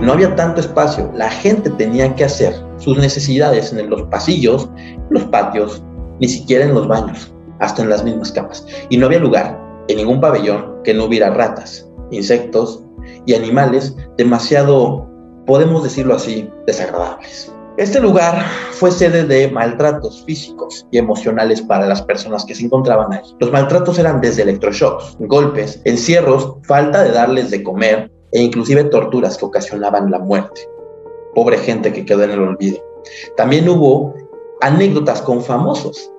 No 0.03 0.13
había 0.13 0.37
tanto 0.37 0.61
espacio. 0.61 1.11
La 1.15 1.31
gente 1.31 1.71
tenía 1.71 2.15
que 2.15 2.25
hacer 2.25 2.55
sus 2.77 2.99
necesidades 2.99 3.73
en 3.73 3.89
los 3.89 4.03
pasillos, 4.03 4.69
los 5.09 5.25
patios, 5.25 5.83
ni 6.21 6.29
siquiera 6.29 6.65
en 6.65 6.75
los 6.75 6.87
baños, 6.87 7.33
hasta 7.59 7.83
en 7.83 7.91
las 7.91 8.05
mismas 8.05 8.33
camas. 8.33 8.67
Y 8.89 8.97
no 8.97 9.07
había 9.07 9.19
lugar 9.19 9.59
en 9.89 9.97
ningún 9.97 10.21
pabellón 10.21 10.83
que 10.85 10.95
no 10.95 11.05
hubiera 11.05 11.31
ratas, 11.31 11.89
insectos 12.11 12.83
y 13.27 13.35
animales 13.35 13.95
demasiado, 14.17 15.09
podemos 15.47 15.83
decirlo 15.83 16.15
así, 16.15 16.51
desagradables. 16.67 17.53
Este 17.77 18.01
lugar 18.01 18.45
fue 18.73 18.91
sede 18.91 19.25
de 19.25 19.51
maltratos 19.51 20.23
físicos 20.25 20.87
y 20.91 20.99
emocionales 20.99 21.63
para 21.63 21.87
las 21.87 22.03
personas 22.03 22.45
que 22.45 22.55
se 22.55 22.65
encontraban 22.65 23.13
ahí. 23.13 23.23
Los 23.39 23.51
maltratos 23.53 23.99
eran 23.99 24.21
desde 24.21 24.43
electroshocks, 24.43 25.17
golpes, 25.21 25.81
encierros, 25.85 26.57
falta 26.65 27.03
de 27.03 27.13
darles 27.13 27.51
de 27.51 27.63
comer 27.63 28.11
e 28.33 28.43
inclusive 28.43 28.85
torturas 28.85 29.39
que 29.39 29.47
ocasionaban 29.47 30.11
la 30.11 30.19
muerte. 30.19 30.61
Pobre 31.35 31.57
gente 31.59 31.93
que 31.93 32.05
quedó 32.05 32.25
en 32.25 32.33
el 32.33 32.41
olvido. 32.41 32.85
También 33.37 33.69
hubo 33.69 34.15
anécdotas 34.61 35.23
con 35.23 35.43
famosos. 35.43 36.11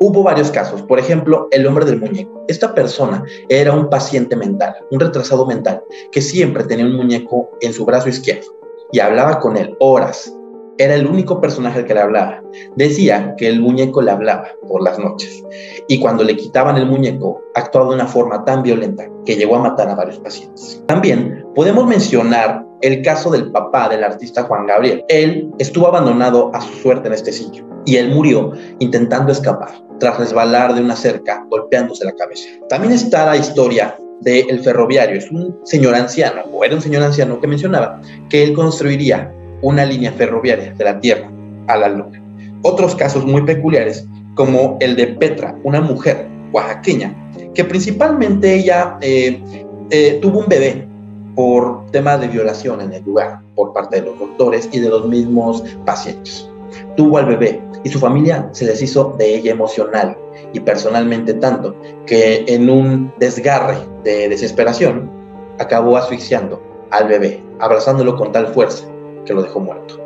Hubo 0.00 0.22
varios 0.22 0.50
casos, 0.50 0.82
por 0.82 1.00
ejemplo, 1.00 1.48
el 1.50 1.66
hombre 1.66 1.84
del 1.84 2.00
muñeco. 2.00 2.44
Esta 2.46 2.72
persona 2.72 3.24
era 3.48 3.72
un 3.72 3.90
paciente 3.90 4.36
mental, 4.36 4.76
un 4.92 5.00
retrasado 5.00 5.44
mental, 5.44 5.82
que 6.12 6.22
siempre 6.22 6.64
tenía 6.64 6.86
un 6.86 6.94
muñeco 6.94 7.50
en 7.60 7.72
su 7.72 7.84
brazo 7.84 8.08
izquierdo 8.08 8.46
y 8.92 9.00
hablaba 9.00 9.40
con 9.40 9.56
él 9.56 9.76
horas. 9.80 10.32
Era 10.80 10.94
el 10.94 11.08
único 11.08 11.40
personaje 11.40 11.84
que 11.84 11.94
le 11.94 12.00
hablaba. 12.00 12.40
Decía 12.76 13.34
que 13.36 13.48
el 13.48 13.60
muñeco 13.60 14.00
le 14.00 14.12
hablaba 14.12 14.46
por 14.68 14.80
las 14.84 14.96
noches 15.00 15.42
y 15.88 15.98
cuando 15.98 16.22
le 16.22 16.36
quitaban 16.36 16.76
el 16.76 16.86
muñeco 16.86 17.42
actuaba 17.56 17.88
de 17.88 17.94
una 17.96 18.06
forma 18.06 18.44
tan 18.44 18.62
violenta 18.62 19.04
que 19.26 19.34
llegó 19.34 19.56
a 19.56 19.60
matar 19.60 19.88
a 19.88 19.96
varios 19.96 20.20
pacientes. 20.20 20.80
También 20.86 21.44
podemos 21.56 21.84
mencionar 21.84 22.64
el 22.82 23.02
caso 23.02 23.32
del 23.32 23.50
papá 23.50 23.88
del 23.88 24.04
artista 24.04 24.44
Juan 24.44 24.66
Gabriel. 24.66 25.04
Él 25.08 25.50
estuvo 25.58 25.88
abandonado 25.88 26.52
a 26.54 26.60
su 26.60 26.72
suerte 26.74 27.08
en 27.08 27.14
este 27.14 27.32
sitio 27.32 27.67
y 27.88 27.96
él 27.96 28.10
murió 28.10 28.52
intentando 28.80 29.32
escapar 29.32 29.70
tras 29.98 30.18
resbalar 30.18 30.74
de 30.74 30.82
una 30.82 30.94
cerca 30.94 31.46
golpeándose 31.48 32.04
la 32.04 32.12
cabeza. 32.12 32.46
También 32.68 32.92
está 32.92 33.24
la 33.24 33.36
historia 33.38 33.96
del 34.20 34.60
ferroviario. 34.60 35.16
Es 35.16 35.30
un 35.30 35.58
señor 35.64 35.94
anciano, 35.94 36.42
o 36.52 36.62
era 36.66 36.74
un 36.74 36.82
señor 36.82 37.02
anciano 37.02 37.40
que 37.40 37.46
mencionaba 37.46 37.98
que 38.28 38.44
él 38.44 38.52
construiría 38.52 39.32
una 39.62 39.86
línea 39.86 40.12
ferroviaria 40.12 40.74
de 40.74 40.84
la 40.84 41.00
Tierra 41.00 41.30
a 41.66 41.78
la 41.78 41.88
Luna. 41.88 42.22
Otros 42.60 42.94
casos 42.94 43.24
muy 43.24 43.42
peculiares, 43.42 44.06
como 44.34 44.76
el 44.80 44.94
de 44.94 45.06
Petra, 45.06 45.56
una 45.64 45.80
mujer 45.80 46.28
oaxaqueña, 46.52 47.14
que 47.54 47.64
principalmente 47.64 48.54
ella 48.54 48.98
eh, 49.00 49.42
eh, 49.90 50.18
tuvo 50.20 50.40
un 50.40 50.46
bebé 50.46 50.86
por 51.34 51.86
temas 51.90 52.20
de 52.20 52.28
violación 52.28 52.82
en 52.82 52.92
el 52.92 53.02
lugar 53.02 53.40
por 53.54 53.72
parte 53.72 54.02
de 54.02 54.06
los 54.06 54.18
doctores 54.18 54.68
y 54.72 54.78
de 54.78 54.90
los 54.90 55.06
mismos 55.06 55.64
pacientes. 55.86 56.46
Tuvo 56.96 57.18
al 57.18 57.26
bebé 57.26 57.60
y 57.84 57.88
su 57.88 57.98
familia 57.98 58.48
se 58.52 58.66
deshizo 58.66 59.14
de 59.18 59.36
ella 59.36 59.52
emocional 59.52 60.16
y 60.52 60.60
personalmente 60.60 61.34
tanto 61.34 61.74
que 62.06 62.44
en 62.48 62.68
un 62.68 63.12
desgarre 63.18 63.78
de 64.04 64.28
desesperación 64.28 65.10
acabó 65.58 65.96
asfixiando 65.96 66.62
al 66.90 67.08
bebé, 67.08 67.42
abrazándolo 67.60 68.16
con 68.16 68.32
tal 68.32 68.48
fuerza 68.48 68.86
que 69.24 69.34
lo 69.34 69.42
dejó 69.42 69.60
muerto. 69.60 70.00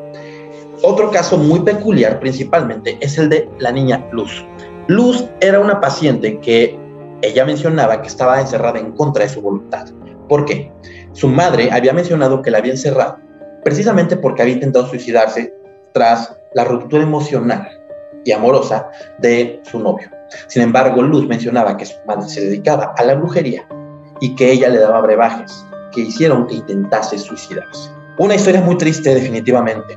Otro 0.82 1.10
caso 1.10 1.38
muy 1.38 1.60
peculiar 1.60 2.18
principalmente 2.18 2.98
es 3.00 3.16
el 3.18 3.28
de 3.28 3.48
la 3.58 3.70
niña 3.70 4.06
Luz. 4.10 4.44
Luz 4.88 5.24
era 5.40 5.60
una 5.60 5.80
paciente 5.80 6.40
que 6.40 6.78
ella 7.22 7.44
mencionaba 7.44 8.02
que 8.02 8.08
estaba 8.08 8.40
encerrada 8.40 8.80
en 8.80 8.92
contra 8.92 9.22
de 9.22 9.30
su 9.30 9.40
voluntad. 9.40 9.86
¿Por 10.28 10.44
qué? 10.44 10.72
Su 11.12 11.28
madre 11.28 11.70
había 11.70 11.92
mencionado 11.92 12.42
que 12.42 12.50
la 12.50 12.58
había 12.58 12.72
encerrado 12.72 13.18
precisamente 13.62 14.16
porque 14.16 14.42
había 14.42 14.54
intentado 14.54 14.86
suicidarse 14.88 15.54
tras 15.92 16.36
la 16.54 16.64
ruptura 16.64 17.02
emocional 17.02 17.68
y 18.24 18.32
amorosa 18.32 18.90
de 19.18 19.60
su 19.70 19.78
novio. 19.78 20.08
Sin 20.48 20.62
embargo, 20.62 21.02
Luz 21.02 21.26
mencionaba 21.26 21.76
que 21.76 21.86
su 21.86 21.94
madre 22.06 22.28
se 22.28 22.40
dedicaba 22.40 22.94
a 22.96 23.04
la 23.04 23.14
brujería 23.14 23.66
y 24.20 24.34
que 24.34 24.52
ella 24.52 24.68
le 24.68 24.78
daba 24.78 25.00
brebajes 25.00 25.64
que 25.92 26.02
hicieron 26.02 26.46
que 26.46 26.56
intentase 26.56 27.18
suicidarse. 27.18 27.90
Una 28.18 28.34
historia 28.34 28.60
muy 28.60 28.76
triste 28.76 29.14
definitivamente 29.14 29.94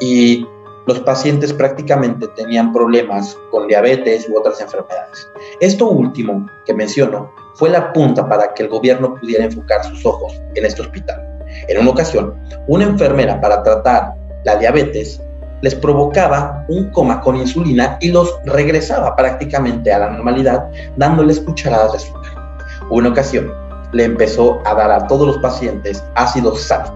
y 0.00 0.46
los 0.86 1.00
pacientes 1.00 1.52
prácticamente 1.52 2.26
tenían 2.34 2.72
problemas 2.72 3.36
con 3.50 3.68
diabetes 3.68 4.26
u 4.28 4.38
otras 4.38 4.60
enfermedades. 4.60 5.28
Esto 5.60 5.88
último 5.88 6.48
que 6.64 6.72
menciono 6.72 7.30
fue 7.56 7.68
la 7.68 7.92
punta 7.92 8.26
para 8.26 8.54
que 8.54 8.62
el 8.62 8.68
gobierno 8.68 9.14
pudiera 9.16 9.44
enfocar 9.44 9.84
sus 9.84 10.06
ojos 10.06 10.40
en 10.54 10.64
este 10.64 10.82
hospital. 10.82 11.22
En 11.68 11.78
una 11.78 11.90
ocasión, 11.90 12.34
una 12.68 12.84
enfermera 12.84 13.40
para 13.40 13.62
tratar 13.62 14.14
la 14.44 14.56
diabetes 14.56 15.20
les 15.62 15.74
provocaba 15.74 16.64
un 16.68 16.90
coma 16.90 17.20
con 17.20 17.36
insulina 17.36 17.98
y 18.00 18.10
los 18.10 18.38
regresaba 18.44 19.16
prácticamente 19.16 19.92
a 19.92 19.98
la 19.98 20.10
normalidad 20.10 20.68
dándoles 20.96 21.40
cucharadas 21.40 21.92
de 21.92 21.98
azúcar. 21.98 22.32
Una 22.90 23.10
ocasión 23.10 23.52
le 23.92 24.04
empezó 24.04 24.60
a 24.66 24.74
dar 24.74 24.90
a 24.90 25.06
todos 25.06 25.26
los 25.26 25.38
pacientes 25.38 26.04
ácido 26.14 26.54
sálico 26.56 26.94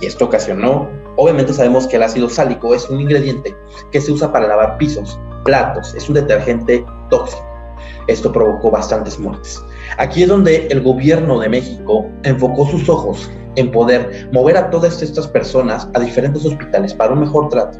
y 0.00 0.06
esto 0.06 0.24
ocasionó, 0.24 0.88
obviamente 1.16 1.52
sabemos 1.52 1.86
que 1.86 1.96
el 1.96 2.02
ácido 2.02 2.28
sálico 2.28 2.74
es 2.74 2.88
un 2.88 3.00
ingrediente 3.00 3.54
que 3.92 4.00
se 4.00 4.12
usa 4.12 4.32
para 4.32 4.48
lavar 4.48 4.78
pisos, 4.78 5.20
platos, 5.44 5.94
es 5.94 6.08
un 6.08 6.14
detergente 6.14 6.84
tóxico 7.10 7.44
Esto 8.06 8.32
provocó 8.32 8.70
bastantes 8.70 9.18
muertes. 9.18 9.62
Aquí 9.98 10.22
es 10.22 10.28
donde 10.28 10.66
el 10.68 10.82
gobierno 10.82 11.38
de 11.40 11.48
México 11.48 12.06
enfocó 12.22 12.66
sus 12.66 12.88
ojos 12.88 13.30
en 13.56 13.70
poder 13.70 14.28
mover 14.32 14.56
a 14.56 14.70
todas 14.70 15.02
estas 15.02 15.26
personas 15.26 15.88
a 15.94 16.00
diferentes 16.00 16.44
hospitales 16.44 16.94
para 16.94 17.12
un 17.12 17.20
mejor 17.20 17.48
trato, 17.48 17.78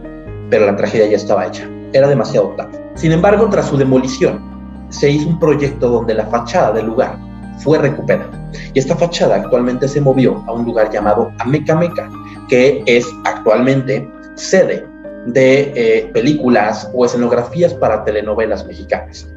pero 0.51 0.66
la 0.66 0.77
tragedia 0.77 1.07
ya 1.07 1.16
estaba 1.16 1.47
hecha, 1.47 1.69
era 1.93 2.09
demasiado 2.09 2.49
tarde. 2.57 2.78
Sin 2.95 3.12
embargo, 3.12 3.49
tras 3.49 3.66
su 3.66 3.77
demolición, 3.77 4.41
se 4.91 5.11
hizo 5.11 5.28
un 5.28 5.39
proyecto 5.39 5.89
donde 5.89 6.15
la 6.15 6.27
fachada 6.27 6.73
del 6.73 6.87
lugar 6.87 7.16
fue 7.59 7.78
recuperada. 7.78 8.31
Y 8.74 8.78
esta 8.78 8.97
fachada 8.97 9.37
actualmente 9.37 9.87
se 9.87 10.01
movió 10.01 10.43
a 10.47 10.53
un 10.53 10.65
lugar 10.65 10.91
llamado 10.91 11.31
Ameca 11.39 11.77
Meca, 11.77 12.11
que 12.49 12.82
es 12.87 13.07
actualmente 13.24 14.09
sede 14.35 14.85
de 15.27 15.73
eh, 15.77 16.11
películas 16.12 16.91
o 16.95 17.05
escenografías 17.05 17.74
para 17.74 18.05
telenovelas 18.05 18.66
mexicanas. 18.66 19.28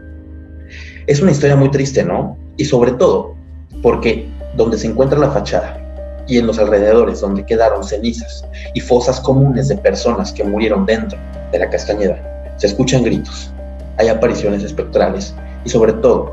Es 1.06 1.22
una 1.22 1.32
historia 1.32 1.56
muy 1.56 1.70
triste, 1.70 2.04
¿no? 2.04 2.38
Y 2.58 2.66
sobre 2.66 2.92
todo 2.92 3.36
porque 3.82 4.30
donde 4.56 4.78
se 4.78 4.88
encuentra 4.88 5.20
la 5.20 5.32
fachada 5.32 5.80
y 6.28 6.38
en 6.38 6.48
los 6.48 6.60
alrededores 6.60 7.22
donde 7.22 7.46
quedaron 7.46 7.84
cenizas 7.84 8.46
y 8.74 8.80
fosas 8.80 9.20
comunes 9.20 9.68
de 9.68 9.78
personas 9.78 10.32
que 10.32 10.44
murieron 10.44 10.86
dentro 10.86 11.18
de 11.52 11.60
la 11.60 11.70
Castañeda, 11.70 12.56
se 12.58 12.68
escuchan 12.68 13.04
gritos, 13.04 13.52
hay 13.98 14.08
apariciones 14.08 14.64
espectrales 14.64 15.34
y 15.66 15.70
sobre 15.70 15.94
todo 15.94 16.32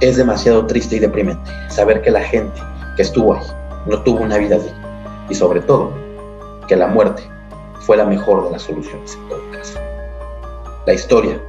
es 0.00 0.16
demasiado 0.16 0.66
triste 0.66 0.96
y 0.96 0.98
deprimente 1.00 1.50
saber 1.68 2.02
que 2.02 2.10
la 2.10 2.20
gente 2.20 2.60
que 2.96 3.02
estuvo 3.02 3.34
ahí 3.34 3.46
no 3.86 4.02
tuvo 4.02 4.20
una 4.20 4.38
vida 4.38 4.58
digna 4.58 5.26
y 5.28 5.34
sobre 5.34 5.60
todo 5.60 5.92
que 6.68 6.76
la 6.76 6.86
muerte 6.86 7.22
fue 7.80 7.96
la 7.96 8.04
mejor 8.04 8.44
de 8.44 8.52
las 8.52 8.62
soluciones 8.62 9.14
en 9.14 9.28
todo 9.28 9.40
caso. 9.50 9.78
La 10.86 10.94
historia 10.94 11.40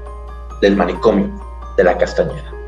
del 0.62 0.76
manicomio 0.76 1.30
de 1.78 1.84
la 1.84 1.98
Castañeda. 1.98 2.63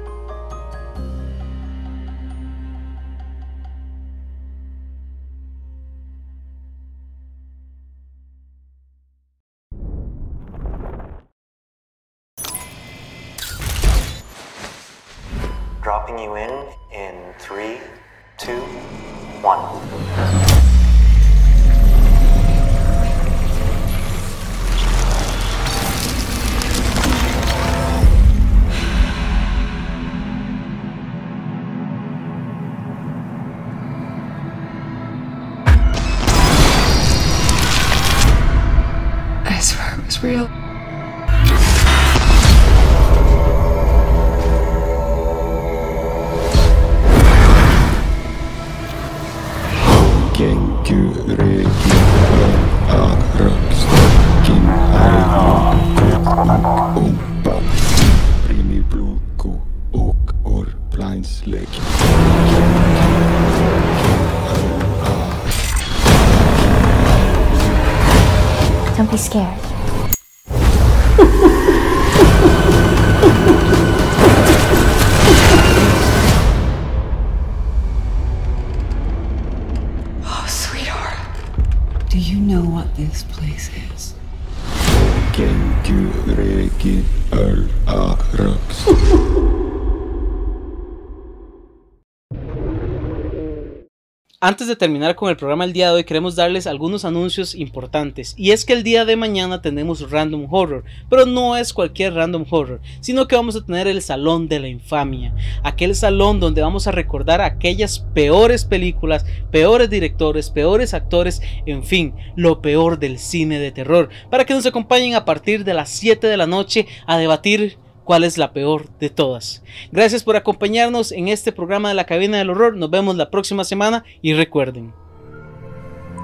Antes 94.47 94.67
de 94.67 94.75
terminar 94.75 95.15
con 95.15 95.31
el 95.31 95.37
programa 95.37 95.65
el 95.65 95.73
día 95.73 95.87
de 95.87 95.95
hoy 95.95 96.03
queremos 96.03 96.35
darles 96.35 96.67
algunos 96.67 97.03
anuncios 97.03 97.55
importantes. 97.55 98.35
Y 98.37 98.51
es 98.51 98.63
que 98.63 98.73
el 98.73 98.83
día 98.83 99.03
de 99.03 99.15
mañana 99.15 99.59
tenemos 99.59 100.11
Random 100.11 100.45
Horror, 100.47 100.83
pero 101.09 101.25
no 101.25 101.57
es 101.57 101.73
cualquier 101.73 102.13
Random 102.13 102.45
Horror, 102.47 102.79
sino 102.99 103.27
que 103.27 103.35
vamos 103.35 103.55
a 103.55 103.65
tener 103.65 103.87
el 103.87 104.03
Salón 104.03 104.47
de 104.47 104.59
la 104.59 104.67
Infamia, 104.67 105.33
aquel 105.63 105.95
salón 105.95 106.39
donde 106.39 106.61
vamos 106.61 106.85
a 106.85 106.91
recordar 106.91 107.41
aquellas 107.41 108.05
peores 108.13 108.65
películas, 108.65 109.25
peores 109.49 109.89
directores, 109.89 110.51
peores 110.51 110.93
actores, 110.93 111.41
en 111.65 111.83
fin, 111.83 112.13
lo 112.35 112.61
peor 112.61 112.99
del 112.99 113.17
cine 113.17 113.57
de 113.57 113.71
terror, 113.71 114.09
para 114.29 114.45
que 114.45 114.53
nos 114.53 114.67
acompañen 114.67 115.15
a 115.15 115.25
partir 115.25 115.63
de 115.63 115.73
las 115.73 115.89
7 115.89 116.27
de 116.27 116.37
la 116.37 116.45
noche 116.45 116.85
a 117.07 117.17
debatir 117.17 117.79
cuál 118.05 118.23
es 118.23 118.37
la 118.37 118.53
peor 118.53 118.87
de 118.99 119.09
todas. 119.09 119.61
Gracias 119.91 120.23
por 120.23 120.37
acompañarnos 120.37 121.11
en 121.11 121.27
este 121.27 121.51
programa 121.51 121.89
de 121.89 121.95
la 121.95 122.05
cabina 122.05 122.37
del 122.37 122.51
horror. 122.51 122.77
Nos 122.77 122.89
vemos 122.89 123.17
la 123.17 123.29
próxima 123.29 123.65
semana 123.65 124.05
y 124.21 124.33
recuerden. 124.33 124.93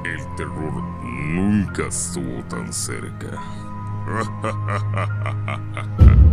El 0.06 0.36
terror 0.38 0.82
nunca 1.04 1.88
estuvo 1.88 2.42
tan 2.48 2.72
cerca. 2.72 3.38